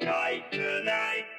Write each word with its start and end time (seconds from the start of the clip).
tight 0.00 0.44
tonight. 0.52 1.29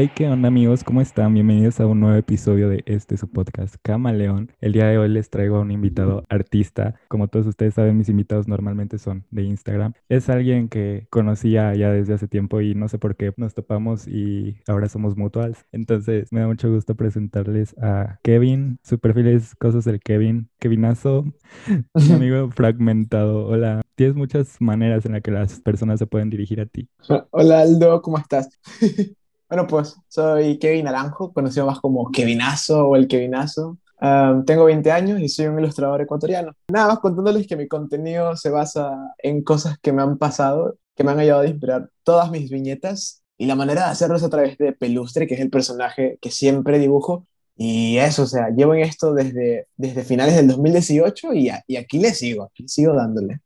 Hey, 0.00 0.12
¿qué 0.14 0.28
onda 0.28 0.46
amigos? 0.46 0.84
¿Cómo 0.84 1.00
están? 1.00 1.34
Bienvenidos 1.34 1.80
a 1.80 1.86
un 1.86 1.98
nuevo 1.98 2.16
episodio 2.16 2.68
de 2.68 2.84
este 2.86 3.16
su 3.16 3.28
podcast 3.28 3.74
Camaleón. 3.82 4.52
El 4.60 4.70
día 4.70 4.86
de 4.86 4.96
hoy 4.96 5.08
les 5.08 5.28
traigo 5.28 5.56
a 5.56 5.60
un 5.62 5.72
invitado 5.72 6.22
artista. 6.28 6.94
Como 7.08 7.26
todos 7.26 7.48
ustedes 7.48 7.74
saben, 7.74 7.98
mis 7.98 8.08
invitados 8.08 8.46
normalmente 8.46 8.98
son 8.98 9.24
de 9.32 9.42
Instagram. 9.42 9.94
Es 10.08 10.28
alguien 10.28 10.68
que 10.68 11.08
conocía 11.10 11.74
ya 11.74 11.90
desde 11.90 12.14
hace 12.14 12.28
tiempo 12.28 12.60
y 12.60 12.76
no 12.76 12.86
sé 12.86 13.00
por 13.00 13.16
qué 13.16 13.34
nos 13.36 13.54
topamos 13.54 14.06
y 14.06 14.58
ahora 14.68 14.88
somos 14.88 15.16
mutuals. 15.16 15.66
Entonces 15.72 16.30
me 16.30 16.38
da 16.42 16.46
mucho 16.46 16.72
gusto 16.72 16.94
presentarles 16.94 17.76
a 17.82 18.20
Kevin. 18.22 18.78
Su 18.84 19.00
perfil 19.00 19.26
es 19.26 19.56
Cosas 19.56 19.84
del 19.84 19.98
Kevin. 19.98 20.48
Kevinazo, 20.60 21.24
mi 21.94 22.12
amigo 22.12 22.52
fragmentado. 22.52 23.48
Hola. 23.48 23.82
Tienes 23.96 24.14
muchas 24.14 24.60
maneras 24.60 25.06
en 25.06 25.14
las 25.14 25.22
que 25.22 25.32
las 25.32 25.58
personas 25.58 25.98
se 25.98 26.06
pueden 26.06 26.30
dirigir 26.30 26.60
a 26.60 26.66
ti. 26.66 26.88
Hola 27.32 27.62
Aldo, 27.62 28.00
¿cómo 28.00 28.16
estás? 28.18 28.48
Bueno, 29.48 29.66
pues 29.66 29.96
soy 30.08 30.58
Kevin 30.58 30.84
Naranjo, 30.84 31.32
conocido 31.32 31.66
más 31.66 31.80
como 31.80 32.10
Kevinazo 32.10 32.86
o 32.88 32.96
el 32.96 33.08
Kevinazo. 33.08 33.78
Um, 34.00 34.44
tengo 34.44 34.64
20 34.66 34.92
años 34.92 35.20
y 35.20 35.28
soy 35.28 35.46
un 35.46 35.58
ilustrador 35.58 36.00
ecuatoriano. 36.02 36.52
Nada 36.68 36.88
más 36.88 36.98
contándoles 37.00 37.46
que 37.46 37.56
mi 37.56 37.66
contenido 37.66 38.36
se 38.36 38.50
basa 38.50 38.94
en 39.18 39.42
cosas 39.42 39.78
que 39.80 39.92
me 39.92 40.02
han 40.02 40.18
pasado, 40.18 40.76
que 40.94 41.02
me 41.02 41.12
han 41.12 41.18
ayudado 41.20 41.42
a 41.42 41.46
inspirar 41.48 41.90
todas 42.04 42.30
mis 42.30 42.50
viñetas 42.50 43.22
y 43.38 43.46
la 43.46 43.54
manera 43.54 43.84
de 43.86 43.90
hacerlo 43.92 44.16
es 44.16 44.22
a 44.22 44.28
través 44.30 44.58
de 44.58 44.72
Pelustre, 44.72 45.26
que 45.26 45.34
es 45.34 45.40
el 45.40 45.50
personaje 45.50 46.18
que 46.20 46.30
siempre 46.30 46.78
dibujo. 46.78 47.26
Y 47.56 47.96
eso, 47.98 48.22
o 48.24 48.26
sea, 48.26 48.50
llevo 48.50 48.74
en 48.74 48.82
esto 48.82 49.14
desde, 49.14 49.66
desde 49.76 50.04
finales 50.04 50.36
del 50.36 50.46
2018 50.48 51.32
y, 51.32 51.48
a- 51.48 51.64
y 51.66 51.76
aquí 51.76 51.98
le 51.98 52.12
sigo, 52.14 52.44
aquí 52.44 52.68
sigo 52.68 52.92
dándole. 52.94 53.40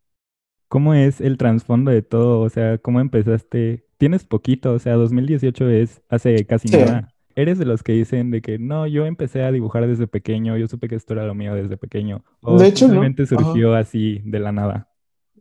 ¿Cómo 0.69 0.95
es 0.95 1.20
el 1.20 1.36
trasfondo 1.39 1.91
de 1.91 2.03
todo? 2.03 2.41
O 2.41 2.48
sea, 2.50 2.78
¿cómo 2.78 3.00
empezaste? 3.00 3.81
Tienes 4.03 4.25
poquito, 4.25 4.72
o 4.72 4.81
sea, 4.81 4.95
2018 4.95 5.69
es 5.69 6.03
hace 6.08 6.45
casi 6.45 6.67
Sí. 6.67 6.77
nada. 6.77 7.08
¿Eres 7.36 7.61
de 7.61 7.64
los 7.67 7.84
que 7.84 7.92
dicen 7.92 8.33
de 8.33 8.42
que 8.42 8.58
no, 8.58 8.89
yo 8.89 9.06
empecé 9.06 9.45
a 9.45 9.53
dibujar 9.53 9.86
desde 9.86 10.08
pequeño, 10.08 10.56
yo 10.56 10.67
supe 10.67 10.89
que 10.89 10.97
esto 10.97 11.12
era 11.14 11.25
lo 11.25 11.36
mío 11.36 11.55
desde 11.55 11.77
pequeño? 11.77 12.25
¿O 12.41 12.58
De 12.58 12.67
hecho, 12.67 12.86
no. 12.89 12.95
simplemente 12.95 13.23
Ajá. 13.23 13.28
surgió 13.36 13.77
así 13.77 14.20
de 14.25 14.41
la 14.41 14.50
nada? 14.50 14.89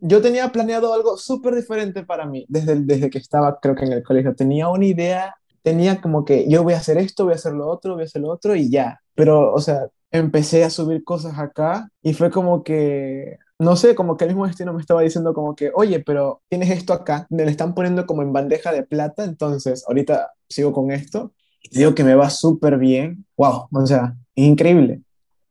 Yo 0.00 0.22
tenía 0.22 0.52
planeado 0.52 0.94
algo 0.94 1.16
súper 1.16 1.56
diferente 1.56 2.04
para 2.04 2.24
mí 2.24 2.46
desde, 2.48 2.76
desde 2.82 3.10
que 3.10 3.18
estaba, 3.18 3.58
creo 3.60 3.74
que 3.74 3.84
en 3.84 3.94
el 3.94 4.04
colegio. 4.04 4.32
Tenía 4.36 4.68
una 4.68 4.86
idea, 4.86 5.34
tenía 5.62 6.00
como 6.00 6.24
que 6.24 6.48
yo 6.48 6.62
voy 6.62 6.74
a 6.74 6.76
hacer 6.76 6.98
esto, 6.98 7.24
voy 7.24 7.32
a 7.32 7.34
hacer 7.42 7.54
lo 7.54 7.66
otro, 7.66 7.94
voy 7.94 8.02
a 8.02 8.04
hacer 8.04 8.22
lo 8.22 8.28
otro 8.30 8.54
y 8.54 8.70
ya. 8.70 9.00
Pero, 9.16 9.52
o 9.52 9.58
sea, 9.58 9.88
empecé 10.12 10.62
a 10.62 10.70
subir 10.70 11.02
cosas 11.02 11.36
acá 11.36 11.88
y 12.00 12.14
fue 12.14 12.30
como 12.30 12.62
que, 12.62 13.38
no 13.62 13.76
sé, 13.76 13.94
como 13.94 14.16
que 14.16 14.24
el 14.24 14.30
mismo 14.30 14.46
destino 14.46 14.72
me 14.72 14.80
estaba 14.80 15.02
diciendo 15.02 15.32
como 15.32 15.54
que, 15.54 15.70
oye, 15.74 16.00
pero 16.00 16.42
tienes 16.48 16.70
esto 16.70 16.92
acá, 16.92 17.26
me 17.30 17.44
lo 17.44 17.50
están 17.50 17.74
poniendo 17.74 18.06
como 18.06 18.22
en 18.22 18.32
bandeja 18.32 18.72
de 18.72 18.82
plata, 18.82 19.24
entonces 19.24 19.84
ahorita 19.86 20.32
sigo 20.48 20.72
con 20.72 20.90
esto 20.90 21.32
y 21.62 21.70
te 21.70 21.78
digo 21.78 21.94
que 21.94 22.04
me 22.04 22.14
va 22.14 22.28
súper 22.28 22.76
bien. 22.76 23.24
Wow, 23.36 23.68
o 23.72 23.86
sea, 23.86 24.16
increíble. 24.34 25.02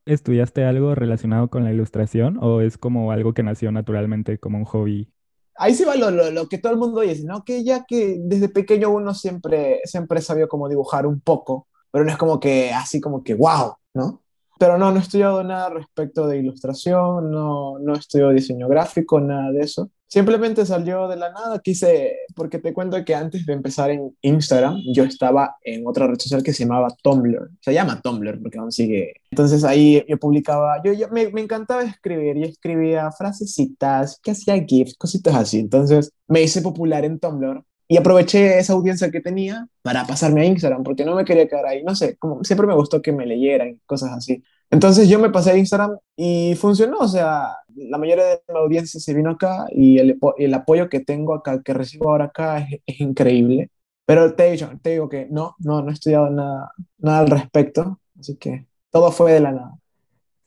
¿Estudiaste 0.05 0.65
algo 0.65 0.93
relacionado 0.95 1.49
con 1.49 1.63
la 1.63 1.71
ilustración 1.71 2.37
o 2.41 2.61
es 2.61 2.77
como 2.77 3.11
algo 3.11 3.33
que 3.33 3.43
nació 3.43 3.71
naturalmente 3.71 4.37
como 4.39 4.57
un 4.57 4.65
hobby? 4.65 5.09
Ahí 5.55 5.73
sí 5.73 5.83
va 5.85 5.95
lo, 5.95 6.11
lo, 6.11 6.31
lo 6.31 6.47
que 6.47 6.57
todo 6.57 6.73
el 6.73 6.79
mundo 6.79 7.01
dice, 7.01 7.23
¿no? 7.23 7.43
Que 7.43 7.63
ya 7.63 7.85
que 7.85 8.17
desde 8.19 8.49
pequeño 8.49 8.89
uno 8.89 9.13
siempre, 9.13 9.79
siempre 9.85 10.21
sabía 10.21 10.47
cómo 10.47 10.67
dibujar 10.67 11.05
un 11.05 11.21
poco, 11.21 11.67
pero 11.91 12.03
no 12.03 12.11
es 12.11 12.17
como 12.17 12.39
que 12.39 12.71
así 12.71 12.99
como 12.99 13.23
que 13.23 13.35
wow, 13.35 13.75
¿no? 13.93 14.20
Pero 14.61 14.77
no, 14.77 14.91
no 14.91 14.99
he 14.99 15.01
estudiado 15.01 15.43
nada 15.43 15.71
respecto 15.71 16.27
de 16.27 16.37
ilustración, 16.37 17.31
no, 17.31 17.79
no 17.79 17.95
estudiado 17.95 18.29
diseño 18.29 18.67
gráfico, 18.67 19.19
nada 19.19 19.51
de 19.51 19.61
eso. 19.61 19.89
Simplemente 20.05 20.67
salió 20.67 21.07
de 21.07 21.15
la 21.15 21.31
nada, 21.31 21.57
quise, 21.63 22.15
porque 22.35 22.59
te 22.59 22.71
cuento 22.71 23.03
que 23.03 23.15
antes 23.15 23.43
de 23.47 23.53
empezar 23.53 23.89
en 23.89 24.15
Instagram, 24.21 24.77
yo 24.93 25.03
estaba 25.03 25.55
en 25.63 25.87
otra 25.87 26.05
red 26.05 26.19
social 26.19 26.43
que 26.43 26.53
se 26.53 26.65
llamaba 26.65 26.89
Tumblr. 27.01 27.49
Se 27.59 27.73
llama 27.73 28.01
Tumblr 28.03 28.39
porque 28.39 28.59
aún 28.59 28.71
sigue. 28.71 29.13
Entonces 29.31 29.63
ahí 29.63 30.05
yo 30.07 30.19
publicaba, 30.19 30.79
yo, 30.83 30.93
yo 30.93 31.09
me, 31.09 31.31
me 31.31 31.41
encantaba 31.41 31.81
escribir, 31.81 32.37
yo 32.37 32.45
escribía 32.45 33.11
frasecitas, 33.11 34.19
que 34.21 34.29
hacía 34.29 34.63
GIFs, 34.63 34.95
cositas 34.95 35.33
así. 35.33 35.57
Entonces 35.57 36.13
me 36.27 36.43
hice 36.43 36.61
popular 36.61 37.03
en 37.03 37.17
Tumblr 37.17 37.63
y 37.91 37.97
aproveché 37.97 38.57
esa 38.57 38.71
audiencia 38.71 39.11
que 39.11 39.19
tenía 39.19 39.67
para 39.81 40.05
pasarme 40.07 40.41
a 40.43 40.45
Instagram, 40.45 40.81
porque 40.81 41.03
no 41.03 41.13
me 41.13 41.25
quería 41.25 41.45
quedar 41.49 41.65
ahí, 41.65 41.83
no 41.83 41.93
sé, 41.93 42.15
como 42.17 42.41
siempre 42.41 42.65
me 42.65 42.73
gustó 42.73 43.01
que 43.01 43.11
me 43.11 43.25
leyeran, 43.25 43.81
cosas 43.85 44.13
así. 44.13 44.41
Entonces 44.69 45.09
yo 45.09 45.19
me 45.19 45.29
pasé 45.29 45.51
a 45.51 45.57
Instagram 45.57 45.97
y 46.15 46.55
funcionó, 46.55 46.99
o 46.99 47.07
sea, 47.09 47.57
la 47.75 47.97
mayoría 47.97 48.23
de 48.23 48.41
mi 48.47 48.57
audiencia 48.59 48.97
se 48.97 49.13
vino 49.13 49.31
acá 49.31 49.65
y 49.71 49.97
el, 49.99 50.17
el 50.37 50.53
apoyo 50.53 50.87
que 50.87 51.01
tengo 51.01 51.33
acá, 51.33 51.61
que 51.61 51.73
recibo 51.73 52.09
ahora 52.11 52.25
acá 52.25 52.59
es, 52.59 52.79
es 52.85 53.01
increíble. 53.01 53.69
Pero 54.05 54.35
te, 54.35 54.57
te 54.81 54.89
digo 54.91 55.09
que 55.09 55.27
no, 55.29 55.55
no, 55.59 55.81
no 55.81 55.89
he 55.89 55.93
estudiado 55.93 56.29
nada, 56.29 56.71
nada 56.97 57.19
al 57.19 57.27
respecto, 57.29 57.99
así 58.17 58.37
que 58.37 58.67
todo 58.89 59.11
fue 59.11 59.33
de 59.33 59.41
la 59.41 59.51
nada. 59.51 59.80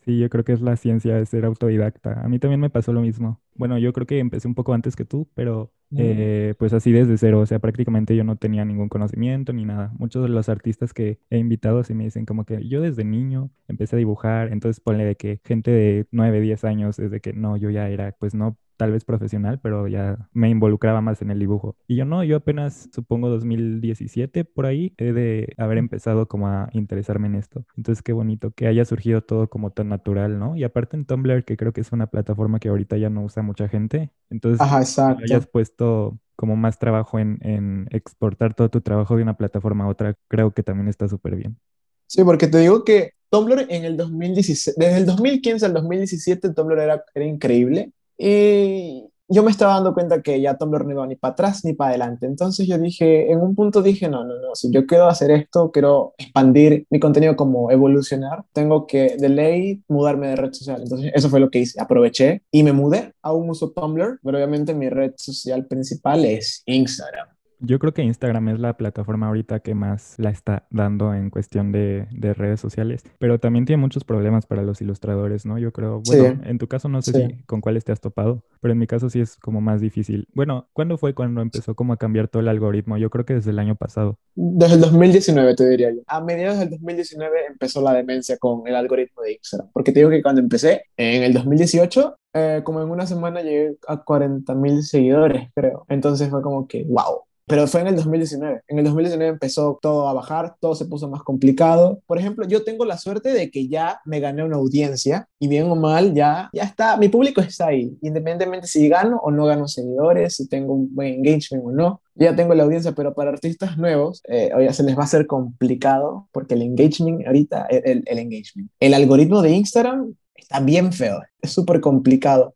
Sí, 0.04 0.18
yo 0.18 0.28
creo 0.28 0.44
que 0.44 0.52
es 0.52 0.60
la 0.60 0.76
ciencia 0.76 1.14
de 1.14 1.24
ser 1.24 1.46
autodidacta. 1.46 2.20
A 2.22 2.28
mí 2.28 2.38
también 2.38 2.60
me 2.60 2.68
pasó 2.70 2.92
lo 2.92 3.00
mismo. 3.00 3.40
Bueno, 3.54 3.78
yo 3.78 3.92
creo 3.94 4.06
que 4.06 4.18
empecé 4.18 4.46
un 4.48 4.54
poco 4.54 4.74
antes 4.74 4.96
que 4.96 5.04
tú, 5.06 5.30
pero 5.34 5.72
Mm. 5.90 5.96
eh, 6.00 6.54
pues 6.58 6.72
así 6.74 6.92
desde 6.92 7.16
cero. 7.16 7.40
O 7.40 7.46
sea, 7.46 7.58
prácticamente 7.58 8.14
yo 8.16 8.24
no 8.24 8.36
tenía 8.36 8.64
ningún 8.66 8.88
conocimiento 8.90 9.52
ni 9.54 9.64
nada. 9.64 9.92
Muchos 9.98 10.22
de 10.22 10.28
los 10.28 10.48
artistas 10.50 10.92
que 10.92 11.20
he 11.30 11.38
invitado 11.38 11.82
sí 11.84 11.94
me 11.94 12.04
dicen 12.04 12.26
como 12.26 12.44
que 12.44 12.66
yo 12.68 12.80
desde 12.82 13.04
niño 13.04 13.50
empecé 13.68 13.96
a 13.96 13.98
dibujar. 13.98 14.52
Entonces 14.52 14.80
ponle 14.80 15.04
de 15.04 15.16
que 15.16 15.40
gente 15.44 15.70
de 15.70 16.06
9, 16.10 16.40
10 16.40 16.64
años, 16.64 16.96
desde 16.96 17.20
que 17.20 17.32
no, 17.32 17.56
yo 17.56 17.70
ya 17.70 17.88
era, 17.88 18.12
pues 18.18 18.34
no 18.34 18.58
tal 18.76 18.92
vez 18.92 19.04
profesional, 19.04 19.60
pero 19.60 19.88
ya 19.88 20.28
me 20.32 20.48
involucraba 20.50 21.00
más 21.00 21.22
en 21.22 21.30
el 21.30 21.38
dibujo. 21.38 21.76
Y 21.86 21.96
yo 21.96 22.04
no, 22.04 22.24
yo 22.24 22.36
apenas 22.36 22.88
supongo 22.92 23.28
2017 23.28 24.44
por 24.44 24.66
ahí 24.66 24.94
he 24.98 25.12
de 25.12 25.54
haber 25.58 25.78
empezado 25.78 26.28
como 26.28 26.48
a 26.48 26.68
interesarme 26.72 27.26
en 27.28 27.36
esto. 27.36 27.64
Entonces 27.76 28.02
qué 28.02 28.12
bonito 28.12 28.50
que 28.52 28.66
haya 28.66 28.84
surgido 28.84 29.22
todo 29.22 29.48
como 29.48 29.70
tan 29.72 29.88
natural, 29.88 30.38
¿no? 30.38 30.56
Y 30.56 30.64
aparte 30.64 30.96
en 30.96 31.04
Tumblr, 31.06 31.44
que 31.44 31.56
creo 31.56 31.72
que 31.72 31.80
es 31.80 31.92
una 31.92 32.06
plataforma 32.08 32.58
que 32.60 32.68
ahorita 32.68 32.96
ya 32.96 33.10
no 33.10 33.22
usa 33.24 33.42
mucha 33.42 33.68
gente, 33.68 34.10
entonces 34.30 34.60
Ajá, 34.60 34.80
que 35.06 35.14
le 35.14 35.24
hayas 35.24 35.44
exacto. 35.44 35.52
puesto 35.52 36.18
como 36.36 36.56
más 36.56 36.78
trabajo 36.78 37.18
en, 37.18 37.38
en 37.42 37.88
exportar 37.90 38.54
todo 38.54 38.70
tu 38.70 38.80
trabajo 38.80 39.16
de 39.16 39.22
una 39.22 39.36
plataforma 39.36 39.84
a 39.84 39.88
otra, 39.88 40.16
creo 40.28 40.52
que 40.52 40.62
también 40.62 40.88
está 40.88 41.08
súper 41.08 41.36
bien. 41.36 41.58
Sí, 42.06 42.22
porque 42.24 42.46
te 42.46 42.58
digo 42.58 42.84
que 42.84 43.10
Tumblr 43.30 43.66
en 43.68 43.84
el 43.84 43.96
2016, 43.96 44.76
desde 44.76 44.98
el 44.98 45.06
2015 45.06 45.66
al 45.66 45.74
2017, 45.74 46.52
Tumblr 46.54 46.78
era, 46.78 47.04
era 47.14 47.24
increíble. 47.24 47.92
Y 48.18 49.08
yo 49.28 49.42
me 49.42 49.50
estaba 49.50 49.74
dando 49.74 49.94
cuenta 49.94 50.22
que 50.22 50.40
ya 50.40 50.56
Tumblr 50.56 50.84
no 50.84 50.92
iba 50.92 51.06
ni 51.06 51.16
para 51.16 51.32
atrás 51.32 51.64
ni 51.64 51.72
para 51.72 51.90
adelante. 51.90 52.26
Entonces 52.26 52.66
yo 52.66 52.78
dije, 52.78 53.32
en 53.32 53.40
un 53.40 53.54
punto 53.54 53.82
dije, 53.82 54.08
no, 54.08 54.24
no, 54.24 54.34
no, 54.40 54.54
si 54.54 54.70
yo 54.70 54.86
quiero 54.86 55.06
hacer 55.06 55.30
esto, 55.30 55.70
quiero 55.70 56.14
expandir 56.18 56.86
mi 56.90 57.00
contenido 57.00 57.34
como 57.36 57.70
evolucionar, 57.70 58.44
tengo 58.52 58.86
que 58.86 59.16
de 59.18 59.28
ley 59.28 59.82
mudarme 59.88 60.28
de 60.28 60.36
red 60.36 60.52
social. 60.52 60.82
Entonces 60.82 61.10
eso 61.14 61.28
fue 61.30 61.40
lo 61.40 61.50
que 61.50 61.60
hice, 61.60 61.80
aproveché 61.80 62.42
y 62.50 62.62
me 62.62 62.72
mudé. 62.72 63.12
Aún 63.22 63.48
uso 63.50 63.70
Tumblr, 63.70 64.20
pero 64.22 64.36
obviamente 64.36 64.74
mi 64.74 64.88
red 64.88 65.14
social 65.16 65.66
principal 65.66 66.24
es 66.24 66.62
Instagram. 66.66 67.33
Yo 67.60 67.78
creo 67.78 67.94
que 67.94 68.02
Instagram 68.02 68.48
es 68.50 68.58
la 68.60 68.76
plataforma 68.76 69.28
ahorita 69.28 69.60
que 69.60 69.74
más 69.74 70.14
la 70.18 70.30
está 70.30 70.66
dando 70.70 71.14
en 71.14 71.30
cuestión 71.30 71.72
de, 71.72 72.06
de 72.10 72.34
redes 72.34 72.60
sociales, 72.60 73.02
pero 73.18 73.38
también 73.38 73.64
tiene 73.64 73.80
muchos 73.80 74.04
problemas 74.04 74.46
para 74.46 74.62
los 74.62 74.80
ilustradores, 74.80 75.46
¿no? 75.46 75.58
Yo 75.58 75.72
creo, 75.72 76.02
Sí, 76.04 76.18
bueno, 76.18 76.42
en 76.44 76.58
tu 76.58 76.68
caso 76.68 76.88
no 76.88 77.02
sé 77.02 77.12
sí. 77.12 77.26
si 77.28 77.42
con 77.44 77.60
cuáles 77.60 77.84
te 77.84 77.92
has 77.92 78.00
topado, 78.00 78.44
pero 78.60 78.72
en 78.72 78.78
mi 78.78 78.86
caso 78.86 79.08
sí 79.10 79.20
es 79.20 79.36
como 79.36 79.60
más 79.60 79.80
difícil. 79.80 80.28
Bueno, 80.34 80.68
¿cuándo 80.72 80.98
fue 80.98 81.14
cuando 81.14 81.40
empezó 81.40 81.74
como 81.74 81.92
a 81.92 81.96
cambiar 81.96 82.28
todo 82.28 82.40
el 82.40 82.48
algoritmo? 82.48 82.96
Yo 82.98 83.10
creo 83.10 83.24
que 83.24 83.34
desde 83.34 83.50
el 83.50 83.58
año 83.58 83.76
pasado. 83.76 84.18
Desde 84.34 84.74
el 84.76 84.80
2019, 84.80 85.54
te 85.54 85.68
diría 85.68 85.90
yo. 85.92 86.00
A 86.06 86.20
mediados 86.20 86.58
del 86.58 86.70
2019 86.70 87.46
empezó 87.50 87.80
la 87.82 87.92
demencia 87.94 88.36
con 88.38 88.66
el 88.66 88.74
algoritmo 88.74 89.22
de 89.22 89.32
Instagram. 89.34 89.70
Porque 89.72 89.92
te 89.92 90.00
digo 90.00 90.10
que 90.10 90.22
cuando 90.22 90.40
empecé, 90.40 90.82
en 90.96 91.22
el 91.22 91.32
2018, 91.32 92.16
eh, 92.34 92.62
como 92.64 92.82
en 92.82 92.90
una 92.90 93.06
semana 93.06 93.42
llegué 93.42 93.76
a 93.86 94.02
40 94.02 94.54
mil 94.54 94.82
seguidores, 94.82 95.50
creo. 95.54 95.84
Entonces 95.88 96.28
fue 96.30 96.42
como 96.42 96.66
que, 96.66 96.84
wow. 96.84 97.22
Pero 97.46 97.66
fue 97.66 97.82
en 97.82 97.88
el 97.88 97.96
2019. 97.96 98.62
En 98.68 98.78
el 98.78 98.84
2019 98.84 99.32
empezó 99.32 99.78
todo 99.80 100.08
a 100.08 100.14
bajar, 100.14 100.56
todo 100.60 100.74
se 100.74 100.86
puso 100.86 101.08
más 101.08 101.22
complicado. 101.22 102.00
Por 102.06 102.18
ejemplo, 102.18 102.46
yo 102.46 102.64
tengo 102.64 102.84
la 102.84 102.96
suerte 102.96 103.32
de 103.32 103.50
que 103.50 103.68
ya 103.68 104.00
me 104.06 104.20
gané 104.20 104.42
una 104.44 104.56
audiencia 104.56 105.28
y 105.38 105.48
bien 105.48 105.70
o 105.70 105.76
mal 105.76 106.14
ya, 106.14 106.48
ya 106.52 106.62
está, 106.62 106.96
mi 106.96 107.08
público 107.08 107.40
está 107.40 107.66
ahí. 107.66 107.96
Independientemente 108.00 108.66
si 108.66 108.88
gano 108.88 109.20
o 109.22 109.30
no 109.30 109.44
gano 109.44 109.68
seguidores, 109.68 110.36
si 110.36 110.48
tengo 110.48 110.74
un 110.74 110.94
buen 110.94 111.14
engagement 111.14 111.66
o 111.66 111.70
no, 111.70 112.00
ya 112.14 112.34
tengo 112.34 112.54
la 112.54 112.62
audiencia, 112.62 112.92
pero 112.92 113.14
para 113.14 113.30
artistas 113.30 113.76
nuevos, 113.76 114.22
eh, 114.28 114.50
oye, 114.54 114.72
se 114.72 114.82
les 114.82 114.96
va 114.96 115.02
a 115.02 115.04
hacer 115.04 115.26
complicado 115.26 116.28
porque 116.32 116.54
el 116.54 116.62
engagement 116.62 117.26
ahorita, 117.26 117.66
el, 117.68 118.02
el 118.06 118.18
engagement, 118.18 118.70
el 118.80 118.94
algoritmo 118.94 119.42
de 119.42 119.50
Instagram 119.50 120.14
está 120.34 120.60
bien 120.60 120.92
feo, 120.92 121.20
es 121.40 121.50
súper 121.50 121.80
complicado. 121.80 122.54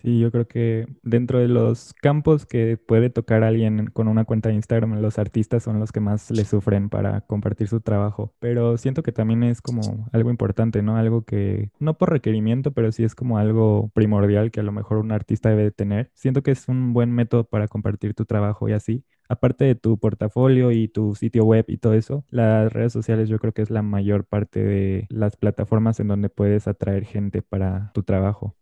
Sí, 0.00 0.20
yo 0.20 0.30
creo 0.30 0.46
que 0.46 0.86
dentro 1.02 1.40
de 1.40 1.48
los 1.48 1.92
campos 1.94 2.46
que 2.46 2.76
puede 2.76 3.10
tocar 3.10 3.42
alguien 3.42 3.88
con 3.88 4.06
una 4.06 4.24
cuenta 4.24 4.48
de 4.48 4.54
Instagram, 4.54 5.00
los 5.00 5.18
artistas 5.18 5.64
son 5.64 5.80
los 5.80 5.90
que 5.90 5.98
más 5.98 6.30
le 6.30 6.44
sufren 6.44 6.88
para 6.88 7.22
compartir 7.22 7.66
su 7.66 7.80
trabajo. 7.80 8.32
Pero 8.38 8.76
siento 8.76 9.02
que 9.02 9.10
también 9.10 9.42
es 9.42 9.60
como 9.60 10.08
algo 10.12 10.30
importante, 10.30 10.82
¿no? 10.82 10.96
Algo 10.96 11.24
que, 11.24 11.72
no 11.80 11.98
por 11.98 12.10
requerimiento, 12.10 12.70
pero 12.72 12.92
sí 12.92 13.02
es 13.02 13.16
como 13.16 13.38
algo 13.38 13.90
primordial 13.92 14.52
que 14.52 14.60
a 14.60 14.62
lo 14.62 14.70
mejor 14.70 14.98
un 14.98 15.10
artista 15.10 15.50
debe 15.50 15.72
tener. 15.72 16.12
Siento 16.14 16.44
que 16.44 16.52
es 16.52 16.68
un 16.68 16.92
buen 16.92 17.10
método 17.10 17.42
para 17.44 17.66
compartir 17.66 18.14
tu 18.14 18.24
trabajo 18.24 18.68
y 18.68 18.74
así. 18.74 19.04
Aparte 19.28 19.64
de 19.64 19.74
tu 19.74 19.98
portafolio 19.98 20.70
y 20.70 20.86
tu 20.86 21.16
sitio 21.16 21.44
web 21.44 21.64
y 21.66 21.78
todo 21.78 21.94
eso, 21.94 22.24
las 22.30 22.72
redes 22.72 22.92
sociales 22.92 23.28
yo 23.28 23.40
creo 23.40 23.52
que 23.52 23.62
es 23.62 23.70
la 23.70 23.82
mayor 23.82 24.24
parte 24.24 24.62
de 24.62 25.06
las 25.10 25.36
plataformas 25.36 25.98
en 25.98 26.06
donde 26.06 26.28
puedes 26.30 26.68
atraer 26.68 27.04
gente 27.04 27.42
para 27.42 27.90
tu 27.94 28.04
trabajo. 28.04 28.54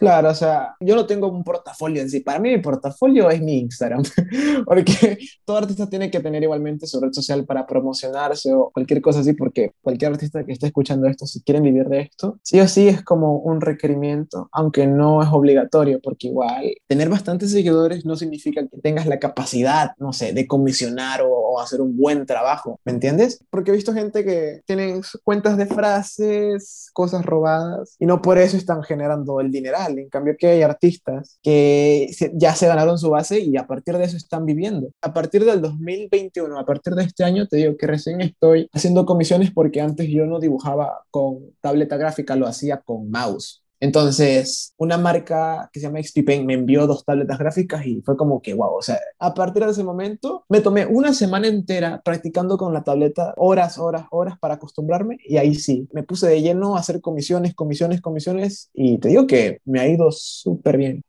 Claro, 0.00 0.30
o 0.30 0.34
sea, 0.34 0.76
yo 0.80 0.96
no 0.96 1.04
tengo 1.04 1.28
un 1.28 1.44
portafolio 1.44 2.00
en 2.00 2.08
sí. 2.08 2.20
Para 2.20 2.38
mí 2.38 2.48
mi 2.48 2.58
portafolio 2.58 3.28
es 3.28 3.42
mi 3.42 3.58
Instagram, 3.58 4.02
porque 4.64 5.18
todo 5.44 5.58
artista 5.58 5.90
tiene 5.90 6.10
que 6.10 6.20
tener 6.20 6.42
igualmente 6.42 6.86
su 6.86 6.98
red 6.98 7.12
social 7.12 7.44
para 7.44 7.66
promocionarse 7.66 8.50
o 8.54 8.70
cualquier 8.70 9.02
cosa 9.02 9.20
así, 9.20 9.34
porque 9.34 9.72
cualquier 9.82 10.12
artista 10.12 10.42
que 10.42 10.52
esté 10.52 10.68
escuchando 10.68 11.06
esto, 11.06 11.26
si 11.26 11.42
quieren 11.42 11.64
vivir 11.64 11.86
de 11.90 12.00
esto, 12.00 12.38
sí 12.42 12.58
o 12.60 12.66
sí 12.66 12.88
es 12.88 13.02
como 13.02 13.40
un 13.40 13.60
requerimiento, 13.60 14.48
aunque 14.52 14.86
no 14.86 15.22
es 15.22 15.28
obligatorio, 15.30 16.00
porque 16.02 16.28
igual 16.28 16.72
tener 16.86 17.10
bastantes 17.10 17.50
seguidores 17.52 18.06
no 18.06 18.16
significa 18.16 18.66
que 18.66 18.78
tengas 18.78 19.04
la 19.04 19.18
capacidad, 19.18 19.90
no 19.98 20.14
sé, 20.14 20.32
de 20.32 20.46
comisionar 20.46 21.20
o, 21.20 21.28
o 21.28 21.60
hacer 21.60 21.82
un 21.82 21.94
buen 21.98 22.24
trabajo, 22.24 22.80
¿me 22.86 22.92
entiendes? 22.92 23.44
Porque 23.50 23.70
he 23.70 23.74
visto 23.74 23.92
gente 23.92 24.24
que 24.24 24.62
tienen 24.64 25.02
cuentas 25.24 25.58
de 25.58 25.66
frases, 25.66 26.88
cosas 26.94 27.22
robadas, 27.26 27.96
y 27.98 28.06
no 28.06 28.22
por 28.22 28.38
eso 28.38 28.56
están 28.56 28.82
generando 28.82 29.40
el 29.40 29.50
dineral 29.50 29.89
en 29.98 30.08
cambio 30.08 30.36
que 30.38 30.46
hay 30.48 30.62
artistas 30.62 31.38
que 31.42 32.10
ya 32.34 32.54
se 32.54 32.66
ganaron 32.66 32.98
su 32.98 33.10
base 33.10 33.40
y 33.40 33.56
a 33.56 33.66
partir 33.66 33.96
de 33.96 34.04
eso 34.04 34.16
están 34.16 34.46
viviendo. 34.46 34.90
A 35.02 35.12
partir 35.12 35.44
del 35.44 35.60
2021, 35.60 36.58
a 36.58 36.64
partir 36.64 36.94
de 36.94 37.04
este 37.04 37.24
año, 37.24 37.46
te 37.46 37.56
digo 37.58 37.76
que 37.76 37.86
recién 37.86 38.20
estoy 38.20 38.68
haciendo 38.72 39.06
comisiones 39.06 39.50
porque 39.50 39.80
antes 39.80 40.08
yo 40.08 40.26
no 40.26 40.40
dibujaba 40.40 41.04
con 41.10 41.50
tableta 41.60 41.96
gráfica, 41.96 42.36
lo 42.36 42.46
hacía 42.46 42.78
con 42.78 43.10
mouse. 43.10 43.62
Entonces, 43.80 44.74
una 44.76 44.98
marca 44.98 45.70
que 45.72 45.80
se 45.80 45.86
llama 45.86 46.02
XP 46.02 46.24
Paint 46.24 46.46
me 46.46 46.54
envió 46.54 46.86
dos 46.86 47.04
tabletas 47.04 47.38
gráficas 47.38 47.86
y 47.86 48.02
fue 48.02 48.16
como 48.16 48.42
que, 48.42 48.52
wow, 48.54 48.76
o 48.76 48.82
sea, 48.82 48.98
a 49.18 49.32
partir 49.34 49.64
de 49.64 49.70
ese 49.70 49.84
momento 49.84 50.44
me 50.48 50.60
tomé 50.60 50.86
una 50.86 51.14
semana 51.14 51.48
entera 51.48 52.02
practicando 52.04 52.58
con 52.58 52.74
la 52.74 52.84
tableta, 52.84 53.34
horas, 53.38 53.78
horas, 53.78 54.04
horas 54.10 54.38
para 54.38 54.54
acostumbrarme 54.54 55.16
y 55.24 55.38
ahí 55.38 55.54
sí, 55.54 55.88
me 55.92 56.02
puse 56.02 56.28
de 56.28 56.42
lleno 56.42 56.76
a 56.76 56.80
hacer 56.80 57.00
comisiones, 57.00 57.54
comisiones, 57.54 58.00
comisiones 58.02 58.70
y 58.74 58.98
te 58.98 59.08
digo 59.08 59.26
que 59.26 59.60
me 59.64 59.80
ha 59.80 59.88
ido 59.88 60.10
súper 60.12 60.76
bien. 60.76 61.02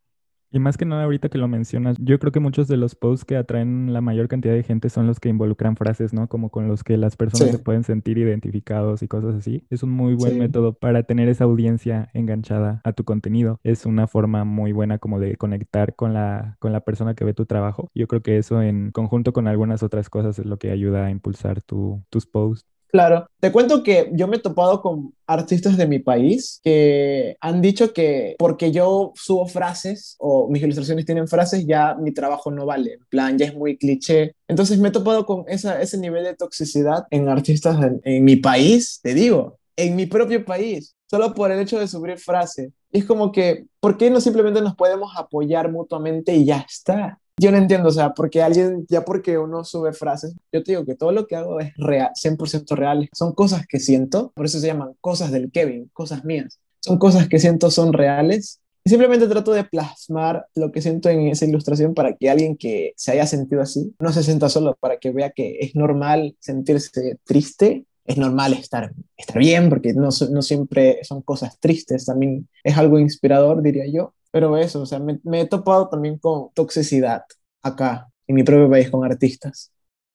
Y 0.51 0.59
más 0.59 0.77
que 0.77 0.85
nada, 0.85 1.03
ahorita 1.03 1.29
que 1.29 1.37
lo 1.37 1.47
mencionas, 1.47 1.95
yo 1.99 2.19
creo 2.19 2.33
que 2.33 2.41
muchos 2.41 2.67
de 2.67 2.75
los 2.75 2.93
posts 2.93 3.23
que 3.23 3.37
atraen 3.37 3.93
la 3.93 4.01
mayor 4.01 4.27
cantidad 4.27 4.53
de 4.53 4.63
gente 4.63 4.89
son 4.89 5.07
los 5.07 5.19
que 5.21 5.29
involucran 5.29 5.77
frases, 5.77 6.11
¿no? 6.13 6.27
Como 6.27 6.49
con 6.49 6.67
los 6.67 6.83
que 6.83 6.97
las 6.97 7.15
personas 7.15 7.51
se 7.51 7.59
pueden 7.59 7.83
sentir 7.83 8.17
identificados 8.17 9.01
y 9.01 9.07
cosas 9.07 9.35
así. 9.35 9.65
Es 9.69 9.81
un 9.81 9.91
muy 9.91 10.13
buen 10.13 10.37
método 10.39 10.73
para 10.73 11.03
tener 11.03 11.29
esa 11.29 11.45
audiencia 11.45 12.09
enganchada 12.13 12.81
a 12.83 12.91
tu 12.91 13.05
contenido. 13.05 13.59
Es 13.63 13.85
una 13.85 14.07
forma 14.07 14.43
muy 14.43 14.73
buena 14.73 14.97
como 14.97 15.19
de 15.19 15.37
conectar 15.37 15.95
con 15.95 16.13
la, 16.13 16.57
con 16.59 16.73
la 16.73 16.81
persona 16.81 17.13
que 17.13 17.23
ve 17.23 17.33
tu 17.33 17.45
trabajo. 17.45 17.89
Yo 17.95 18.07
creo 18.07 18.21
que 18.21 18.37
eso 18.37 18.61
en 18.61 18.91
conjunto 18.91 19.31
con 19.31 19.47
algunas 19.47 19.83
otras 19.83 20.09
cosas 20.09 20.37
es 20.37 20.45
lo 20.45 20.57
que 20.57 20.71
ayuda 20.71 21.05
a 21.05 21.11
impulsar 21.11 21.61
tu, 21.61 22.03
tus 22.09 22.25
posts. 22.25 22.70
Claro, 22.91 23.29
te 23.39 23.53
cuento 23.53 23.83
que 23.83 24.09
yo 24.13 24.27
me 24.27 24.35
he 24.35 24.39
topado 24.39 24.81
con 24.81 25.13
artistas 25.25 25.77
de 25.77 25.87
mi 25.87 25.99
país 25.99 26.59
que 26.61 27.37
han 27.39 27.61
dicho 27.61 27.93
que 27.93 28.35
porque 28.37 28.73
yo 28.73 29.13
subo 29.15 29.47
frases 29.47 30.17
o 30.19 30.49
mis 30.49 30.61
ilustraciones 30.61 31.05
tienen 31.05 31.29
frases, 31.29 31.65
ya 31.65 31.95
mi 31.95 32.11
trabajo 32.11 32.51
no 32.51 32.65
vale, 32.65 32.95
en 32.95 33.05
plan, 33.07 33.37
ya 33.37 33.45
es 33.45 33.55
muy 33.55 33.77
cliché. 33.77 34.35
Entonces 34.49 34.77
me 34.79 34.89
he 34.89 34.91
topado 34.91 35.25
con 35.25 35.45
esa, 35.47 35.81
ese 35.81 35.97
nivel 35.97 36.25
de 36.25 36.35
toxicidad 36.35 37.05
en 37.11 37.29
artistas 37.29 37.77
en, 38.03 38.25
mi 38.25 38.35
país, 38.35 38.99
te 39.01 39.13
digo, 39.13 39.57
en 39.77 39.95
mi 39.95 40.05
propio 40.05 40.43
país, 40.43 40.93
solo 41.09 41.33
por 41.33 41.49
el 41.49 41.61
hecho 41.61 41.79
de 41.79 41.87
subir 41.87 42.17
frases. 42.17 42.71
es 42.91 43.05
como 43.05 43.31
que, 43.31 43.67
¿por 43.79 43.97
qué 43.97 44.09
no 44.09 44.19
simplemente 44.19 44.61
nos 44.61 44.75
podemos 44.75 45.13
apoyar 45.15 45.71
mutuamente 45.71 46.35
y 46.35 46.43
ya 46.43 46.65
está? 46.69 47.21
Yo 47.41 47.51
no 47.51 47.57
entiendo, 47.57 47.89
o 47.89 47.91
sea, 47.91 48.13
porque 48.13 48.43
alguien, 48.43 48.85
ya 48.87 49.03
porque 49.03 49.37
uno 49.39 49.63
sube 49.63 49.93
frases, 49.93 50.35
yo 50.51 50.63
te 50.63 50.73
digo 50.73 50.85
que 50.85 50.95
todo 50.95 51.11
lo 51.11 51.25
que 51.25 51.35
hago 51.35 51.59
es 51.59 51.73
real, 51.75 52.11
100% 52.13 52.75
real, 52.75 53.09
son 53.13 53.33
cosas 53.33 53.65
que 53.65 53.79
siento, 53.79 54.31
por 54.35 54.45
eso 54.45 54.59
se 54.59 54.67
llaman 54.67 54.93
cosas 55.01 55.31
del 55.31 55.51
Kevin, 55.51 55.89
cosas 55.91 56.23
mías, 56.23 56.59
son 56.79 56.99
cosas 56.99 57.27
que 57.27 57.39
siento, 57.39 57.71
son 57.71 57.93
reales, 57.93 58.59
y 58.83 58.91
simplemente 58.91 59.27
trato 59.27 59.53
de 59.53 59.63
plasmar 59.63 60.45
lo 60.53 60.71
que 60.71 60.81
siento 60.81 61.09
en 61.09 61.27
esa 61.27 61.45
ilustración 61.45 61.95
para 61.95 62.15
que 62.15 62.29
alguien 62.29 62.57
que 62.57 62.93
se 62.95 63.11
haya 63.11 63.25
sentido 63.25 63.61
así 63.61 63.93
no 63.99 64.13
se 64.13 64.21
sienta 64.21 64.47
solo, 64.47 64.77
para 64.79 64.97
que 64.97 65.09
vea 65.09 65.31
que 65.31 65.57
es 65.61 65.75
normal 65.75 66.35
sentirse 66.39 67.17
triste, 67.23 67.85
es 68.05 68.17
normal 68.17 68.53
estar, 68.53 68.93
estar 69.17 69.39
bien, 69.39 69.69
porque 69.69 69.93
no, 69.93 70.09
no 70.31 70.41
siempre 70.43 70.99
son 71.03 71.23
cosas 71.23 71.59
tristes, 71.59 72.05
también 72.05 72.47
es 72.63 72.77
algo 72.77 72.99
inspirador, 72.99 73.63
diría 73.63 73.85
yo, 73.91 74.13
pero 74.31 74.57
eso, 74.57 74.81
o 74.81 74.85
sea, 74.85 74.99
me, 74.99 75.19
me 75.23 75.41
he 75.41 75.47
topado 75.47 75.89
también 75.89 76.17
con 76.19 76.51
toxicidad 76.53 77.23
acá, 77.61 78.09
en 78.27 78.35
mi 78.35 78.43
propio 78.43 78.69
país, 78.69 78.89
con 78.89 79.05
artistas. 79.05 79.71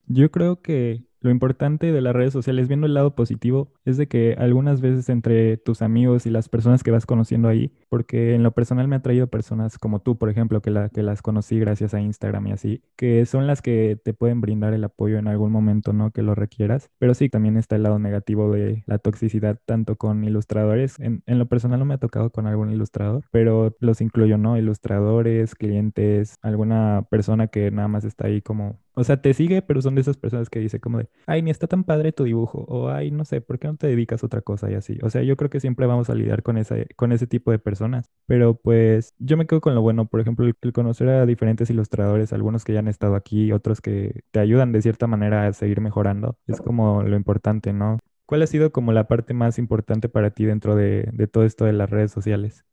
Yo 0.06 0.30
creo 0.30 0.62
que 0.62 1.05
lo 1.20 1.30
importante 1.30 1.92
de 1.92 2.00
las 2.00 2.14
redes 2.14 2.32
sociales, 2.32 2.68
viendo 2.68 2.86
el 2.86 2.94
lado 2.94 3.14
positivo, 3.14 3.72
es 3.84 3.96
de 3.96 4.06
que 4.06 4.34
algunas 4.38 4.80
veces 4.80 5.08
entre 5.08 5.56
tus 5.56 5.82
amigos 5.82 6.26
y 6.26 6.30
las 6.30 6.48
personas 6.48 6.82
que 6.82 6.90
vas 6.90 7.06
conociendo 7.06 7.48
ahí, 7.48 7.72
porque 7.88 8.34
en 8.34 8.42
lo 8.42 8.52
personal 8.52 8.88
me 8.88 8.96
ha 8.96 9.02
traído 9.02 9.26
personas 9.26 9.78
como 9.78 10.00
tú, 10.00 10.16
por 10.16 10.30
ejemplo, 10.30 10.60
que, 10.60 10.70
la, 10.70 10.88
que 10.88 11.02
las 11.02 11.22
conocí 11.22 11.58
gracias 11.58 11.94
a 11.94 12.00
Instagram 12.00 12.46
y 12.48 12.52
así, 12.52 12.82
que 12.96 13.26
son 13.26 13.46
las 13.46 13.62
que 13.62 13.98
te 14.02 14.14
pueden 14.14 14.40
brindar 14.40 14.74
el 14.74 14.84
apoyo 14.84 15.18
en 15.18 15.28
algún 15.28 15.52
momento, 15.52 15.92
¿no? 15.92 16.10
Que 16.10 16.22
lo 16.22 16.34
requieras. 16.34 16.90
Pero 16.98 17.14
sí, 17.14 17.28
también 17.28 17.56
está 17.56 17.76
el 17.76 17.82
lado 17.82 17.98
negativo 17.98 18.52
de 18.52 18.84
la 18.86 18.98
toxicidad, 18.98 19.58
tanto 19.64 19.96
con 19.96 20.24
ilustradores. 20.24 20.98
En, 21.00 21.22
en 21.26 21.38
lo 21.38 21.46
personal 21.46 21.78
no 21.78 21.84
me 21.84 21.94
ha 21.94 21.98
tocado 21.98 22.30
con 22.30 22.46
algún 22.46 22.70
ilustrador, 22.70 23.24
pero 23.30 23.74
los 23.80 24.00
incluyo, 24.00 24.38
¿no? 24.38 24.56
Ilustradores, 24.56 25.54
clientes, 25.54 26.36
alguna 26.42 27.06
persona 27.10 27.48
que 27.48 27.70
nada 27.70 27.88
más 27.88 28.04
está 28.04 28.26
ahí 28.26 28.42
como 28.42 28.78
o 28.98 29.04
sea, 29.04 29.20
te 29.20 29.34
sigue, 29.34 29.60
pero 29.60 29.82
son 29.82 29.94
de 29.94 30.00
esas 30.00 30.16
personas 30.16 30.48
que 30.48 30.58
dice 30.58 30.80
como 30.80 30.96
de, 30.96 31.08
ay, 31.26 31.42
ni 31.42 31.50
está 31.50 31.66
tan 31.66 31.84
padre 31.84 32.12
tu 32.12 32.24
dibujo, 32.24 32.64
o 32.66 32.88
ay, 32.88 33.10
no 33.10 33.26
sé, 33.26 33.42
¿por 33.42 33.58
qué 33.58 33.68
no 33.68 33.76
te 33.76 33.86
dedicas 33.88 34.22
a 34.22 34.26
otra 34.26 34.40
cosa 34.40 34.70
y 34.70 34.74
así? 34.74 34.98
O 35.02 35.10
sea, 35.10 35.22
yo 35.22 35.36
creo 35.36 35.50
que 35.50 35.60
siempre 35.60 35.84
vamos 35.84 36.08
a 36.08 36.14
lidiar 36.14 36.42
con, 36.42 36.56
esa, 36.56 36.76
con 36.96 37.12
ese 37.12 37.26
tipo 37.26 37.50
de 37.50 37.58
personas, 37.58 38.10
pero 38.24 38.54
pues 38.54 39.12
yo 39.18 39.36
me 39.36 39.46
quedo 39.46 39.60
con 39.60 39.74
lo 39.74 39.82
bueno, 39.82 40.06
por 40.06 40.20
ejemplo, 40.20 40.46
el, 40.46 40.72
conocer 40.72 41.10
a 41.10 41.26
diferentes 41.26 41.68
ilustradores, 41.68 42.32
algunos 42.32 42.64
que 42.64 42.72
ya 42.72 42.78
han 42.78 42.88
estado 42.88 43.16
aquí, 43.16 43.52
otros 43.52 43.82
que 43.82 44.22
te 44.30 44.40
ayudan 44.40 44.72
de 44.72 44.80
cierta 44.80 45.06
manera 45.06 45.46
a 45.46 45.52
seguir 45.52 45.82
mejorando, 45.82 46.38
es 46.46 46.62
como 46.62 47.02
lo 47.02 47.16
importante, 47.16 47.74
¿no? 47.74 47.98
¿Cuál 48.24 48.42
ha 48.42 48.46
sido 48.46 48.72
como 48.72 48.92
la 48.92 49.08
parte 49.08 49.34
más 49.34 49.58
importante 49.58 50.08
para 50.08 50.30
ti 50.30 50.46
dentro 50.46 50.74
de, 50.74 51.10
de 51.12 51.26
todo 51.26 51.44
esto 51.44 51.66
de 51.66 51.74
las 51.74 51.90
redes 51.90 52.12
sociales? 52.12 52.64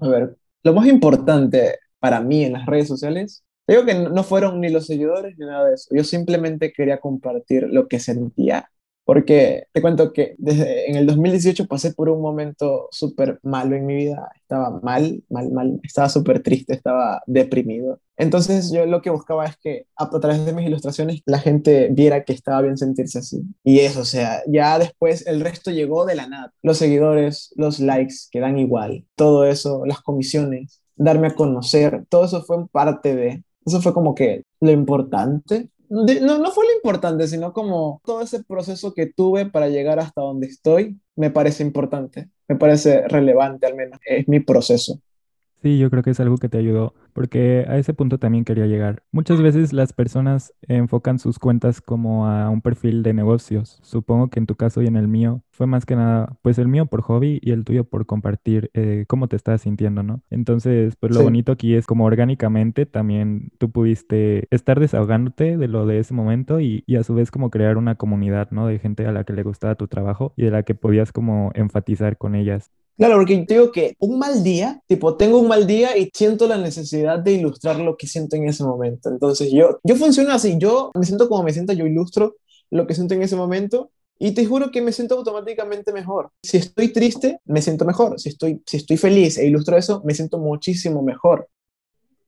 A 0.00 0.08
ver, 0.08 0.36
lo 0.64 0.74
más 0.74 0.88
importante 0.88 1.78
para 2.00 2.20
mí 2.20 2.44
en 2.44 2.54
las 2.54 2.66
redes 2.66 2.88
sociales 2.88 3.44
Digo 3.66 3.84
que 3.84 3.94
no 3.94 4.22
fueron 4.24 4.60
ni 4.60 4.68
los 4.68 4.86
seguidores 4.86 5.38
ni 5.38 5.46
nada 5.46 5.68
de 5.68 5.74
eso. 5.74 5.88
Yo 5.94 6.04
simplemente 6.04 6.72
quería 6.72 7.00
compartir 7.00 7.64
lo 7.70 7.88
que 7.88 8.00
sentía. 8.00 8.70
Porque 9.04 9.64
te 9.72 9.82
cuento 9.82 10.12
que 10.14 10.34
desde 10.38 10.90
en 10.90 10.96
el 10.96 11.06
2018 11.06 11.66
pasé 11.66 11.92
por 11.92 12.08
un 12.08 12.22
momento 12.22 12.88
súper 12.90 13.38
malo 13.42 13.76
en 13.76 13.84
mi 13.84 13.94
vida. 13.96 14.30
Estaba 14.40 14.80
mal, 14.82 15.22
mal, 15.28 15.50
mal. 15.52 15.80
Estaba 15.82 16.08
súper 16.08 16.42
triste, 16.42 16.72
estaba 16.72 17.22
deprimido. 17.26 18.00
Entonces 18.16 18.72
yo 18.72 18.86
lo 18.86 19.02
que 19.02 19.10
buscaba 19.10 19.44
es 19.44 19.56
que 19.58 19.86
a, 19.96 20.04
a, 20.04 20.20
través 20.20 20.46
de 20.46 20.52
mis 20.54 20.66
ilustraciones 20.66 21.20
la 21.26 21.38
gente 21.38 21.88
viera 21.90 22.24
que 22.24 22.32
estaba 22.32 22.62
bien 22.62 22.78
sentirse 22.78 23.18
así. 23.18 23.42
Y 23.62 23.80
eso, 23.80 24.00
o 24.00 24.04
sea, 24.06 24.42
ya 24.46 24.78
después 24.78 25.26
el 25.26 25.40
resto 25.40 25.70
llegó 25.70 26.06
de 26.06 26.14
la 26.14 26.26
nada. 26.26 26.52
Los 26.62 26.78
seguidores, 26.78 27.52
los 27.56 27.80
likes 27.80 28.14
que 28.30 28.40
dan 28.40 28.58
igual, 28.58 29.04
todo 29.16 29.44
eso, 29.44 29.84
las 29.84 30.00
comisiones, 30.00 30.80
darme 30.96 31.28
a 31.28 31.34
conocer, 31.34 32.04
todo 32.08 32.24
eso 32.24 32.42
fue 32.44 32.66
parte 32.68 33.14
de... 33.14 33.44
Eso 33.64 33.80
fue 33.80 33.94
como 33.94 34.14
que 34.14 34.44
lo 34.60 34.70
importante. 34.70 35.68
no, 35.88 36.38
no 36.38 36.50
fue 36.50 36.66
lo 36.66 36.72
importante, 36.74 37.26
sino 37.28 37.52
como 37.52 38.00
todo 38.04 38.22
ese 38.22 38.42
proceso 38.44 38.94
que 38.94 39.06
tuve 39.06 39.46
para 39.46 39.68
llegar 39.68 39.98
hasta 39.98 40.22
donde 40.22 40.46
estoy, 40.46 40.98
me 41.16 41.30
parece 41.30 41.62
importante, 41.62 42.28
me 42.48 42.56
parece 42.56 43.06
relevante 43.08 43.66
al 43.66 43.74
menos, 43.74 43.98
es 44.06 44.28
mi 44.28 44.40
proceso. 44.40 45.00
Sí, 45.64 45.78
yo 45.78 45.88
creo 45.88 46.02
que 46.02 46.10
es 46.10 46.20
algo 46.20 46.36
que 46.36 46.50
te 46.50 46.58
ayudó, 46.58 46.92
porque 47.14 47.64
a 47.66 47.78
ese 47.78 47.94
punto 47.94 48.18
también 48.18 48.44
quería 48.44 48.66
llegar. 48.66 49.02
Muchas 49.12 49.40
veces 49.40 49.72
las 49.72 49.94
personas 49.94 50.52
enfocan 50.68 51.18
sus 51.18 51.38
cuentas 51.38 51.80
como 51.80 52.26
a 52.26 52.50
un 52.50 52.60
perfil 52.60 53.02
de 53.02 53.14
negocios. 53.14 53.78
Supongo 53.82 54.28
que 54.28 54.38
en 54.40 54.44
tu 54.44 54.56
caso 54.56 54.82
y 54.82 54.88
en 54.88 54.96
el 54.96 55.08
mío 55.08 55.40
fue 55.48 55.66
más 55.66 55.86
que 55.86 55.96
nada, 55.96 56.36
pues 56.42 56.58
el 56.58 56.68
mío 56.68 56.84
por 56.84 57.00
hobby 57.00 57.40
y 57.42 57.52
el 57.52 57.64
tuyo 57.64 57.84
por 57.84 58.04
compartir 58.04 58.70
eh, 58.74 59.06
cómo 59.08 59.26
te 59.26 59.36
estás 59.36 59.62
sintiendo, 59.62 60.02
¿no? 60.02 60.20
Entonces, 60.28 60.96
pues 60.96 61.14
lo 61.14 61.22
bonito 61.22 61.52
aquí 61.52 61.74
es 61.74 61.86
como 61.86 62.04
orgánicamente 62.04 62.84
también 62.84 63.50
tú 63.56 63.70
pudiste 63.70 64.46
estar 64.50 64.78
desahogándote 64.80 65.56
de 65.56 65.68
lo 65.68 65.86
de 65.86 65.98
ese 65.98 66.12
momento 66.12 66.60
y, 66.60 66.84
y 66.86 66.96
a 66.96 67.04
su 67.04 67.14
vez 67.14 67.30
como 67.30 67.48
crear 67.48 67.78
una 67.78 67.94
comunidad, 67.94 68.50
¿no? 68.50 68.66
De 68.66 68.78
gente 68.78 69.06
a 69.06 69.12
la 69.12 69.24
que 69.24 69.32
le 69.32 69.42
gustaba 69.42 69.76
tu 69.76 69.88
trabajo 69.88 70.34
y 70.36 70.42
de 70.44 70.50
la 70.50 70.62
que 70.62 70.74
podías 70.74 71.10
como 71.10 71.52
enfatizar 71.54 72.18
con 72.18 72.34
ellas. 72.34 72.70
Claro, 72.96 73.16
porque 73.16 73.38
yo 73.38 73.44
digo 73.48 73.72
que 73.72 73.96
un 73.98 74.18
mal 74.18 74.44
día, 74.44 74.80
tipo, 74.86 75.16
tengo 75.16 75.40
un 75.40 75.48
mal 75.48 75.66
día 75.66 75.96
y 75.98 76.10
siento 76.14 76.46
la 76.46 76.58
necesidad 76.58 77.18
de 77.18 77.32
ilustrar 77.32 77.80
lo 77.80 77.96
que 77.96 78.06
siento 78.06 78.36
en 78.36 78.48
ese 78.48 78.62
momento. 78.62 79.08
Entonces, 79.08 79.50
yo, 79.52 79.80
yo 79.82 79.96
funciono 79.96 80.32
así, 80.32 80.56
yo 80.58 80.92
me 80.94 81.04
siento 81.04 81.28
como 81.28 81.42
me 81.42 81.52
siento, 81.52 81.72
yo 81.72 81.86
ilustro 81.86 82.36
lo 82.70 82.86
que 82.86 82.94
siento 82.94 83.14
en 83.14 83.22
ese 83.22 83.36
momento 83.36 83.90
y 84.18 84.32
te 84.32 84.46
juro 84.46 84.70
que 84.70 84.80
me 84.80 84.92
siento 84.92 85.16
automáticamente 85.16 85.92
mejor. 85.92 86.30
Si 86.42 86.56
estoy 86.56 86.92
triste, 86.92 87.40
me 87.44 87.62
siento 87.62 87.84
mejor. 87.84 88.20
Si 88.20 88.28
estoy, 88.28 88.62
si 88.64 88.76
estoy 88.76 88.96
feliz 88.96 89.38
e 89.38 89.46
ilustro 89.46 89.76
eso, 89.76 90.02
me 90.04 90.14
siento 90.14 90.38
muchísimo 90.38 91.02
mejor. 91.02 91.48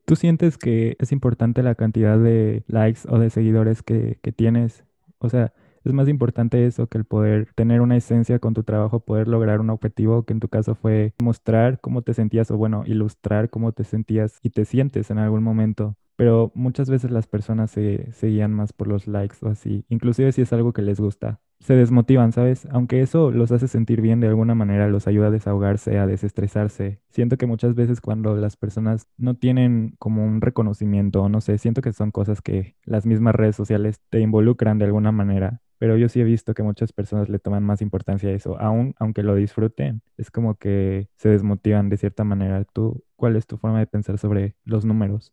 ¿Tú 0.04 0.16
sientes 0.16 0.58
que 0.58 0.96
es 0.98 1.12
importante 1.12 1.62
la 1.62 1.74
cantidad 1.74 2.18
de 2.18 2.64
likes 2.66 3.00
o 3.08 3.18
de 3.18 3.30
seguidores 3.30 3.82
que, 3.82 4.18
que 4.22 4.32
tienes? 4.32 4.84
O 5.18 5.28
sea, 5.28 5.52
es 5.88 5.94
más 5.94 6.08
importante 6.08 6.66
eso 6.66 6.86
que 6.88 6.98
el 6.98 7.04
poder 7.04 7.48
tener 7.54 7.80
una 7.80 7.96
esencia 7.96 8.38
con 8.38 8.54
tu 8.54 8.62
trabajo, 8.62 9.00
poder 9.00 9.28
lograr 9.28 9.60
un 9.60 9.70
objetivo 9.70 10.24
que 10.24 10.32
en 10.32 10.40
tu 10.40 10.48
caso 10.48 10.74
fue 10.74 11.14
mostrar 11.22 11.80
cómo 11.80 12.02
te 12.02 12.14
sentías 12.14 12.50
o 12.50 12.56
bueno, 12.56 12.84
ilustrar 12.86 13.50
cómo 13.50 13.72
te 13.72 13.84
sentías 13.84 14.38
y 14.42 14.50
te 14.50 14.64
sientes 14.64 15.10
en 15.10 15.18
algún 15.18 15.42
momento. 15.42 15.96
Pero 16.16 16.50
muchas 16.54 16.88
veces 16.88 17.10
las 17.10 17.26
personas 17.26 17.70
se, 17.70 18.10
se 18.12 18.28
guían 18.28 18.52
más 18.52 18.72
por 18.72 18.88
los 18.88 19.06
likes 19.06 19.36
o 19.42 19.48
así, 19.48 19.84
inclusive 19.88 20.32
si 20.32 20.42
es 20.42 20.52
algo 20.52 20.72
que 20.72 20.82
les 20.82 21.00
gusta 21.00 21.40
se 21.60 21.74
desmotivan, 21.74 22.32
¿sabes? 22.32 22.66
Aunque 22.70 23.00
eso 23.00 23.30
los 23.30 23.50
hace 23.52 23.68
sentir 23.68 24.00
bien 24.00 24.20
de 24.20 24.28
alguna 24.28 24.54
manera, 24.54 24.88
los 24.88 25.06
ayuda 25.06 25.28
a 25.28 25.30
desahogarse, 25.30 25.98
a 25.98 26.06
desestresarse. 26.06 27.00
Siento 27.10 27.36
que 27.36 27.46
muchas 27.46 27.74
veces 27.74 28.00
cuando 28.00 28.36
las 28.36 28.56
personas 28.56 29.06
no 29.16 29.34
tienen 29.34 29.94
como 29.98 30.24
un 30.24 30.40
reconocimiento, 30.40 31.28
no 31.28 31.40
sé, 31.40 31.58
siento 31.58 31.82
que 31.82 31.92
son 31.92 32.10
cosas 32.10 32.40
que 32.42 32.76
las 32.84 33.06
mismas 33.06 33.34
redes 33.34 33.56
sociales 33.56 34.00
te 34.10 34.20
involucran 34.20 34.78
de 34.78 34.84
alguna 34.84 35.12
manera. 35.12 35.60
Pero 35.78 35.96
yo 35.96 36.08
sí 36.08 36.20
he 36.20 36.24
visto 36.24 36.54
que 36.54 36.62
muchas 36.62 36.92
personas 36.92 37.28
le 37.28 37.38
toman 37.38 37.62
más 37.62 37.82
importancia 37.82 38.30
a 38.30 38.32
eso, 38.32 38.58
aún 38.60 38.94
aunque 38.98 39.22
lo 39.22 39.34
disfruten, 39.34 40.02
es 40.16 40.30
como 40.30 40.56
que 40.56 41.08
se 41.16 41.28
desmotivan 41.28 41.88
de 41.88 41.96
cierta 41.98 42.24
manera. 42.24 42.64
¿Tú 42.72 43.02
cuál 43.16 43.36
es 43.36 43.46
tu 43.46 43.58
forma 43.58 43.78
de 43.78 43.86
pensar 43.86 44.18
sobre 44.18 44.56
los 44.64 44.84
números? 44.84 45.32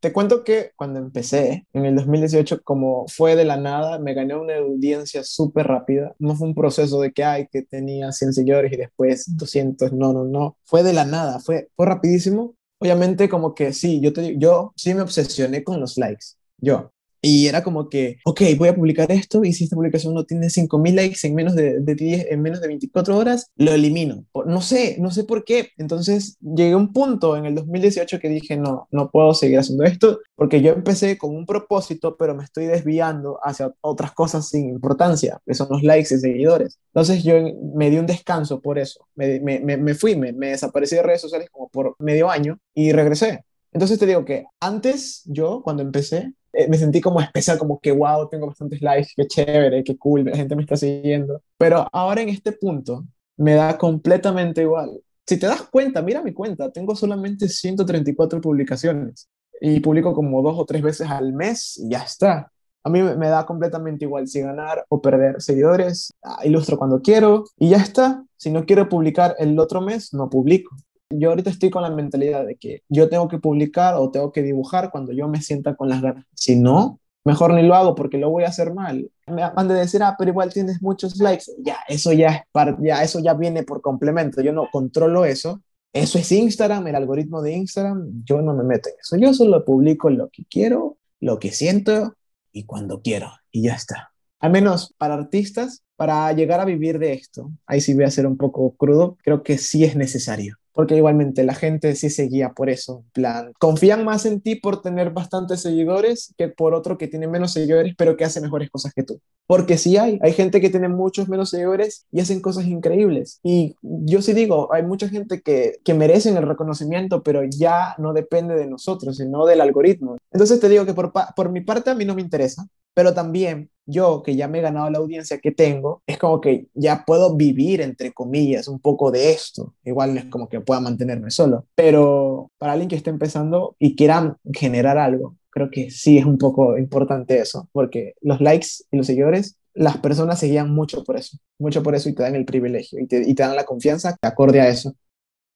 Te 0.00 0.12
cuento 0.12 0.44
que 0.44 0.72
cuando 0.76 1.00
empecé, 1.00 1.66
en 1.72 1.86
el 1.86 1.96
2018, 1.96 2.62
como 2.62 3.06
fue 3.08 3.34
de 3.34 3.44
la 3.44 3.56
nada, 3.56 3.98
me 3.98 4.14
gané 4.14 4.36
una 4.36 4.56
audiencia 4.56 5.24
súper 5.24 5.66
rápida. 5.66 6.14
No 6.18 6.36
fue 6.36 6.48
un 6.48 6.54
proceso 6.54 7.00
de 7.00 7.12
que, 7.12 7.24
ay, 7.24 7.48
que 7.50 7.62
tenía 7.62 8.12
100 8.12 8.34
seguidores 8.34 8.72
y 8.72 8.76
después 8.76 9.24
200. 9.36 9.92
No, 9.92 10.12
no, 10.12 10.24
no. 10.24 10.58
Fue 10.64 10.82
de 10.82 10.92
la 10.92 11.06
nada, 11.06 11.40
fue, 11.40 11.70
fue 11.74 11.86
rapidísimo. 11.86 12.54
Obviamente, 12.78 13.28
como 13.28 13.54
que 13.54 13.72
sí, 13.72 14.00
yo, 14.00 14.12
te, 14.12 14.36
yo 14.38 14.72
sí 14.76 14.94
me 14.94 15.00
obsesioné 15.00 15.64
con 15.64 15.80
los 15.80 15.96
likes. 15.96 16.26
Yo, 16.58 16.92
y 17.26 17.48
era 17.48 17.64
como 17.64 17.88
que, 17.88 18.18
ok, 18.24 18.40
voy 18.56 18.68
a 18.68 18.74
publicar 18.76 19.10
esto 19.10 19.42
y 19.42 19.52
si 19.52 19.64
esta 19.64 19.74
publicación 19.74 20.14
no 20.14 20.24
tiene 20.24 20.46
5.000 20.46 20.94
likes 20.94 21.26
en 21.26 21.34
menos 21.34 21.56
de, 21.56 21.80
de 21.80 21.94
10, 21.96 22.26
en 22.30 22.40
menos 22.40 22.60
de 22.60 22.68
24 22.68 23.16
horas, 23.16 23.50
lo 23.56 23.72
elimino. 23.72 24.24
No 24.46 24.60
sé, 24.60 24.96
no 25.00 25.10
sé 25.10 25.24
por 25.24 25.44
qué. 25.44 25.70
Entonces 25.76 26.38
llegué 26.40 26.74
a 26.74 26.76
un 26.76 26.92
punto 26.92 27.36
en 27.36 27.46
el 27.46 27.56
2018 27.56 28.20
que 28.20 28.28
dije, 28.28 28.56
no, 28.56 28.86
no 28.92 29.10
puedo 29.10 29.34
seguir 29.34 29.58
haciendo 29.58 29.82
esto 29.82 30.20
porque 30.36 30.62
yo 30.62 30.72
empecé 30.72 31.18
con 31.18 31.34
un 31.34 31.46
propósito, 31.46 32.16
pero 32.16 32.36
me 32.36 32.44
estoy 32.44 32.66
desviando 32.66 33.40
hacia 33.42 33.74
otras 33.80 34.12
cosas 34.12 34.48
sin 34.48 34.68
importancia, 34.68 35.40
que 35.44 35.54
son 35.54 35.66
los 35.68 35.82
likes 35.82 36.14
y 36.14 36.18
seguidores. 36.18 36.78
Entonces 36.94 37.24
yo 37.24 37.34
me 37.74 37.90
di 37.90 37.98
un 37.98 38.06
descanso 38.06 38.60
por 38.60 38.78
eso. 38.78 39.08
Me, 39.16 39.40
me, 39.40 39.58
me 39.58 39.94
fui, 39.96 40.14
me, 40.14 40.32
me 40.32 40.50
desaparecí 40.50 40.94
de 40.94 41.02
redes 41.02 41.22
sociales 41.22 41.50
como 41.50 41.68
por 41.70 41.96
medio 41.98 42.30
año 42.30 42.60
y 42.72 42.92
regresé. 42.92 43.44
Entonces 43.72 43.98
te 43.98 44.06
digo 44.06 44.24
que 44.24 44.46
antes 44.60 45.22
yo, 45.26 45.60
cuando 45.62 45.82
empecé, 45.82 46.32
eh, 46.56 46.68
me 46.68 46.78
sentí 46.78 47.00
como 47.02 47.20
especial, 47.20 47.58
como 47.58 47.78
que 47.80 47.92
wow, 47.92 48.28
tengo 48.30 48.46
bastantes 48.46 48.80
likes, 48.80 49.10
qué 49.14 49.26
chévere, 49.26 49.84
qué 49.84 49.96
cool, 49.98 50.24
la 50.24 50.36
gente 50.36 50.56
me 50.56 50.62
está 50.62 50.76
siguiendo. 50.76 51.42
Pero 51.58 51.86
ahora 51.92 52.22
en 52.22 52.30
este 52.30 52.52
punto 52.52 53.04
me 53.36 53.54
da 53.54 53.76
completamente 53.76 54.62
igual. 54.62 55.02
Si 55.26 55.38
te 55.38 55.46
das 55.46 55.62
cuenta, 55.62 56.00
mira 56.02 56.22
mi 56.22 56.32
cuenta, 56.32 56.70
tengo 56.72 56.96
solamente 56.96 57.48
134 57.48 58.40
publicaciones 58.40 59.28
y 59.60 59.80
publico 59.80 60.14
como 60.14 60.40
dos 60.42 60.58
o 60.58 60.64
tres 60.64 60.80
veces 60.82 61.10
al 61.10 61.32
mes 61.34 61.78
y 61.78 61.90
ya 61.90 62.02
está. 62.02 62.50
A 62.84 62.88
mí 62.88 63.02
me 63.02 63.28
da 63.28 63.44
completamente 63.44 64.04
igual 64.04 64.28
si 64.28 64.40
ganar 64.40 64.86
o 64.88 65.02
perder 65.02 65.42
seguidores, 65.42 66.14
ah, 66.22 66.38
ilustro 66.44 66.78
cuando 66.78 67.02
quiero 67.02 67.44
y 67.58 67.70
ya 67.70 67.78
está. 67.78 68.24
Si 68.36 68.50
no 68.50 68.64
quiero 68.64 68.88
publicar 68.88 69.34
el 69.38 69.58
otro 69.58 69.80
mes, 69.80 70.14
no 70.14 70.30
publico. 70.30 70.74
Yo 71.10 71.30
ahorita 71.30 71.50
estoy 71.50 71.70
con 71.70 71.82
la 71.82 71.90
mentalidad 71.90 72.44
de 72.44 72.56
que 72.56 72.82
yo 72.88 73.08
tengo 73.08 73.28
que 73.28 73.38
publicar 73.38 73.94
o 73.94 74.10
tengo 74.10 74.32
que 74.32 74.42
dibujar 74.42 74.90
cuando 74.90 75.12
yo 75.12 75.28
me 75.28 75.40
sienta 75.40 75.76
con 75.76 75.88
las 75.88 76.02
ganas. 76.02 76.24
Si 76.34 76.56
no, 76.56 77.00
mejor 77.24 77.54
ni 77.54 77.62
lo 77.62 77.76
hago 77.76 77.94
porque 77.94 78.18
lo 78.18 78.30
voy 78.30 78.42
a 78.42 78.48
hacer 78.48 78.74
mal. 78.74 79.08
Me 79.28 79.48
van 79.48 79.68
de 79.68 79.74
decir, 79.74 80.02
ah, 80.02 80.16
pero 80.18 80.30
igual 80.30 80.52
tienes 80.52 80.82
muchos 80.82 81.16
likes. 81.18 81.44
Ya, 81.58 81.78
eso 81.88 82.12
ya 82.12 82.28
es 82.28 82.74
ya 82.80 83.02
eso 83.04 83.20
ya 83.20 83.34
viene 83.34 83.62
por 83.62 83.82
complemento. 83.82 84.40
Yo 84.42 84.52
no 84.52 84.68
controlo 84.70 85.24
eso. 85.24 85.62
Eso 85.92 86.18
es 86.18 86.30
Instagram, 86.32 86.88
el 86.88 86.96
algoritmo 86.96 87.40
de 87.40 87.52
Instagram. 87.52 88.24
Yo 88.24 88.42
no 88.42 88.52
me 88.52 88.64
meto 88.64 88.88
en 88.88 88.96
eso. 89.00 89.16
Yo 89.16 89.32
solo 89.32 89.64
publico 89.64 90.10
lo 90.10 90.28
que 90.28 90.44
quiero, 90.44 90.98
lo 91.20 91.38
que 91.38 91.52
siento 91.52 92.16
y 92.52 92.64
cuando 92.64 93.00
quiero. 93.00 93.30
Y 93.52 93.62
ya 93.62 93.74
está. 93.74 94.10
Al 94.40 94.50
menos 94.50 94.92
para 94.98 95.14
artistas, 95.14 95.84
para 95.94 96.30
llegar 96.32 96.60
a 96.60 96.64
vivir 96.64 96.98
de 96.98 97.12
esto, 97.12 97.52
ahí 97.64 97.80
sí 97.80 97.94
voy 97.94 98.04
a 98.04 98.10
ser 98.10 98.26
un 98.26 98.36
poco 98.36 98.72
crudo, 98.72 99.16
creo 99.22 99.42
que 99.42 99.56
sí 99.56 99.84
es 99.84 99.96
necesario 99.96 100.58
porque 100.76 100.94
igualmente 100.94 101.42
la 101.42 101.54
gente 101.54 101.96
sí 101.96 102.10
se 102.10 102.24
guía 102.24 102.52
por 102.52 102.68
eso, 102.68 103.02
en 103.02 103.10
plan, 103.12 103.52
confían 103.58 104.04
más 104.04 104.26
en 104.26 104.42
ti 104.42 104.56
por 104.56 104.82
tener 104.82 105.10
bastantes 105.10 105.62
seguidores 105.62 106.34
que 106.36 106.48
por 106.48 106.74
otro 106.74 106.98
que 106.98 107.08
tiene 107.08 107.26
menos 107.26 107.54
seguidores, 107.54 107.94
pero 107.96 108.14
que 108.14 108.26
hace 108.26 108.42
mejores 108.42 108.68
cosas 108.68 108.92
que 108.92 109.02
tú. 109.02 109.18
Porque 109.46 109.78
sí 109.78 109.96
hay, 109.96 110.18
hay 110.20 110.34
gente 110.34 110.60
que 110.60 110.68
tiene 110.68 110.88
muchos 110.88 111.30
menos 111.30 111.48
seguidores 111.48 112.04
y 112.12 112.20
hacen 112.20 112.42
cosas 112.42 112.66
increíbles. 112.66 113.40
Y 113.42 113.74
yo 113.80 114.20
sí 114.20 114.34
digo, 114.34 114.70
hay 114.70 114.82
mucha 114.82 115.08
gente 115.08 115.40
que, 115.40 115.78
que 115.82 115.94
merecen 115.94 116.36
el 116.36 116.46
reconocimiento, 116.46 117.22
pero 117.22 117.42
ya 117.42 117.94
no 117.96 118.12
depende 118.12 118.54
de 118.54 118.66
nosotros, 118.66 119.16
sino 119.16 119.46
del 119.46 119.62
algoritmo. 119.62 120.18
Entonces 120.30 120.60
te 120.60 120.68
digo 120.68 120.84
que 120.84 120.92
por, 120.92 121.10
por 121.34 121.50
mi 121.50 121.62
parte 121.62 121.88
a 121.88 121.94
mí 121.94 122.04
no 122.04 122.14
me 122.14 122.20
interesa, 122.20 122.68
pero 122.96 123.12
también 123.12 123.68
yo, 123.84 124.22
que 124.22 124.36
ya 124.36 124.48
me 124.48 124.58
he 124.58 124.62
ganado 124.62 124.88
la 124.88 124.96
audiencia 124.96 125.38
que 125.38 125.52
tengo, 125.52 126.02
es 126.06 126.16
como 126.16 126.40
que 126.40 126.68
ya 126.72 127.04
puedo 127.06 127.36
vivir, 127.36 127.82
entre 127.82 128.14
comillas, 128.14 128.68
un 128.68 128.80
poco 128.80 129.10
de 129.10 129.32
esto. 129.32 129.74
Igual 129.84 130.14
no 130.14 130.20
es 130.20 130.26
como 130.26 130.48
que 130.48 130.62
pueda 130.62 130.80
mantenerme 130.80 131.30
solo. 131.30 131.66
Pero 131.74 132.50
para 132.56 132.72
alguien 132.72 132.88
que 132.88 132.96
esté 132.96 133.10
empezando 133.10 133.76
y 133.78 133.96
quiera 133.96 134.38
generar 134.50 134.96
algo, 134.96 135.36
creo 135.50 135.70
que 135.70 135.90
sí 135.90 136.16
es 136.16 136.24
un 136.24 136.38
poco 136.38 136.78
importante 136.78 137.38
eso, 137.38 137.68
porque 137.72 138.14
los 138.22 138.40
likes 138.40 138.68
y 138.90 138.96
los 138.96 139.06
seguidores, 139.06 139.58
las 139.74 139.98
personas 139.98 140.40
se 140.40 140.46
guían 140.46 140.70
mucho 140.70 141.04
por 141.04 141.18
eso, 141.18 141.36
mucho 141.58 141.82
por 141.82 141.94
eso 141.94 142.08
y 142.08 142.14
te 142.14 142.22
dan 142.22 142.34
el 142.34 142.46
privilegio 142.46 142.98
y 142.98 143.06
te, 143.06 143.28
y 143.28 143.34
te 143.34 143.42
dan 143.42 143.56
la 143.56 143.64
confianza 143.64 144.16
que 144.16 144.26
acorde 144.26 144.62
a 144.62 144.68
eso. 144.70 144.94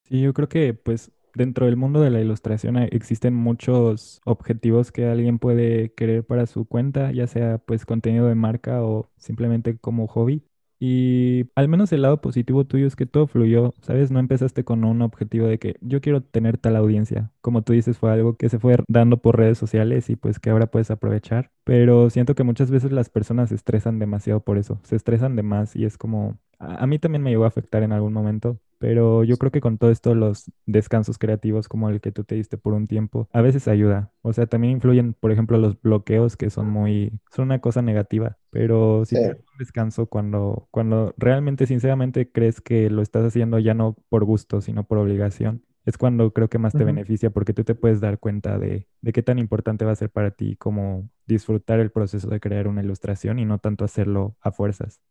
Sí, 0.07 0.21
yo 0.21 0.31
creo 0.35 0.47
que 0.47 0.75
pues 0.75 1.09
dentro 1.33 1.65
del 1.65 1.77
mundo 1.77 2.01
de 2.01 2.09
la 2.09 2.21
ilustración 2.21 2.77
existen 2.77 3.33
muchos 3.33 4.21
objetivos 4.25 4.91
que 4.91 5.07
alguien 5.07 5.39
puede 5.39 5.93
querer 5.93 6.25
para 6.25 6.45
su 6.47 6.65
cuenta, 6.65 7.11
ya 7.11 7.27
sea 7.27 7.57
pues 7.59 7.85
contenido 7.85 8.27
de 8.27 8.35
marca 8.35 8.83
o 8.83 9.09
simplemente 9.17 9.77
como 9.77 10.07
hobby. 10.07 10.43
Y 10.83 11.45
al 11.53 11.67
menos 11.67 11.91
el 11.93 12.01
lado 12.01 12.21
positivo 12.21 12.65
tuyo 12.65 12.87
es 12.87 12.95
que 12.95 13.05
todo 13.05 13.27
fluyó, 13.27 13.75
¿sabes? 13.83 14.09
No 14.09 14.19
empezaste 14.19 14.63
con 14.63 14.83
un 14.83 15.03
objetivo 15.03 15.45
de 15.45 15.59
que 15.59 15.75
yo 15.79 16.01
quiero 16.01 16.23
tener 16.23 16.57
tal 16.57 16.75
audiencia. 16.75 17.31
Como 17.41 17.61
tú 17.61 17.73
dices, 17.73 17.99
fue 17.99 18.11
algo 18.11 18.35
que 18.35 18.49
se 18.49 18.57
fue 18.57 18.77
dando 18.87 19.17
por 19.21 19.37
redes 19.37 19.59
sociales 19.59 20.09
y 20.09 20.15
pues 20.15 20.39
que 20.39 20.49
ahora 20.49 20.71
puedes 20.71 20.89
aprovechar. 20.89 21.51
Pero 21.63 22.09
siento 22.09 22.33
que 22.33 22.43
muchas 22.43 22.71
veces 22.71 22.91
las 22.91 23.09
personas 23.09 23.49
se 23.49 23.55
estresan 23.55 23.99
demasiado 23.99 24.39
por 24.39 24.57
eso, 24.57 24.79
se 24.81 24.95
estresan 24.95 25.35
de 25.35 25.43
más 25.43 25.75
y 25.75 25.85
es 25.85 25.99
como, 25.99 26.39
a, 26.57 26.87
mí 26.87 26.97
también 26.97 27.21
me 27.21 27.29
llegó 27.29 27.43
a 27.43 27.49
afectar 27.49 27.83
en 27.83 27.91
algún 27.91 28.13
momento, 28.13 28.57
pero 28.81 29.23
yo 29.23 29.37
creo 29.37 29.51
que 29.51 29.61
con 29.61 29.77
todo 29.77 29.91
esto 29.91 30.15
los 30.15 30.51
descansos 30.65 31.19
creativos 31.19 31.67
como 31.67 31.87
el 31.91 32.01
que 32.01 32.11
tú 32.11 32.23
te 32.23 32.33
diste 32.33 32.57
por 32.57 32.73
un 32.73 32.87
tiempo, 32.87 33.29
a 33.31 33.41
veces 33.41 33.67
ayuda. 33.67 34.11
O 34.23 34.33
sea, 34.33 34.47
también 34.47 34.73
influyen, 34.73 35.13
por 35.13 35.31
ejemplo, 35.31 35.59
los 35.59 35.79
bloqueos 35.79 36.35
que 36.35 36.49
son 36.49 36.67
muy, 36.67 37.19
son 37.31 37.45
una 37.45 37.61
cosa 37.61 37.83
negativa, 37.83 38.39
pero 38.49 39.05
si 39.05 39.17
te 39.17 39.27
das 39.27 39.37
un 39.37 39.57
descanso 39.59 40.07
cuando, 40.07 40.67
cuando 40.71 41.13
realmente, 41.15 41.67
sinceramente 41.67 42.31
crees 42.31 42.59
que 42.59 42.89
lo 42.89 43.03
estás 43.03 43.23
haciendo 43.23 43.59
ya 43.59 43.75
no 43.75 43.97
por 44.09 44.25
gusto, 44.25 44.61
sino 44.61 44.83
por 44.83 44.97
obligación, 44.97 45.63
es 45.85 45.99
cuando 45.99 46.33
creo 46.33 46.49
que 46.49 46.57
más 46.57 46.73
te 46.73 46.83
beneficia 46.83 47.29
porque 47.29 47.53
tú 47.53 47.63
te 47.63 47.75
puedes 47.75 48.01
dar 48.01 48.17
cuenta 48.17 48.57
de, 48.57 48.87
de, 49.01 49.13
qué 49.13 49.21
tan 49.21 49.37
importante 49.37 49.85
va 49.85 49.91
a 49.91 49.95
ser 49.95 50.09
para 50.09 50.31
ti 50.31 50.55
como 50.55 51.07
disfrutar 51.27 51.79
el 51.79 51.91
proceso 51.91 52.29
de 52.29 52.39
crear 52.39 52.67
una 52.67 52.81
ilustración 52.81 53.37
y 53.37 53.45
no 53.45 53.59
tanto 53.59 53.85
hacerlo 53.85 54.35
a 54.41 54.51
fuerzas. 54.51 55.01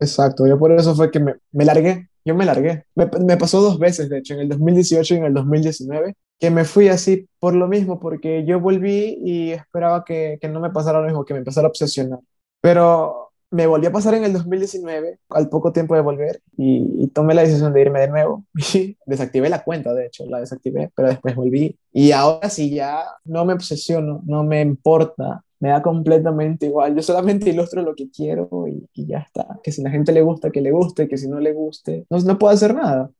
Exacto, 0.00 0.48
yo 0.48 0.58
por 0.58 0.72
eso 0.72 0.96
fue 0.96 1.12
que 1.12 1.20
me, 1.20 1.36
me 1.52 1.64
largué, 1.64 2.08
yo 2.28 2.34
me 2.34 2.44
largué. 2.44 2.84
Me, 2.94 3.06
me, 3.24 3.36
pasó 3.36 3.60
dos 3.60 3.78
veces, 3.78 4.08
de 4.10 4.18
hecho, 4.18 4.34
en 4.34 4.40
el 4.40 4.48
2018 4.50 5.14
y 5.14 5.16
en 5.18 5.24
el 5.24 5.34
2019, 5.34 6.14
que 6.38 6.50
me 6.50 6.64
fui 6.64 6.88
así 6.88 7.28
por 7.40 7.54
lo 7.54 7.68
mismo, 7.68 7.98
porque 7.98 8.44
yo 8.46 8.60
volví 8.60 9.18
y 9.24 9.52
esperaba 9.52 10.04
que, 10.04 10.38
que 10.40 10.48
no 10.48 10.60
me 10.60 10.70
pasara 10.70 11.00
lo 11.00 11.06
mismo, 11.06 11.24
que 11.24 11.34
me 11.34 11.38
empezara 11.38 11.66
a 11.66 11.70
obsesionar. 11.70 12.20
Pero 12.60 13.28
me 13.50 13.66
volvió 13.66 13.88
a 13.88 13.92
pasar 13.92 14.14
en 14.14 14.24
el 14.24 14.32
2019, 14.32 15.18
al 15.30 15.48
poco 15.48 15.72
tiempo 15.72 15.94
de 15.94 16.02
volver, 16.02 16.42
y, 16.56 17.08
tomé 17.08 17.34
la 17.34 17.42
decisión 17.42 17.72
de 17.72 17.80
irme 17.80 18.00
de 18.00 18.08
nuevo. 18.08 18.44
Y 18.74 18.96
desactivé 19.06 19.48
la 19.48 19.64
cuenta, 19.64 19.94
de 19.94 20.06
hecho, 20.06 20.26
la 20.26 20.40
desactivé, 20.40 20.90
pero 20.94 21.08
después 21.08 21.34
volví. 21.34 21.78
Y 21.92 22.12
ahora 22.12 22.50
sí 22.50 22.70
ya 22.70 23.04
no 23.24 23.44
me 23.44 23.54
obsesiono, 23.54 24.22
no 24.26 24.44
me 24.44 24.60
importa 24.60 25.44
me 25.60 25.70
da 25.70 25.82
completamente 25.82 26.66
igual. 26.66 26.94
Yo 26.96 27.02
solamente 27.02 27.50
ilustro 27.50 27.82
lo 27.82 27.94
que 27.94 28.10
quiero 28.10 28.48
y, 28.68 28.88
y 28.94 29.06
ya 29.06 29.18
está. 29.18 29.60
Que 29.62 29.72
si 29.72 29.82
la 29.82 29.90
gente 29.90 30.12
le 30.12 30.22
gusta, 30.22 30.50
que 30.50 30.60
le 30.60 30.70
guste, 30.72 31.08
que 31.08 31.18
si 31.18 31.28
no 31.28 31.40
le 31.40 31.52
guste, 31.52 32.06
no, 32.10 32.18
no 32.20 32.38
puedo 32.38 32.52
hacer 32.54 32.74
nada. 32.74 33.10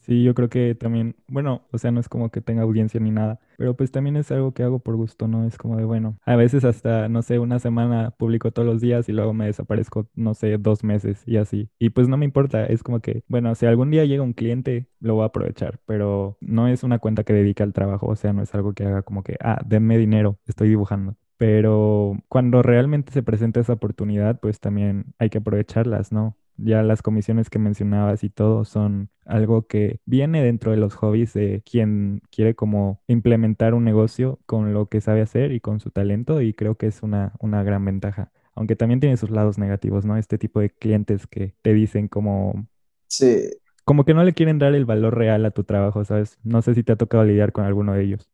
Sí, 0.00 0.22
yo 0.24 0.34
creo 0.34 0.48
que 0.48 0.74
también, 0.74 1.16
bueno, 1.26 1.66
o 1.70 1.76
sea, 1.76 1.90
no 1.90 2.00
es 2.00 2.08
como 2.08 2.30
que 2.30 2.40
tenga 2.40 2.62
audiencia 2.62 2.98
ni 2.98 3.10
nada, 3.10 3.40
pero 3.58 3.76
pues 3.76 3.90
también 3.90 4.16
es 4.16 4.30
algo 4.32 4.54
que 4.54 4.62
hago 4.62 4.78
por 4.78 4.96
gusto, 4.96 5.28
¿no? 5.28 5.46
Es 5.46 5.58
como 5.58 5.76
de, 5.76 5.84
bueno, 5.84 6.18
a 6.24 6.34
veces 6.36 6.64
hasta, 6.64 7.08
no 7.10 7.20
sé, 7.20 7.38
una 7.38 7.58
semana 7.58 8.10
publico 8.12 8.50
todos 8.50 8.66
los 8.66 8.80
días 8.80 9.08
y 9.10 9.12
luego 9.12 9.34
me 9.34 9.44
desaparezco, 9.46 10.08
no 10.14 10.32
sé, 10.32 10.56
dos 10.56 10.82
meses 10.82 11.22
y 11.26 11.36
así. 11.36 11.68
Y 11.78 11.90
pues 11.90 12.08
no 12.08 12.16
me 12.16 12.24
importa, 12.24 12.64
es 12.64 12.82
como 12.82 13.00
que, 13.00 13.22
bueno, 13.28 13.54
si 13.54 13.66
algún 13.66 13.90
día 13.90 14.06
llega 14.06 14.22
un 14.22 14.32
cliente, 14.32 14.88
lo 15.00 15.14
voy 15.16 15.24
a 15.24 15.26
aprovechar, 15.26 15.78
pero 15.84 16.38
no 16.40 16.68
es 16.68 16.84
una 16.84 16.98
cuenta 17.00 17.24
que 17.24 17.34
dedica 17.34 17.64
al 17.64 17.74
trabajo, 17.74 18.06
o 18.06 18.16
sea, 18.16 18.32
no 18.32 18.42
es 18.42 18.54
algo 18.54 18.72
que 18.72 18.84
haga 18.86 19.02
como 19.02 19.22
que, 19.22 19.36
ah, 19.40 19.60
denme 19.66 19.98
dinero, 19.98 20.38
estoy 20.46 20.68
dibujando 20.70 21.16
pero 21.38 22.18
cuando 22.28 22.62
realmente 22.62 23.12
se 23.12 23.22
presenta 23.22 23.60
esa 23.60 23.74
oportunidad, 23.74 24.40
pues 24.40 24.60
también 24.60 25.14
hay 25.18 25.30
que 25.30 25.38
aprovecharlas, 25.38 26.12
¿no? 26.12 26.36
Ya 26.56 26.82
las 26.82 27.02
comisiones 27.02 27.48
que 27.50 27.60
mencionabas 27.60 28.24
y 28.24 28.30
todo 28.30 28.64
son 28.64 29.10
algo 29.24 29.68
que 29.68 30.00
viene 30.04 30.42
dentro 30.42 30.72
de 30.72 30.76
los 30.78 30.94
hobbies 30.96 31.32
de 31.34 31.62
quien 31.64 32.20
quiere 32.32 32.56
como 32.56 33.00
implementar 33.06 33.74
un 33.74 33.84
negocio 33.84 34.40
con 34.46 34.74
lo 34.74 34.88
que 34.88 35.00
sabe 35.00 35.20
hacer 35.22 35.52
y 35.52 35.60
con 35.60 35.78
su 35.78 35.90
talento 35.90 36.42
y 36.42 36.54
creo 36.54 36.74
que 36.76 36.88
es 36.88 37.02
una, 37.04 37.32
una 37.38 37.62
gran 37.62 37.84
ventaja. 37.84 38.32
Aunque 38.56 38.74
también 38.74 38.98
tiene 38.98 39.16
sus 39.16 39.30
lados 39.30 39.56
negativos, 39.56 40.04
¿no? 40.04 40.16
Este 40.16 40.36
tipo 40.36 40.58
de 40.58 40.70
clientes 40.70 41.28
que 41.28 41.54
te 41.62 41.72
dicen 41.72 42.08
como... 42.08 42.66
Sí. 43.06 43.48
Como 43.84 44.04
que 44.04 44.14
no 44.14 44.24
le 44.24 44.34
quieren 44.34 44.58
dar 44.58 44.74
el 44.74 44.84
valor 44.84 45.16
real 45.16 45.44
a 45.46 45.52
tu 45.52 45.62
trabajo, 45.62 46.04
¿sabes? 46.04 46.38
No 46.42 46.60
sé 46.62 46.74
si 46.74 46.82
te 46.82 46.92
ha 46.92 46.96
tocado 46.96 47.22
lidiar 47.22 47.52
con 47.52 47.64
alguno 47.64 47.94
de 47.94 48.02
ellos. 48.02 48.28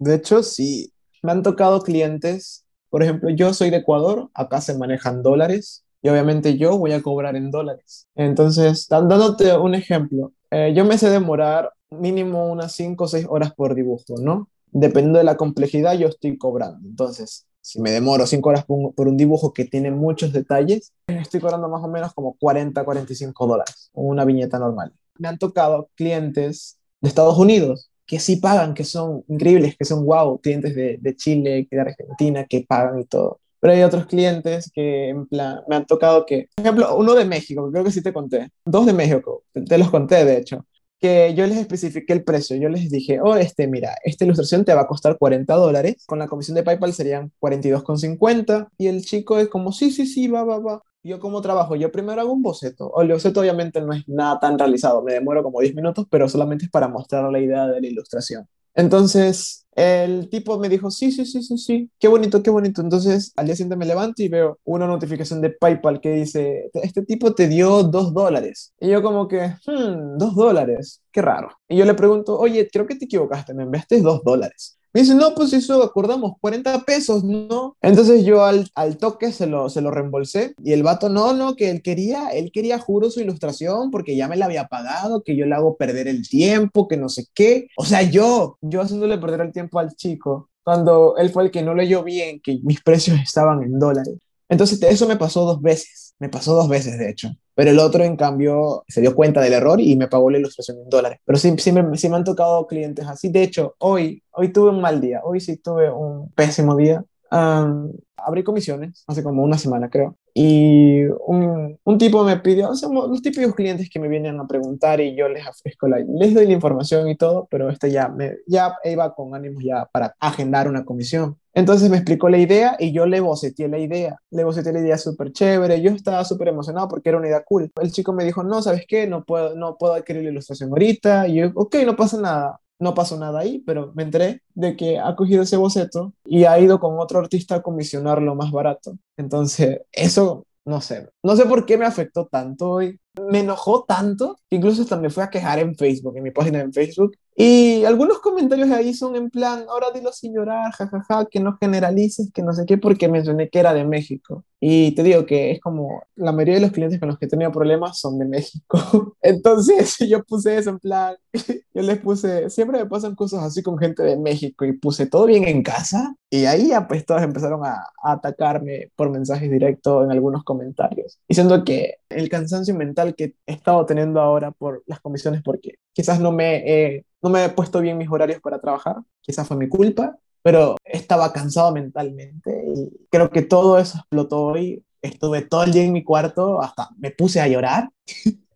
De 0.00 0.16
hecho, 0.16 0.42
sí. 0.42 0.92
Me 1.22 1.32
han 1.32 1.42
tocado 1.42 1.82
clientes, 1.82 2.64
por 2.90 3.02
ejemplo, 3.02 3.30
yo 3.30 3.52
soy 3.54 3.70
de 3.70 3.78
Ecuador, 3.78 4.30
acá 4.34 4.60
se 4.60 4.76
manejan 4.76 5.22
dólares 5.22 5.84
y 6.02 6.08
obviamente 6.08 6.56
yo 6.56 6.78
voy 6.78 6.92
a 6.92 7.02
cobrar 7.02 7.36
en 7.36 7.50
dólares. 7.50 8.06
Entonces, 8.14 8.86
dándote 8.88 9.56
un 9.56 9.74
ejemplo, 9.74 10.32
eh, 10.50 10.72
yo 10.74 10.84
me 10.84 10.98
sé 10.98 11.10
demorar 11.10 11.72
mínimo 11.90 12.50
unas 12.50 12.72
5 12.72 13.04
o 13.04 13.08
6 13.08 13.26
horas 13.28 13.52
por 13.54 13.74
dibujo, 13.74 14.14
¿no? 14.20 14.48
Dependiendo 14.70 15.18
de 15.18 15.24
la 15.24 15.36
complejidad, 15.36 15.94
yo 15.94 16.08
estoy 16.08 16.36
cobrando. 16.38 16.86
Entonces, 16.88 17.46
si 17.60 17.80
me 17.80 17.90
demoro 17.90 18.26
5 18.26 18.48
horas 18.48 18.64
por 18.64 19.08
un, 19.08 19.16
dibujo 19.16 19.52
que 19.52 19.64
tiene 19.64 19.90
muchos 19.90 20.32
detalles, 20.32 20.92
estoy 21.06 21.40
cobrando 21.40 21.68
más 21.68 21.82
o 21.82 21.88
menos 21.88 22.14
como 22.14 22.34
40, 22.38 22.84
45 22.84 23.46
dólares, 23.46 23.90
una 23.92 24.24
viñeta 24.24 24.58
normal. 24.58 24.92
Me 25.18 25.28
han 25.28 25.38
tocado 25.38 25.90
clientes 25.94 26.78
de 27.00 27.08
Estados 27.08 27.38
Unidos 27.38 27.90
que 28.08 28.18
sí 28.18 28.36
pagan, 28.36 28.72
que 28.74 28.84
son 28.84 29.22
increíbles, 29.28 29.76
que 29.76 29.84
son 29.84 30.04
wow, 30.06 30.40
clientes 30.40 30.74
de, 30.74 30.96
de 30.98 31.14
Chile, 31.14 31.68
de 31.70 31.80
Argentina, 31.80 32.46
que 32.46 32.64
pagan 32.66 32.98
y 33.00 33.04
todo. 33.04 33.40
Pero 33.60 33.74
hay 33.74 33.82
otros 33.82 34.06
clientes 34.06 34.70
que, 34.72 35.10
en 35.10 35.26
plan, 35.26 35.60
me 35.68 35.76
han 35.76 35.86
tocado 35.86 36.24
que, 36.24 36.48
por 36.54 36.64
ejemplo, 36.64 36.96
uno 36.96 37.14
de 37.14 37.26
México, 37.26 37.70
creo 37.70 37.84
que 37.84 37.90
sí 37.90 38.02
te 38.02 38.14
conté, 38.14 38.50
dos 38.64 38.86
de 38.86 38.94
México, 38.94 39.44
te 39.52 39.76
los 39.76 39.90
conté 39.90 40.24
de 40.24 40.38
hecho, 40.38 40.64
que 40.98 41.34
yo 41.34 41.46
les 41.46 41.58
especifiqué 41.58 42.14
el 42.14 42.24
precio, 42.24 42.56
yo 42.56 42.70
les 42.70 42.90
dije, 42.90 43.20
oh, 43.20 43.36
este, 43.36 43.66
mira, 43.68 43.94
esta 44.02 44.24
ilustración 44.24 44.64
te 44.64 44.74
va 44.74 44.82
a 44.82 44.86
costar 44.86 45.18
40 45.18 45.54
dólares, 45.54 46.04
con 46.06 46.18
la 46.18 46.28
comisión 46.28 46.54
de 46.54 46.62
PayPal 46.62 46.94
serían 46.94 47.30
42,50, 47.40 48.68
y 48.78 48.86
el 48.86 49.04
chico 49.04 49.38
es 49.38 49.48
como, 49.48 49.70
sí, 49.72 49.90
sí, 49.90 50.06
sí, 50.06 50.28
va, 50.28 50.44
va, 50.44 50.58
va. 50.58 50.82
Yo 51.02 51.20
como 51.20 51.40
trabajo, 51.40 51.76
yo 51.76 51.90
primero 51.92 52.20
hago 52.20 52.32
un 52.32 52.42
boceto, 52.42 52.92
el 53.00 53.08
boceto 53.08 53.40
obviamente 53.40 53.80
no 53.80 53.92
es 53.92 54.06
nada 54.08 54.38
tan 54.40 54.58
realizado, 54.58 55.02
me 55.02 55.14
demoro 55.14 55.42
como 55.42 55.60
10 55.60 55.74
minutos, 55.74 56.06
pero 56.10 56.28
solamente 56.28 56.66
es 56.66 56.70
para 56.70 56.88
mostrar 56.88 57.30
la 57.30 57.40
idea 57.40 57.66
de 57.66 57.80
la 57.80 57.86
ilustración. 57.86 58.46
Entonces, 58.74 59.66
el 59.74 60.28
tipo 60.28 60.58
me 60.58 60.68
dijo, 60.68 60.90
sí, 60.90 61.10
sí, 61.10 61.24
sí, 61.26 61.42
sí, 61.42 61.58
sí, 61.58 61.90
qué 61.98 62.08
bonito, 62.08 62.42
qué 62.42 62.50
bonito. 62.50 62.80
Entonces, 62.80 63.32
al 63.36 63.46
día 63.46 63.56
siguiente 63.56 63.76
me 63.76 63.86
levanto 63.86 64.22
y 64.22 64.28
veo 64.28 64.58
una 64.64 64.86
notificación 64.86 65.40
de 65.40 65.50
PayPal 65.50 66.00
que 66.00 66.12
dice, 66.12 66.70
este 66.74 67.04
tipo 67.04 67.34
te 67.34 67.48
dio 67.48 67.82
dos 67.84 68.14
dólares. 68.14 68.72
Y 68.80 68.88
yo 68.90 69.02
como 69.02 69.26
que, 69.26 69.56
hmm, 69.66 70.18
dos 70.18 70.34
dólares, 70.36 71.02
qué 71.10 71.22
raro. 71.22 71.50
Y 71.68 71.76
yo 71.76 71.84
le 71.84 71.94
pregunto, 71.94 72.38
oye, 72.38 72.68
creo 72.72 72.86
que 72.86 72.96
te 72.96 73.06
equivocaste, 73.06 73.54
me 73.54 73.64
enviaste 73.64 74.00
dos 74.00 74.22
dólares. 74.22 74.77
Me 74.92 75.02
dice, 75.02 75.14
no, 75.14 75.34
pues 75.34 75.52
eso 75.52 75.82
acordamos, 75.82 76.32
40 76.40 76.84
pesos, 76.84 77.24
¿no? 77.24 77.76
Entonces 77.82 78.24
yo 78.24 78.44
al, 78.44 78.68
al, 78.74 78.96
toque 78.96 79.32
se 79.32 79.46
lo, 79.46 79.68
se 79.68 79.80
lo 79.80 79.90
reembolsé 79.90 80.54
y 80.62 80.72
el 80.72 80.82
vato, 80.82 81.08
no, 81.08 81.34
no, 81.34 81.56
que 81.56 81.70
él 81.70 81.82
quería, 81.82 82.30
él 82.30 82.50
quería, 82.52 82.78
juro, 82.78 83.10
su 83.10 83.20
ilustración 83.20 83.90
porque 83.90 84.16
ya 84.16 84.28
me 84.28 84.36
la 84.36 84.46
había 84.46 84.68
pagado, 84.68 85.22
que 85.22 85.36
yo 85.36 85.46
le 85.46 85.54
hago 85.54 85.76
perder 85.76 86.08
el 86.08 86.28
tiempo, 86.28 86.88
que 86.88 86.96
no 86.96 87.08
sé 87.08 87.26
qué. 87.34 87.68
O 87.76 87.84
sea, 87.84 88.02
yo, 88.02 88.58
yo 88.60 88.80
haciéndole 88.80 89.18
perder 89.18 89.42
el 89.42 89.52
tiempo 89.52 89.78
al 89.78 89.94
chico, 89.94 90.50
cuando 90.62 91.16
él 91.16 91.30
fue 91.30 91.44
el 91.44 91.50
que 91.50 91.62
no 91.62 91.74
leyó 91.74 92.02
bien 92.02 92.40
que 92.40 92.58
mis 92.62 92.82
precios 92.82 93.18
estaban 93.20 93.62
en 93.62 93.78
dólares. 93.78 94.14
Entonces 94.48 94.82
eso 94.82 95.06
me 95.06 95.16
pasó 95.16 95.44
dos 95.44 95.60
veces, 95.60 96.07
me 96.18 96.28
pasó 96.28 96.54
dos 96.54 96.68
veces 96.68 96.98
de 96.98 97.10
hecho. 97.10 97.30
Pero 97.54 97.70
el 97.70 97.78
otro, 97.80 98.04
en 98.04 98.16
cambio, 98.16 98.84
se 98.86 99.00
dio 99.00 99.16
cuenta 99.16 99.40
del 99.40 99.52
error 99.52 99.80
y 99.80 99.96
me 99.96 100.06
pagó 100.06 100.30
la 100.30 100.38
ilustración 100.38 100.78
en 100.78 100.88
dólares. 100.88 101.18
Pero 101.24 101.38
sí, 101.38 101.52
sí, 101.58 101.72
me, 101.72 101.96
sí 101.96 102.08
me 102.08 102.16
han 102.16 102.22
tocado 102.22 102.66
clientes 102.68 103.04
así. 103.06 103.30
De 103.30 103.42
hecho, 103.42 103.74
hoy, 103.78 104.22
hoy 104.30 104.52
tuve 104.52 104.70
un 104.70 104.80
mal 104.80 105.00
día. 105.00 105.22
Hoy 105.24 105.40
sí 105.40 105.56
tuve 105.56 105.90
un 105.90 106.30
pésimo 106.32 106.76
día. 106.76 107.04
Um, 107.32 107.92
abrí 108.16 108.44
comisiones 108.44 109.02
hace 109.06 109.22
como 109.22 109.42
una 109.42 109.58
semana, 109.58 109.90
creo. 109.90 110.16
Y 110.34 111.04
un, 111.26 111.78
un 111.82 111.98
tipo 111.98 112.22
me 112.22 112.36
pidió, 112.36 112.70
o 112.70 112.74
sea, 112.76 112.88
los 112.88 113.22
típicos 113.22 113.56
clientes 113.56 113.90
que 113.90 113.98
me 113.98 114.06
vienen 114.06 114.38
a 114.38 114.46
preguntar 114.46 115.00
y 115.00 115.16
yo 115.16 115.28
les 115.28 115.44
ofrezco 115.44 115.88
la, 115.88 115.98
les 115.98 116.32
doy 116.32 116.46
la 116.46 116.52
información 116.52 117.08
y 117.08 117.16
todo, 117.16 117.48
pero 117.50 117.68
este 117.70 117.90
ya, 117.90 118.08
me, 118.08 118.36
ya 118.46 118.76
iba 118.84 119.12
con 119.14 119.34
ánimos 119.34 119.64
ya 119.64 119.86
para 119.86 120.14
agendar 120.20 120.68
una 120.68 120.84
comisión. 120.84 121.36
Entonces 121.58 121.90
me 121.90 121.96
explicó 121.96 122.28
la 122.28 122.38
idea 122.38 122.76
y 122.78 122.92
yo 122.92 123.04
le 123.04 123.18
boceteé 123.18 123.66
la 123.66 123.80
idea. 123.80 124.16
Le 124.30 124.44
boceteé 124.44 124.72
la 124.72 124.78
idea 124.78 124.96
súper 124.96 125.32
chévere. 125.32 125.82
Yo 125.82 125.90
estaba 125.90 126.24
súper 126.24 126.46
emocionado 126.46 126.86
porque 126.86 127.08
era 127.08 127.18
una 127.18 127.26
idea 127.26 127.42
cool. 127.42 127.68
El 127.82 127.90
chico 127.90 128.12
me 128.12 128.24
dijo, 128.24 128.44
no, 128.44 128.62
¿sabes 128.62 128.84
qué? 128.86 129.08
No 129.08 129.24
puedo, 129.24 129.56
no 129.56 129.76
puedo 129.76 129.94
adquirir 129.94 130.22
la 130.22 130.30
ilustración 130.30 130.70
ahorita. 130.70 131.26
Y 131.26 131.34
yo, 131.34 131.50
ok, 131.56 131.74
no 131.84 131.96
pasa 131.96 132.20
nada. 132.20 132.60
No 132.78 132.94
pasó 132.94 133.18
nada 133.18 133.40
ahí, 133.40 133.58
pero 133.66 133.90
me 133.96 134.04
enteré 134.04 134.42
de 134.54 134.76
que 134.76 135.00
ha 135.00 135.16
cogido 135.16 135.42
ese 135.42 135.56
boceto 135.56 136.12
y 136.24 136.44
ha 136.44 136.60
ido 136.60 136.78
con 136.78 136.96
otro 137.00 137.18
artista 137.18 137.56
a 137.56 137.62
comisionarlo 137.62 138.36
más 138.36 138.52
barato. 138.52 138.96
Entonces, 139.16 139.80
eso, 139.90 140.46
no 140.64 140.80
sé. 140.80 141.08
No 141.24 141.34
sé 141.34 141.44
por 141.46 141.66
qué 141.66 141.76
me 141.76 141.86
afectó 141.86 142.26
tanto 142.26 142.70
hoy. 142.70 143.00
Me 143.28 143.40
enojó 143.40 143.82
tanto 143.82 144.38
que 144.48 144.54
incluso 144.56 144.82
hasta 144.82 144.96
me 144.96 145.10
fui 145.10 145.24
a 145.24 145.30
quejar 145.30 145.58
en 145.58 145.74
Facebook, 145.74 146.16
en 146.16 146.22
mi 146.22 146.30
página 146.30 146.60
en 146.60 146.72
Facebook. 146.72 147.16
Y 147.40 147.84
algunos 147.84 148.18
comentarios 148.18 148.68
ahí 148.72 148.92
son 148.92 149.14
en 149.14 149.30
plan, 149.30 149.64
ahora 149.68 149.92
dilo 149.94 150.10
sin 150.10 150.34
llorar, 150.34 150.72
jajaja, 150.72 151.26
que 151.26 151.38
no 151.38 151.56
generalices, 151.56 152.32
que 152.32 152.42
no 152.42 152.52
sé 152.52 152.66
qué, 152.66 152.78
porque 152.78 153.06
mencioné 153.06 153.48
que 153.48 153.60
era 153.60 153.72
de 153.72 153.84
México. 153.84 154.44
Y 154.58 154.90
te 154.96 155.04
digo 155.04 155.24
que 155.24 155.52
es 155.52 155.60
como 155.60 156.02
la 156.16 156.32
mayoría 156.32 156.56
de 156.56 156.62
los 156.62 156.72
clientes 156.72 156.98
con 156.98 157.08
los 157.08 157.16
que 157.16 157.26
he 157.26 157.28
tenido 157.28 157.52
problemas 157.52 158.00
son 158.00 158.18
de 158.18 158.24
México. 158.24 159.14
Entonces 159.22 159.96
yo 160.08 160.24
puse 160.24 160.58
eso 160.58 160.70
en 160.70 160.80
plan, 160.80 161.14
yo 161.74 161.82
les 161.82 162.00
puse, 162.00 162.50
siempre 162.50 162.80
me 162.80 162.86
pasan 162.86 163.14
cosas 163.14 163.44
así 163.44 163.62
con 163.62 163.78
gente 163.78 164.02
de 164.02 164.16
México 164.16 164.64
y 164.64 164.72
puse 164.72 165.06
todo 165.06 165.26
bien 165.26 165.46
en 165.46 165.62
casa. 165.62 166.16
Y 166.30 166.46
ahí 166.46 166.70
ya 166.70 166.88
pues 166.88 167.06
todos 167.06 167.22
empezaron 167.22 167.64
a, 167.64 167.84
a 168.02 168.12
atacarme 168.14 168.90
por 168.96 169.10
mensajes 169.10 169.48
directos 169.48 170.04
en 170.04 170.10
algunos 170.10 170.42
comentarios, 170.42 171.20
diciendo 171.28 171.64
que 171.64 171.98
el 172.08 172.28
cansancio 172.28 172.74
mental 172.74 173.14
que 173.14 173.34
he 173.46 173.52
estado 173.52 173.86
teniendo 173.86 174.20
ahora 174.20 174.50
por 174.50 174.82
las 174.86 175.00
comisiones, 175.00 175.40
porque 175.42 175.76
quizás 175.92 176.20
no 176.20 176.32
me 176.32 176.56
he, 176.66 177.04
no 177.22 177.30
me 177.30 177.44
he 177.44 177.48
puesto 177.50 177.80
bien 177.80 177.98
mis 177.98 178.10
horarios 178.10 178.40
para 178.40 178.60
trabajar, 178.60 178.96
quizás 179.20 179.46
fue 179.46 179.56
mi 179.56 179.68
culpa, 179.68 180.16
pero 180.42 180.76
estaba 180.84 181.32
cansado 181.32 181.72
mentalmente 181.72 182.64
y 182.74 183.06
creo 183.10 183.30
que 183.30 183.42
todo 183.42 183.78
eso 183.78 183.98
explotó 183.98 184.44
hoy. 184.44 184.84
Estuve 185.00 185.42
todo 185.42 185.62
el 185.62 185.72
día 185.72 185.84
en 185.84 185.92
mi 185.92 186.02
cuarto, 186.02 186.60
hasta 186.60 186.88
me 186.98 187.10
puse 187.10 187.40
a 187.40 187.48
llorar. 187.48 187.90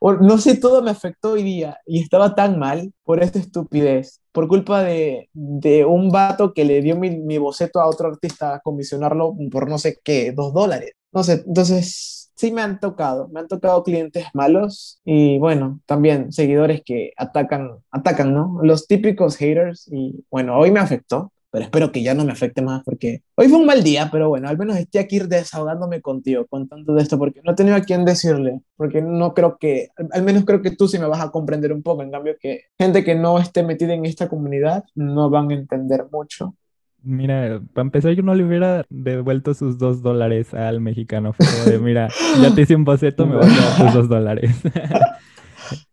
no 0.00 0.38
sé, 0.38 0.56
todo 0.56 0.82
me 0.82 0.90
afectó 0.90 1.32
hoy 1.32 1.42
día 1.42 1.78
y 1.86 2.00
estaba 2.02 2.34
tan 2.34 2.58
mal 2.58 2.92
por 3.04 3.22
esta 3.22 3.38
estupidez, 3.38 4.20
por 4.32 4.46
culpa 4.48 4.82
de, 4.82 5.28
de 5.32 5.84
un 5.84 6.10
vato 6.10 6.52
que 6.54 6.64
le 6.64 6.80
dio 6.82 6.96
mi, 6.96 7.10
mi, 7.18 7.38
boceto 7.38 7.80
a 7.80 7.88
otro 7.88 8.08
artista 8.08 8.54
a 8.54 8.60
comisionarlo 8.60 9.34
por 9.50 9.68
no 9.68 9.78
sé 9.78 9.98
qué, 10.02 10.32
dos 10.32 10.52
dólares. 10.52 10.92
No 11.12 11.24
sé, 11.24 11.44
entonces 11.46 12.17
sí 12.38 12.52
me 12.52 12.62
han 12.62 12.78
tocado, 12.78 13.28
me 13.28 13.40
han 13.40 13.48
tocado 13.48 13.82
clientes 13.82 14.26
malos 14.32 15.00
y 15.04 15.38
bueno, 15.38 15.80
también 15.86 16.32
seguidores 16.32 16.82
que 16.84 17.12
atacan, 17.16 17.72
atacan, 17.90 18.32
¿no? 18.32 18.60
Los 18.62 18.86
típicos 18.86 19.36
haters 19.36 19.88
y 19.90 20.24
bueno, 20.30 20.56
hoy 20.56 20.70
me 20.70 20.78
afectó, 20.78 21.32
pero 21.50 21.64
espero 21.64 21.90
que 21.90 22.02
ya 22.02 22.14
no 22.14 22.24
me 22.24 22.30
afecte 22.30 22.62
más 22.62 22.84
porque 22.84 23.22
hoy 23.34 23.48
fue 23.48 23.58
un 23.58 23.66
mal 23.66 23.82
día, 23.82 24.08
pero 24.12 24.28
bueno, 24.28 24.48
al 24.48 24.56
menos 24.56 24.76
estoy 24.76 25.00
aquí 25.00 25.18
desahogándome 25.18 26.00
contigo, 26.00 26.46
contando 26.46 26.94
de 26.94 27.02
esto, 27.02 27.18
porque 27.18 27.40
no 27.42 27.52
he 27.52 27.56
tenido 27.56 27.76
a 27.76 27.80
quién 27.80 28.04
decirle, 28.04 28.60
porque 28.76 29.02
no 29.02 29.34
creo 29.34 29.58
que, 29.58 29.88
al 30.12 30.22
menos 30.22 30.44
creo 30.44 30.62
que 30.62 30.70
tú 30.70 30.86
sí 30.86 30.98
me 31.00 31.06
vas 31.06 31.20
a 31.20 31.30
comprender 31.30 31.72
un 31.72 31.82
poco, 31.82 32.04
en 32.04 32.12
cambio 32.12 32.36
que 32.40 32.66
gente 32.78 33.02
que 33.02 33.16
no 33.16 33.40
esté 33.40 33.64
metida 33.64 33.94
en 33.94 34.06
esta 34.06 34.28
comunidad 34.28 34.84
no 34.94 35.28
van 35.28 35.50
a 35.50 35.54
entender 35.54 36.06
mucho. 36.12 36.54
Mira, 37.02 37.62
para 37.72 37.84
empezar, 37.86 38.12
yo 38.12 38.22
no 38.22 38.34
le 38.34 38.44
hubiera 38.44 38.84
devuelto 38.90 39.54
sus 39.54 39.78
dos 39.78 40.02
dólares 40.02 40.52
al 40.52 40.80
mexicano. 40.80 41.32
Fue 41.32 41.46
de, 41.64 41.78
mira, 41.78 42.14
ya 42.34 42.50
te 42.50 42.62
hice 42.62 42.74
un 42.76 42.84
boceto, 42.84 43.26
me 43.26 43.36
vas 43.36 43.56
a 43.56 43.60
dar 43.60 43.74
tus 43.74 43.92
dos 43.92 44.08
dólares. 44.08 44.60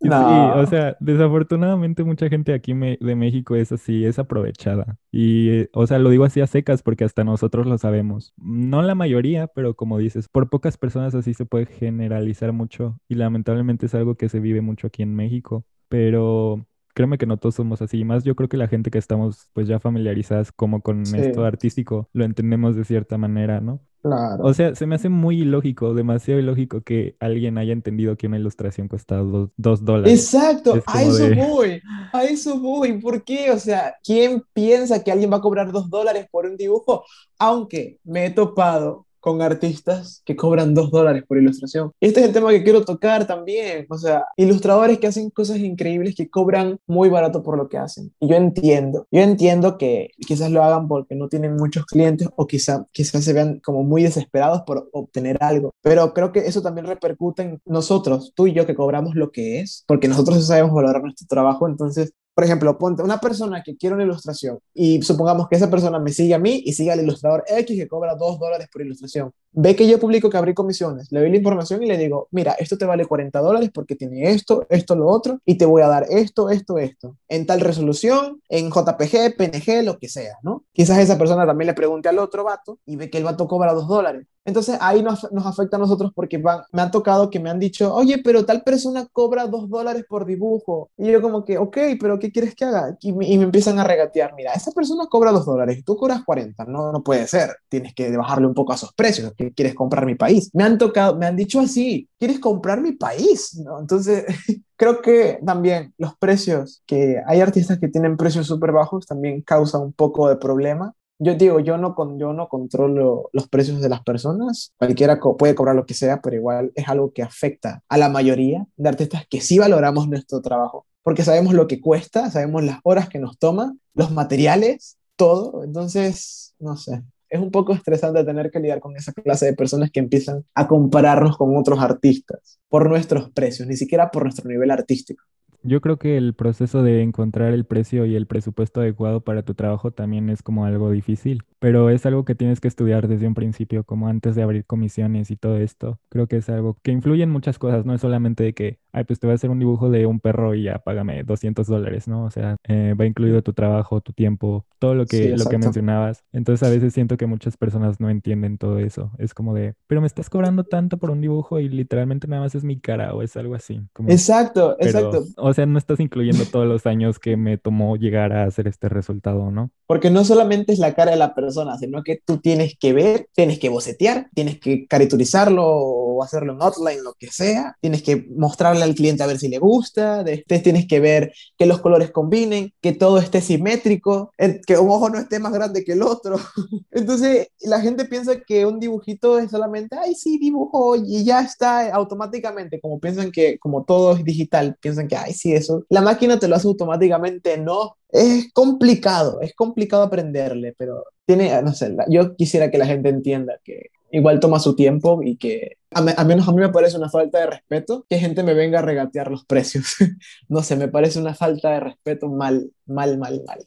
No, 0.00 0.54
o 0.54 0.66
sea, 0.66 0.96
desafortunadamente 1.00 2.04
mucha 2.04 2.28
gente 2.28 2.54
aquí 2.54 2.72
me- 2.74 2.96
de 3.00 3.14
México 3.16 3.56
es 3.56 3.72
así, 3.72 4.04
es 4.06 4.18
aprovechada. 4.18 4.98
Y, 5.12 5.50
eh, 5.50 5.70
o 5.72 5.86
sea, 5.86 5.98
lo 5.98 6.10
digo 6.10 6.24
así 6.24 6.40
a 6.40 6.46
secas 6.46 6.82
porque 6.82 7.04
hasta 7.04 7.24
nosotros 7.24 7.66
lo 7.66 7.76
sabemos. 7.78 8.32
No 8.38 8.82
la 8.82 8.94
mayoría, 8.94 9.48
pero 9.48 9.74
como 9.74 9.98
dices, 9.98 10.28
por 10.28 10.48
pocas 10.48 10.78
personas 10.78 11.14
así 11.14 11.34
se 11.34 11.44
puede 11.46 11.66
generalizar 11.66 12.52
mucho. 12.52 12.98
Y 13.08 13.16
lamentablemente 13.16 13.86
es 13.86 13.94
algo 13.94 14.14
que 14.16 14.28
se 14.28 14.40
vive 14.40 14.60
mucho 14.62 14.86
aquí 14.86 15.02
en 15.02 15.14
México. 15.14 15.64
Pero 15.88 16.66
créeme 16.96 17.18
que 17.18 17.26
no 17.26 17.36
todos 17.36 17.54
somos 17.56 17.82
así. 17.82 18.04
Más 18.04 18.24
yo 18.24 18.34
creo 18.34 18.48
que 18.48 18.56
la 18.56 18.68
gente 18.68 18.90
que 18.90 18.96
estamos 18.98 19.48
pues 19.52 19.68
ya 19.68 19.78
familiarizadas 19.78 20.50
como 20.50 20.80
con 20.80 21.02
esto 21.02 21.40
sí, 21.40 21.46
artístico, 21.46 22.08
lo 22.14 22.24
entendemos 22.24 22.74
de 22.74 22.84
cierta 22.84 23.18
manera, 23.18 23.60
¿no? 23.60 23.74
O 23.74 24.08
claro. 24.08 24.54
sea, 24.54 24.74
se 24.74 24.86
me 24.86 24.94
hace 24.94 25.08
muy 25.08 25.42
ilógico, 25.42 25.92
demasiado 25.92 26.40
ilógico 26.40 26.80
que 26.82 27.16
alguien 27.18 27.58
haya 27.58 27.72
entendido 27.72 28.16
que 28.16 28.28
una 28.28 28.38
ilustración 28.38 28.88
cuesta 28.88 29.16
dos, 29.16 29.50
dos 29.56 29.84
dólares. 29.84 30.12
Exacto, 30.12 30.76
Es 30.76 30.84
a 30.86 31.02
eso 31.02 31.28
de, 31.28 31.34
voy, 31.34 31.82
a 32.12 32.24
eso 32.24 32.60
voy. 32.60 32.98
¿Por 33.00 33.24
qué? 33.24 33.50
O 33.50 33.58
sea, 33.58 33.96
¿quién 34.02 34.42
piensa 34.52 35.02
que 35.02 35.12
alguien 35.12 35.30
va 35.32 35.38
a 35.38 35.40
cobrar 35.40 35.72
dos 35.72 35.90
dólares 35.90 36.26
por 36.30 36.46
un 36.46 36.56
dibujo? 36.56 37.04
Aunque 37.38 37.98
me 38.04 38.26
he 38.26 38.30
topado 38.30 39.05
con 39.26 39.42
artistas 39.42 40.22
que 40.24 40.36
cobran 40.36 40.72
dos 40.72 40.92
dólares 40.92 41.24
por 41.26 41.36
ilustración. 41.36 41.90
Y 41.98 42.06
este 42.06 42.20
es 42.20 42.26
el 42.26 42.32
tema 42.32 42.52
que 42.52 42.62
quiero 42.62 42.84
tocar 42.84 43.26
también. 43.26 43.84
O 43.90 43.98
sea, 43.98 44.24
ilustradores 44.36 45.00
que 45.00 45.08
hacen 45.08 45.30
cosas 45.30 45.58
increíbles 45.58 46.14
que 46.14 46.30
cobran 46.30 46.78
muy 46.86 47.08
barato 47.08 47.42
por 47.42 47.58
lo 47.58 47.68
que 47.68 47.76
hacen. 47.76 48.12
Y 48.20 48.28
yo 48.28 48.36
entiendo, 48.36 49.08
yo 49.10 49.22
entiendo 49.22 49.78
que 49.78 50.10
quizás 50.28 50.52
lo 50.52 50.62
hagan 50.62 50.86
porque 50.86 51.16
no 51.16 51.28
tienen 51.28 51.56
muchos 51.56 51.86
clientes 51.86 52.28
o 52.36 52.46
quizá, 52.46 52.86
quizás 52.92 53.24
se 53.24 53.32
vean 53.32 53.58
como 53.58 53.82
muy 53.82 54.04
desesperados 54.04 54.62
por 54.62 54.88
obtener 54.92 55.38
algo. 55.40 55.74
Pero 55.82 56.14
creo 56.14 56.30
que 56.30 56.46
eso 56.46 56.62
también 56.62 56.86
repercute 56.86 57.42
en 57.42 57.60
nosotros, 57.64 58.32
tú 58.36 58.46
y 58.46 58.52
yo, 58.52 58.64
que 58.64 58.76
cobramos 58.76 59.16
lo 59.16 59.32
que 59.32 59.58
es, 59.58 59.82
porque 59.88 60.06
nosotros 60.06 60.46
sabemos 60.46 60.72
valorar 60.72 61.02
nuestro 61.02 61.26
trabajo. 61.26 61.66
Entonces, 61.66 62.12
por 62.36 62.44
ejemplo, 62.44 62.76
ponte 62.76 63.02
una 63.02 63.18
persona 63.18 63.62
que 63.62 63.78
quiere 63.78 63.94
una 63.94 64.04
ilustración 64.04 64.58
y 64.74 65.00
supongamos 65.00 65.48
que 65.48 65.56
esa 65.56 65.70
persona 65.70 65.98
me 65.98 66.12
sigue 66.12 66.34
a 66.34 66.38
mí 66.38 66.62
y 66.66 66.74
sigue 66.74 66.92
al 66.92 67.00
ilustrador 67.00 67.42
X 67.48 67.74
que 67.74 67.88
cobra 67.88 68.14
dos 68.14 68.38
dólares 68.38 68.68
por 68.70 68.82
ilustración. 68.82 69.32
Ve 69.52 69.74
que 69.74 69.88
yo 69.88 69.98
publico 69.98 70.28
que 70.28 70.36
abrí 70.36 70.52
comisiones, 70.52 71.10
le 71.10 71.20
doy 71.20 71.30
la 71.30 71.38
información 71.38 71.82
y 71.82 71.86
le 71.86 71.96
digo, 71.96 72.28
mira, 72.32 72.52
esto 72.58 72.76
te 72.76 72.84
vale 72.84 73.06
40 73.06 73.40
dólares 73.40 73.70
porque 73.72 73.96
tiene 73.96 74.32
esto, 74.32 74.66
esto, 74.68 74.94
lo 74.94 75.06
otro, 75.06 75.40
y 75.46 75.54
te 75.56 75.64
voy 75.64 75.80
a 75.80 75.88
dar 75.88 76.04
esto, 76.10 76.50
esto, 76.50 76.76
esto, 76.76 77.16
en 77.26 77.46
tal 77.46 77.60
resolución, 77.60 78.42
en 78.50 78.68
JPG, 78.68 79.34
PNG, 79.38 79.82
lo 79.82 79.98
que 79.98 80.10
sea, 80.10 80.34
¿no? 80.42 80.66
Quizás 80.74 80.98
esa 80.98 81.16
persona 81.16 81.46
también 81.46 81.68
le 81.68 81.74
pregunte 81.74 82.10
al 82.10 82.18
otro 82.18 82.44
vato 82.44 82.80
y 82.84 82.96
ve 82.96 83.08
que 83.08 83.16
el 83.16 83.24
vato 83.24 83.48
cobra 83.48 83.72
dos 83.72 83.88
dólares. 83.88 84.26
Entonces 84.46 84.78
ahí 84.80 85.02
nos, 85.02 85.30
nos 85.32 85.44
afecta 85.44 85.76
a 85.76 85.80
nosotros 85.80 86.12
porque 86.14 86.38
me 86.38 86.82
han 86.82 86.90
tocado 86.92 87.28
que 87.30 87.40
me 87.40 87.50
han 87.50 87.58
dicho, 87.58 87.92
oye, 87.92 88.18
pero 88.24 88.46
tal 88.46 88.62
persona 88.62 89.06
cobra 89.12 89.46
dos 89.46 89.68
dólares 89.68 90.04
por 90.08 90.24
dibujo. 90.24 90.88
Y 90.96 91.10
yo 91.10 91.20
como 91.20 91.44
que, 91.44 91.58
ok, 91.58 91.76
pero 92.00 92.18
¿qué 92.20 92.30
quieres 92.30 92.54
que 92.54 92.64
haga? 92.64 92.96
Y 93.00 93.12
me, 93.12 93.26
y 93.26 93.34
empiezan 93.34 93.80
a 93.80 93.84
regatear, 93.84 94.34
mira, 94.36 94.52
esa 94.52 94.70
persona 94.70 95.06
cobra 95.10 95.32
dos 95.32 95.44
dólares 95.44 95.78
y 95.78 95.82
tú 95.82 95.96
cobras 95.96 96.22
40, 96.24 96.64
no, 96.66 96.92
no 96.92 97.02
puede 97.02 97.26
ser, 97.26 97.56
tienes 97.68 97.92
que 97.92 98.16
bajarle 98.16 98.46
un 98.46 98.54
poco 98.54 98.72
a 98.72 98.76
esos 98.76 98.92
precios, 98.94 99.32
que 99.36 99.52
quieres 99.52 99.74
comprar 99.74 100.06
mi 100.06 100.14
país. 100.14 100.48
Me 100.54 100.62
han 100.62 100.78
tocado, 100.78 101.16
me 101.16 101.26
han 101.26 101.36
dicho 101.36 101.58
así, 101.58 102.08
¿quieres 102.16 102.38
comprar 102.38 102.80
mi 102.80 102.92
país? 102.92 103.60
¿No? 103.64 103.80
Entonces, 103.80 104.24
creo 104.76 105.02
que 105.02 105.40
también 105.44 105.92
los 105.98 106.16
precios, 106.16 106.82
que 106.86 107.20
hay 107.26 107.40
artistas 107.40 107.80
que 107.80 107.88
tienen 107.88 108.16
precios 108.16 108.46
súper 108.46 108.70
bajos, 108.70 109.06
también 109.06 109.42
causa 109.42 109.78
un 109.78 109.92
poco 109.92 110.28
de 110.28 110.36
problema 110.36 110.94
yo 111.18 111.34
digo, 111.34 111.60
yo 111.60 111.78
no, 111.78 111.94
con, 111.94 112.18
yo 112.18 112.32
no 112.32 112.48
controlo 112.48 113.30
los 113.32 113.48
precios 113.48 113.80
de 113.80 113.88
las 113.88 114.02
personas, 114.02 114.72
cualquiera 114.76 115.18
puede 115.38 115.54
cobrar 115.54 115.74
lo 115.74 115.86
que 115.86 115.94
sea, 115.94 116.20
pero 116.20 116.36
igual 116.36 116.72
es 116.74 116.88
algo 116.88 117.12
que 117.12 117.22
afecta 117.22 117.82
a 117.88 117.96
la 117.96 118.08
mayoría 118.08 118.66
de 118.76 118.88
artistas 118.88 119.24
que 119.28 119.40
sí 119.40 119.58
valoramos 119.58 120.08
nuestro 120.08 120.40
trabajo, 120.42 120.86
porque 121.02 121.22
sabemos 121.22 121.54
lo 121.54 121.66
que 121.66 121.80
cuesta, 121.80 122.30
sabemos 122.30 122.64
las 122.64 122.80
horas 122.82 123.08
que 123.08 123.18
nos 123.18 123.38
toma, 123.38 123.74
los 123.94 124.10
materiales, 124.10 124.98
todo, 125.16 125.64
entonces, 125.64 126.54
no 126.58 126.76
sé. 126.76 127.02
Es 127.28 127.40
un 127.40 127.50
poco 127.50 127.72
estresante 127.72 128.22
tener 128.22 128.50
que 128.50 128.60
lidiar 128.60 128.78
con 128.78 128.96
esa 128.96 129.12
clase 129.12 129.46
de 129.46 129.54
personas 129.54 129.90
que 129.90 129.98
empiezan 129.98 130.44
a 130.54 130.68
compararnos 130.68 131.36
con 131.36 131.56
otros 131.56 131.80
artistas 131.80 132.60
por 132.68 132.88
nuestros 132.88 133.30
precios, 133.30 133.66
ni 133.66 133.76
siquiera 133.76 134.10
por 134.10 134.22
nuestro 134.24 134.48
nivel 134.48 134.70
artístico. 134.70 135.24
Yo 135.68 135.80
creo 135.80 135.98
que 135.98 136.16
el 136.16 136.32
proceso 136.34 136.84
de 136.84 137.02
encontrar 137.02 137.52
el 137.52 137.64
precio 137.64 138.06
y 138.06 138.14
el 138.14 138.28
presupuesto 138.28 138.80
adecuado 138.80 139.22
para 139.22 139.42
tu 139.42 139.54
trabajo 139.54 139.90
también 139.90 140.30
es 140.30 140.40
como 140.40 140.64
algo 140.64 140.92
difícil, 140.92 141.42
pero 141.58 141.90
es 141.90 142.06
algo 142.06 142.24
que 142.24 142.36
tienes 142.36 142.60
que 142.60 142.68
estudiar 142.68 143.08
desde 143.08 143.26
un 143.26 143.34
principio, 143.34 143.82
como 143.82 144.06
antes 144.06 144.36
de 144.36 144.44
abrir 144.44 144.64
comisiones 144.64 145.32
y 145.32 145.36
todo 145.36 145.56
esto. 145.58 145.98
Creo 146.08 146.28
que 146.28 146.36
es 146.36 146.48
algo 146.50 146.78
que 146.84 146.92
influye 146.92 147.24
en 147.24 147.30
muchas 147.32 147.58
cosas, 147.58 147.84
no 147.84 147.94
es 147.94 148.00
solamente 148.00 148.44
de 148.44 148.54
que, 148.54 148.78
ay, 148.96 149.04
pues 149.04 149.20
te 149.20 149.26
voy 149.26 149.32
a 149.32 149.34
hacer 149.34 149.50
un 149.50 149.58
dibujo 149.58 149.90
de 149.90 150.06
un 150.06 150.20
perro 150.20 150.54
y 150.54 150.62
ya 150.64 150.78
págame 150.78 151.22
200 151.22 151.66
dólares, 151.66 152.08
¿no? 152.08 152.24
O 152.24 152.30
sea, 152.30 152.56
eh, 152.64 152.94
va 152.98 153.04
incluido 153.04 153.42
tu 153.42 153.52
trabajo, 153.52 154.00
tu 154.00 154.14
tiempo, 154.14 154.64
todo 154.78 154.94
lo 154.94 155.04
Sí, 155.04 155.18
que, 155.18 155.36
lo 155.36 155.44
que 155.44 155.58
mencionabas. 155.58 156.24
Entonces 156.32 156.66
a 156.66 156.70
veces 156.70 156.94
siento 156.94 157.18
que 157.18 157.26
muchas 157.26 157.58
personas 157.58 158.00
no 158.00 158.08
entienden 158.08 158.56
todo 158.56 158.78
eso. 158.78 159.12
Es 159.18 159.34
como 159.34 159.52
de, 159.52 159.74
pero 159.86 160.00
me 160.00 160.06
estás 160.06 160.30
cobrando 160.30 160.64
tanto 160.64 160.96
por 160.96 161.10
un 161.10 161.20
dibujo 161.20 161.60
y 161.60 161.68
literalmente 161.68 162.26
nada 162.26 162.42
más 162.42 162.54
es 162.54 162.64
mi 162.64 162.80
cara 162.80 163.12
o 163.14 163.22
es 163.22 163.36
algo 163.36 163.54
así, 163.54 163.82
como 163.92 164.10
Exacto, 164.10 164.76
pero, 164.80 164.98
exacto. 164.98 165.24
o 165.36 165.52
sea, 165.52 165.66
no 165.66 165.76
estás 165.76 166.00
incluyendo 166.00 166.44
todos 166.46 166.66
los 166.66 166.86
años 166.86 167.18
que 167.18 167.36
me 167.36 167.58
tomó 167.58 167.96
llegar 167.96 168.32
a 168.32 168.44
hacer 168.44 168.66
este 168.66 168.88
resultado, 168.88 169.50
¿no? 169.50 169.70
Porque 169.86 170.10
no 170.10 170.24
solamente 170.24 170.72
es 170.72 170.78
la 170.78 170.94
cara 170.94 171.10
de 171.10 171.18
la 171.18 171.34
persona, 171.34 171.76
sino 171.76 172.02
que 172.02 172.20
tú 172.24 172.38
tienes 172.38 172.76
que 172.78 172.94
ver, 172.94 173.28
tienes 173.34 173.58
que 173.58 173.68
bocetear, 173.68 174.28
tienes 174.34 174.58
que 174.58 174.86
caricaturizarlo 174.86 175.64
o 175.66 176.22
hacerlo 176.22 176.54
en 176.54 176.62
outline, 176.62 177.04
lo 177.04 177.14
que 177.14 177.28
sea. 177.28 177.76
Tienes 177.80 178.02
que 178.02 178.26
mostrarle 178.34 178.85
al 178.86 178.94
cliente 178.94 179.22
a 179.22 179.26
ver 179.26 179.38
si 179.38 179.48
le 179.48 179.58
gusta. 179.58 180.24
Después 180.24 180.62
tienes 180.62 180.86
que 180.86 181.00
ver 181.00 181.32
que 181.58 181.66
los 181.66 181.80
colores 181.80 182.10
combinen, 182.10 182.72
que 182.80 182.92
todo 182.92 183.18
esté 183.18 183.40
simétrico, 183.40 184.32
que 184.66 184.78
un 184.78 184.90
ojo 184.90 185.10
no 185.10 185.18
esté 185.18 185.38
más 185.38 185.52
grande 185.52 185.84
que 185.84 185.92
el 185.92 186.02
otro. 186.02 186.36
Entonces, 186.90 187.48
la 187.60 187.80
gente 187.80 188.04
piensa 188.06 188.40
que 188.40 188.66
un 188.66 188.80
dibujito 188.80 189.38
es 189.38 189.50
solamente, 189.50 189.96
ay, 190.00 190.14
sí, 190.14 190.38
dibujo 190.38 190.96
y 190.96 191.24
ya 191.24 191.40
está 191.40 191.92
automáticamente. 191.92 192.80
Como 192.80 192.98
piensan 192.98 193.30
que, 193.30 193.58
como 193.58 193.84
todo 193.84 194.16
es 194.16 194.24
digital, 194.24 194.76
piensan 194.80 195.08
que, 195.08 195.16
ay, 195.16 195.32
sí, 195.32 195.52
eso. 195.52 195.84
La 195.88 196.00
máquina 196.00 196.38
te 196.38 196.48
lo 196.48 196.56
hace 196.56 196.68
automáticamente. 196.68 197.58
No, 197.58 197.96
es 198.08 198.52
complicado, 198.52 199.40
es 199.40 199.54
complicado 199.54 200.04
aprenderle, 200.04 200.74
pero 200.78 201.04
tiene, 201.26 201.60
no 201.62 201.74
sé, 201.74 201.94
yo 202.08 202.36
quisiera 202.36 202.70
que 202.70 202.78
la 202.78 202.86
gente 202.86 203.08
entienda 203.08 203.58
que 203.64 203.90
igual 204.10 204.40
toma 204.40 204.60
su 204.60 204.76
tiempo 204.76 205.20
y 205.22 205.36
que 205.36 205.78
a, 205.96 206.02
me, 206.02 206.14
a 206.16 206.24
menos 206.24 206.46
a 206.48 206.52
mí 206.52 206.60
me 206.60 206.68
parece 206.68 206.96
una 206.98 207.08
falta 207.08 207.38
de 207.40 207.46
respeto 207.46 208.04
que 208.08 208.18
gente 208.18 208.42
me 208.42 208.54
venga 208.54 208.80
a 208.80 208.82
regatear 208.82 209.30
los 209.30 209.44
precios. 209.46 209.94
no 210.48 210.62
sé, 210.62 210.76
me 210.76 210.88
parece 210.88 211.18
una 211.18 211.34
falta 211.34 211.70
de 211.70 211.80
respeto 211.80 212.28
mal, 212.28 212.70
mal, 212.86 213.18
mal, 213.18 213.42
mal. 213.46 213.64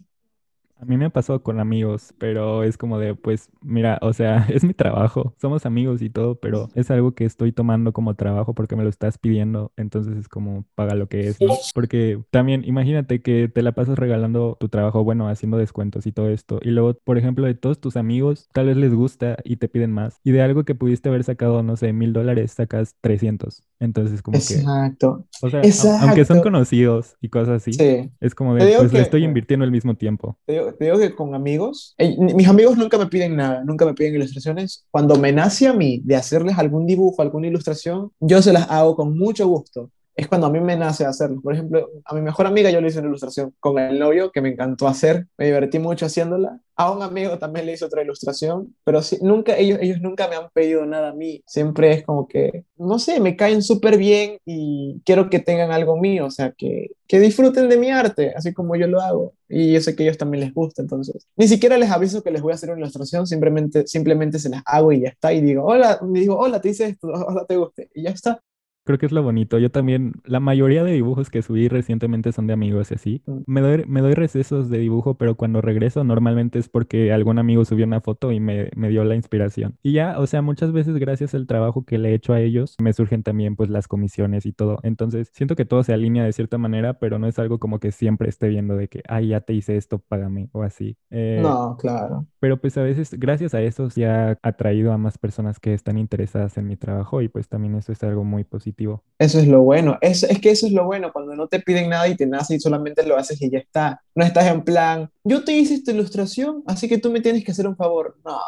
A 0.82 0.86
mí 0.86 0.96
me 0.96 1.10
pasó 1.10 1.44
con 1.44 1.60
amigos, 1.60 2.14
pero 2.18 2.64
es 2.64 2.78
como 2.78 3.00
de, 3.00 3.14
pues, 3.14 3.50
mira, 3.62 4.00
o 4.02 4.14
sea, 4.14 4.38
es 4.50 4.64
mi 4.64 4.74
trabajo, 4.74 5.36
somos 5.38 5.66
amigos 5.66 6.02
y 6.02 6.10
todo, 6.10 6.40
pero 6.40 6.70
es 6.74 6.90
algo 6.90 7.14
que 7.14 7.26
estoy 7.26 7.52
tomando 7.52 7.92
como 7.92 8.16
trabajo 8.16 8.54
porque 8.54 8.78
me 8.78 8.84
lo 8.84 8.90
estás 8.90 9.18
pidiendo, 9.18 9.74
entonces 9.76 10.16
es 10.16 10.30
como 10.30 10.66
paga 10.76 10.96
lo 10.96 11.10
que 11.10 11.28
es, 11.28 11.42
¿no? 11.42 11.54
Porque 11.74 12.24
también 12.32 12.64
imagínate 12.64 13.22
que 13.22 13.50
te 13.50 13.62
la 13.62 13.74
pasas 13.74 14.00
regalando 14.00 14.56
tu 14.58 14.70
trabajo, 14.70 15.04
bueno, 15.04 15.28
haciendo 15.28 15.58
descuentos 15.58 16.08
y 16.08 16.14
todo 16.14 16.30
esto, 16.30 16.60
y 16.64 16.70
luego, 16.72 16.94
por 17.04 17.18
ejemplo, 17.18 17.46
de 17.46 17.56
todos 17.56 17.82
tus 17.82 17.98
amigos, 17.98 18.48
tal 18.54 18.68
vez 18.68 18.78
les 18.78 18.94
gusta 18.94 19.38
y 19.44 19.58
te 19.58 19.68
piden 19.68 19.92
más, 19.92 20.22
y 20.24 20.32
de 20.32 20.42
algo 20.42 20.64
que 20.64 20.76
pudiste 20.76 21.10
haber 21.10 21.26
sacado, 21.26 21.62
no 21.62 21.76
sé, 21.76 21.92
mil 21.92 22.14
dólares, 22.14 22.54
sacas 22.54 22.96
300, 23.02 23.64
entonces 23.80 24.22
como 24.22 24.38
que 24.38 24.54
Exacto, 24.56 25.26
o 25.42 25.50
sea, 25.50 25.62
au- 25.62 26.00
aunque 26.02 26.26
son 26.26 26.38
exacto. 26.38 26.42
conocidos 26.44 27.16
y 27.22 27.30
cosas 27.30 27.62
así, 27.62 27.74
Sí. 27.74 28.10
es 28.20 28.36
como 28.36 28.56
de, 28.56 28.76
pues 28.78 28.92
le 28.92 29.00
que, 29.00 29.04
estoy 29.04 29.22
mira, 29.22 29.30
invirtiendo 29.30 29.66
el 29.66 29.72
mismo 29.72 29.96
tiempo. 29.96 30.38
Te 30.46 30.54
digo, 30.54 30.74
te 30.74 30.86
digo 30.86 30.98
que 30.98 31.16
con 31.16 31.34
amigos, 31.36 31.96
eh, 31.98 32.16
mis 32.36 32.48
amigos 32.48 32.78
nunca 32.78 32.98
me 32.98 33.08
piden 33.08 33.36
nada, 33.36 33.64
nunca 33.64 33.86
me 33.86 33.94
piden 33.94 34.16
ilustraciones. 34.16 34.86
Cuando 34.92 35.16
me 35.18 35.32
nace 35.32 35.68
a 35.68 35.74
mí 35.74 36.02
de 36.04 36.16
hacerles 36.16 36.58
algún 36.58 36.86
dibujo, 36.86 37.22
alguna 37.22 37.48
ilustración, 37.48 38.12
yo 38.20 38.42
se 38.42 38.54
las 38.54 38.70
hago 38.70 38.96
con 38.96 39.18
mucho 39.18 39.48
gusto. 39.48 39.90
Es 40.20 40.28
cuando 40.28 40.48
a 40.48 40.50
mí 40.50 40.60
me 40.60 40.76
nace 40.76 41.06
hacerlo. 41.06 41.40
Por 41.42 41.54
ejemplo, 41.54 41.92
a 42.04 42.14
mi 42.14 42.20
mejor 42.20 42.46
amiga 42.46 42.70
yo 42.70 42.82
le 42.82 42.90
hice 42.90 43.00
una 43.00 43.08
ilustración 43.08 43.56
con 43.62 43.80
el 43.80 43.98
novio 43.98 44.34
que 44.34 44.42
me 44.42 44.50
encantó 44.50 44.86
hacer, 44.86 45.28
me 45.38 45.46
divertí 45.46 45.80
mucho 45.80 46.08
haciéndola. 46.08 46.60
A 46.76 46.92
un 46.92 47.02
amigo 47.02 47.40
también 47.40 47.66
le 47.66 47.72
hice 47.72 47.86
otra 47.86 48.02
ilustración, 48.04 48.76
pero 48.84 49.02
sí, 49.02 49.18
nunca, 49.22 49.56
ellos, 49.56 49.80
ellos 49.82 50.02
nunca 50.02 50.28
me 50.28 50.36
han 50.36 50.50
pedido 50.50 50.86
nada 50.86 51.12
a 51.12 51.14
mí. 51.14 51.42
Siempre 51.48 51.94
es 51.94 52.04
como 52.04 52.28
que, 52.28 52.66
no 52.76 53.00
sé, 53.00 53.22
me 53.22 53.38
caen 53.38 53.62
súper 53.62 53.98
bien 53.98 54.40
y 54.46 55.02
quiero 55.06 55.30
que 55.30 55.40
tengan 55.40 55.72
algo 55.72 55.96
mío, 55.98 56.26
o 56.26 56.32
sea, 56.32 56.52
que, 56.52 56.92
que 57.08 57.22
disfruten 57.22 57.70
de 57.70 57.78
mi 57.78 57.90
arte, 57.90 58.34
así 58.36 58.54
como 58.54 58.76
yo 58.76 58.88
lo 58.88 59.00
hago. 59.00 59.36
Y 59.48 59.72
yo 59.72 59.80
sé 59.80 59.96
que 59.96 60.04
a 60.04 60.08
ellos 60.08 60.18
también 60.18 60.44
les 60.44 60.54
gusta, 60.54 60.82
entonces. 60.82 61.28
Ni 61.38 61.48
siquiera 61.48 61.78
les 61.78 61.92
aviso 61.92 62.24
que 62.24 62.32
les 62.32 62.42
voy 62.42 62.52
a 62.52 62.56
hacer 62.56 62.72
una 62.72 62.80
ilustración, 62.80 63.26
simplemente, 63.26 63.88
simplemente 63.88 64.38
se 64.38 64.50
las 64.50 64.64
hago 64.66 64.92
y 64.92 65.00
ya 65.02 65.10
está. 65.10 65.32
Y 65.32 65.40
digo, 65.40 65.64
hola, 65.64 65.98
me 66.04 66.20
digo, 66.20 66.38
hola, 66.38 66.60
te 66.60 66.70
hice 66.70 66.88
esto, 66.88 67.08
hola, 67.08 67.46
te 67.46 67.56
guste. 67.56 67.90
Y 67.94 68.04
ya 68.04 68.10
está. 68.10 68.42
Creo 68.90 68.98
que 68.98 69.06
es 69.06 69.12
lo 69.12 69.22
bonito. 69.22 69.60
Yo 69.60 69.70
también, 69.70 70.14
la 70.26 70.40
mayoría 70.40 70.84
de 70.84 70.92
dibujos 70.94 71.30
que 71.30 71.44
subí 71.44 71.68
recientemente 71.68 72.32
son 72.32 72.48
de 72.48 72.54
amigos 72.54 72.90
y 72.90 72.96
así. 72.96 73.22
Mm. 73.28 73.38
Me 73.46 73.62
doy, 73.62 73.84
me 73.86 74.02
doy 74.02 74.16
recesos 74.16 74.68
de 74.72 74.80
dibujo, 74.80 75.14
pero 75.14 75.36
cuando 75.36 75.62
regreso 75.62 76.04
normalmente 76.04 76.58
es 76.58 76.70
porque 76.70 77.14
algún 77.14 77.38
amigo 77.38 77.66
subió 77.66 77.86
una 77.86 78.02
foto 78.02 78.32
y 78.32 78.40
me, 78.40 78.72
me 78.76 78.90
dio 78.90 79.04
la 79.04 79.14
inspiración. 79.14 79.78
Y 79.84 79.92
ya, 79.94 80.18
o 80.20 80.26
sea, 80.26 80.42
muchas 80.42 80.72
veces 80.72 80.96
gracias 80.98 81.36
al 81.36 81.46
trabajo 81.46 81.86
que 81.86 82.00
le 82.00 82.10
he 82.10 82.14
hecho 82.16 82.34
a 82.34 82.42
ellos, 82.42 82.76
me 82.82 82.92
surgen 82.92 83.22
también 83.22 83.56
pues 83.56 83.70
las 83.70 83.88
comisiones 83.88 84.48
y 84.48 84.54
todo. 84.54 84.80
Entonces, 84.82 85.30
siento 85.36 85.56
que 85.56 85.66
todo 85.66 85.84
se 85.84 85.94
alinea 85.94 86.24
de 86.24 86.34
cierta 86.34 86.58
manera, 86.58 86.98
pero 86.98 87.20
no 87.20 87.28
es 87.28 87.38
algo 87.38 87.60
como 87.60 87.80
que 87.80 87.92
siempre 87.92 88.28
esté 88.28 88.48
viendo 88.50 88.76
de 88.76 88.88
que, 88.88 89.04
ay, 89.08 89.28
ya 89.28 89.42
te 89.42 89.54
hice 89.54 89.78
esto, 89.78 90.00
págame 90.00 90.50
o 90.52 90.64
así. 90.64 90.98
Eh, 91.12 91.42
No, 91.44 91.78
claro. 91.80 92.26
pero 92.40 92.60
pues 92.60 92.76
a 92.80 92.82
veces, 92.82 93.14
gracias 93.20 93.54
a 93.54 93.62
eso, 93.62 93.92
sí 93.92 94.04
ha 94.04 94.40
atraído 94.42 94.94
a 94.94 94.98
más 94.98 95.20
personas 95.20 95.60
que 95.60 95.76
están 95.76 96.00
interesadas 96.00 96.58
en 96.58 96.66
mi 96.68 96.76
trabajo 96.76 97.22
y 97.22 97.28
pues 97.28 97.48
también 97.50 97.76
eso 97.76 97.92
es 97.92 98.02
algo 98.04 98.24
muy 98.24 98.44
positivo. 98.44 98.79
Eso 99.20 99.40
es 99.40 99.48
lo 99.48 99.62
bueno. 99.62 99.98
Es, 100.00 100.24
es 100.24 100.40
que 100.40 100.52
eso 100.52 100.66
es 100.66 100.72
lo 100.72 100.86
bueno, 100.86 101.12
cuando 101.12 101.36
no 101.36 101.48
te 101.48 101.60
piden 101.60 101.90
nada 101.90 102.08
y 102.08 102.16
te 102.16 102.26
nace 102.26 102.56
y 102.56 102.60
solamente 102.60 103.06
lo 103.06 103.18
haces 103.18 103.42
y 103.42 103.52
ya 103.52 103.60
está. 103.60 104.02
No 104.16 104.24
estás 104.24 104.48
en 104.48 104.64
plan, 104.64 105.10
yo 105.24 105.44
te 105.44 105.52
hice 105.52 105.76
esta 105.76 105.92
ilustración, 105.92 106.64
así 106.66 106.88
que 106.88 106.98
tú 106.98 107.12
me 107.12 107.22
tienes 107.22 107.44
que 107.44 107.52
hacer 107.52 107.68
un 107.68 107.76
favor. 107.76 108.18
No, 108.26 108.40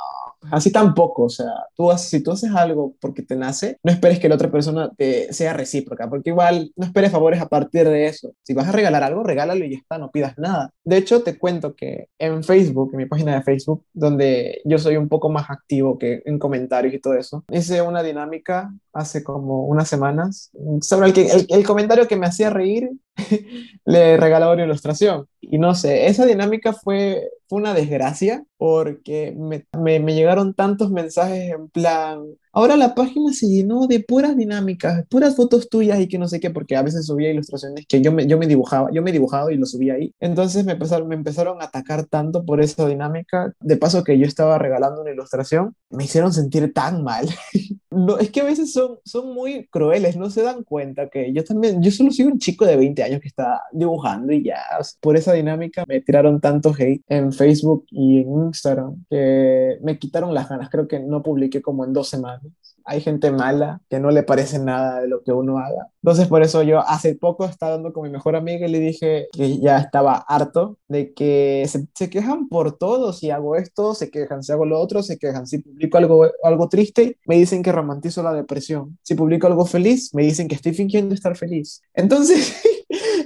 así 0.50 0.72
tampoco. 0.72 1.24
O 1.24 1.30
sea, 1.30 1.52
tú 1.76 1.92
haces, 1.92 2.10
si 2.10 2.24
tú 2.24 2.32
haces 2.32 2.52
algo 2.52 2.96
porque 3.00 3.22
te 3.22 3.36
nace, 3.36 3.78
no 3.84 3.92
esperes 3.92 4.20
que 4.20 4.30
la 4.30 4.36
otra 4.36 4.50
persona 4.50 4.90
te 4.98 5.32
sea 5.34 5.54
recíproca, 5.54 6.10
porque 6.10 6.30
igual 6.30 6.72
no 6.76 6.86
esperes 6.86 7.12
favores 7.12 7.42
a 7.42 7.50
partir 7.50 7.88
de 7.88 8.08
eso. 8.08 8.34
Si 8.44 8.54
vas 8.54 8.68
a 8.68 8.72
regalar 8.72 9.04
algo, 9.04 9.24
regálalo 9.24 9.66
y 9.66 9.72
ya 9.72 9.78
está, 9.78 9.98
no 9.98 10.10
pidas 10.10 10.38
nada. 10.38 10.72
De 10.84 10.98
hecho, 10.98 11.22
te 11.22 11.38
cuento 11.38 11.76
que 11.76 12.08
en 12.18 12.44
Facebook, 12.44 12.92
en 12.94 12.98
mi 12.98 13.06
página 13.06 13.36
de 13.36 13.44
Facebook, 13.44 13.86
donde 13.94 14.62
yo 14.66 14.78
soy 14.78 14.98
un 14.98 15.10
poco 15.10 15.30
más 15.30 15.50
activo 15.50 15.98
que 15.98 16.22
en 16.26 16.40
comentarios 16.40 16.94
y 16.94 17.00
todo 17.00 17.14
eso, 17.16 17.44
hice 17.52 17.82
una 17.82 18.04
dinámica 18.04 18.72
hace 18.94 19.24
como 19.24 19.66
unas 19.66 19.88
semanas 19.88 20.52
sobre 20.82 21.14
el, 21.50 21.66
comentario 21.66 22.08
que 22.08 22.16
me 22.16 22.28
hacía 22.28 22.50
reír 22.50 22.92
le 23.86 24.18
regalaba 24.18 24.54
una 24.54 24.66
ilustración. 24.66 25.28
Y 25.40 25.58
no 25.58 25.76
sé, 25.76 26.08
esa 26.08 26.26
dinámica 26.26 26.74
fue, 26.74 27.30
fue 27.48 27.60
una 27.60 27.74
desgracia 27.74 28.44
porque 28.58 29.36
me, 29.38 29.66
me, 29.78 30.00
me, 30.00 30.14
llegaron 30.14 30.54
tantos 30.54 30.92
mensajes 30.92 31.52
en 31.52 31.68
plan, 31.70 32.22
ahora 32.54 32.78
la 32.78 32.94
página 32.96 33.34
se 33.34 33.48
llenó 33.48 33.88
de 33.88 34.02
puras 34.02 34.38
dinámicas, 34.38 35.04
puras 35.10 35.36
fotos 35.36 35.68
tuyas 35.70 36.00
y 36.00 36.08
que 36.08 36.20
no 36.20 36.28
sé 36.28 36.40
qué, 36.40 36.52
porque 36.52 36.76
a 36.76 36.84
veces 36.84 37.06
subía 37.06 37.32
ilustraciones 37.32 37.86
que 37.88 38.02
yo 38.02 38.12
me, 38.12 38.28
yo 38.28 38.38
me 38.38 38.48
dibujaba, 38.48 38.90
yo 38.94 39.02
me 39.02 39.12
dibujaba 39.12 39.52
y 39.52 39.58
lo 39.58 39.66
subía 39.66 39.96
ahí. 39.96 40.14
Entonces 40.20 40.64
me 40.66 40.74
empezaron, 40.74 41.08
me 41.08 41.16
empezaron 41.16 41.62
a 41.62 41.66
atacar 41.66 42.06
tanto 42.06 42.46
por 42.46 42.62
esa 42.62 42.88
dinámica, 42.88 43.54
de 43.60 43.78
paso 43.78 44.04
que 44.04 44.18
yo 44.18 44.26
estaba 44.26 44.58
regalando 44.58 45.02
una 45.02 45.12
ilustración, 45.12 45.76
me 45.90 46.06
hicieron 46.06 46.34
sentir 46.34 46.72
tan 46.74 47.04
mal. 47.04 47.28
no, 47.92 48.18
es 48.18 48.32
que 48.32 48.40
a 48.40 48.46
veces 48.46 48.72
son, 48.72 49.00
son 49.04 49.34
muy 49.34 49.68
crueles, 49.68 50.16
no 50.16 50.30
se 50.30 50.42
dan 50.42 50.64
cuenta 50.64 51.10
que 51.10 51.34
yo 51.34 51.44
también, 51.44 51.84
yo 51.84 51.92
solo 51.92 52.12
soy 52.12 52.26
un 52.26 52.40
chico 52.40 52.66
de 52.66 52.78
20 52.78 53.04
años 53.04 53.22
que 53.22 53.28
está 53.28 53.64
dibujando 53.74 54.32
y 54.32 54.44
ya, 54.44 54.62
por 55.02 55.18
esa 55.18 55.34
dinámica 55.34 55.84
me 55.88 56.00
tiraron 56.00 56.40
tanto 56.40 56.74
hate 56.78 57.04
en 57.10 57.34
Facebook 57.34 57.86
y 57.92 58.22
en 58.22 58.46
Instagram 58.46 59.04
que 59.10 59.78
me 59.82 60.00
quitaron 60.00 60.34
las 60.34 60.48
ganas, 60.48 60.70
creo 60.70 60.88
que 60.88 61.00
no 61.02 61.22
publiqué 61.22 61.62
como 61.62 61.84
en 61.84 61.92
dos 61.92 62.08
semanas. 62.08 62.42
Hay 62.86 63.02
gente 63.02 63.32
mala 63.32 63.82
que 63.90 64.00
no 64.00 64.12
le 64.12 64.24
parece 64.24 64.60
nada 64.60 65.02
de 65.02 65.08
lo 65.08 65.24
que 65.24 65.32
uno 65.32 65.60
haga. 65.60 65.88
Entonces 66.04 66.28
por 66.28 66.42
eso 66.44 66.64
yo 66.64 66.80
hace 66.80 67.16
poco 67.16 67.46
estaba 67.46 67.74
dando 67.74 67.94
con 67.94 68.04
mi 68.04 68.10
mejor 68.10 68.36
amiga 68.36 68.68
y 68.68 68.72
le 68.72 68.80
dije 68.80 69.28
que 69.32 69.60
ya 69.60 69.78
estaba 69.80 70.16
harto 70.16 70.78
de 70.88 71.14
que 71.14 71.66
se, 71.68 71.88
se 71.94 72.10
quejan 72.10 72.50
por 72.50 72.78
todo, 72.78 73.14
si 73.14 73.30
hago 73.32 73.56
esto, 73.56 73.94
se 73.94 74.10
quejan, 74.10 74.44
si 74.44 74.52
hago 74.52 74.66
lo 74.66 74.80
otro, 74.80 75.04
se 75.04 75.18
quejan, 75.18 75.48
si 75.48 75.60
publico 75.60 75.98
algo, 75.98 76.28
algo 76.44 76.70
triste, 76.70 77.18
me 77.26 77.36
dicen 77.36 77.64
que 77.64 77.72
romantizo 77.72 78.24
la 78.24 78.34
depresión, 78.34 78.98
si 79.04 79.16
publico 79.16 79.48
algo 79.48 79.66
feliz, 79.66 80.14
me 80.14 80.24
dicen 80.24 80.48
que 80.48 80.56
estoy 80.56 80.74
fingiendo 80.74 81.16
estar 81.16 81.36
feliz. 81.36 81.82
Entonces... 81.94 82.56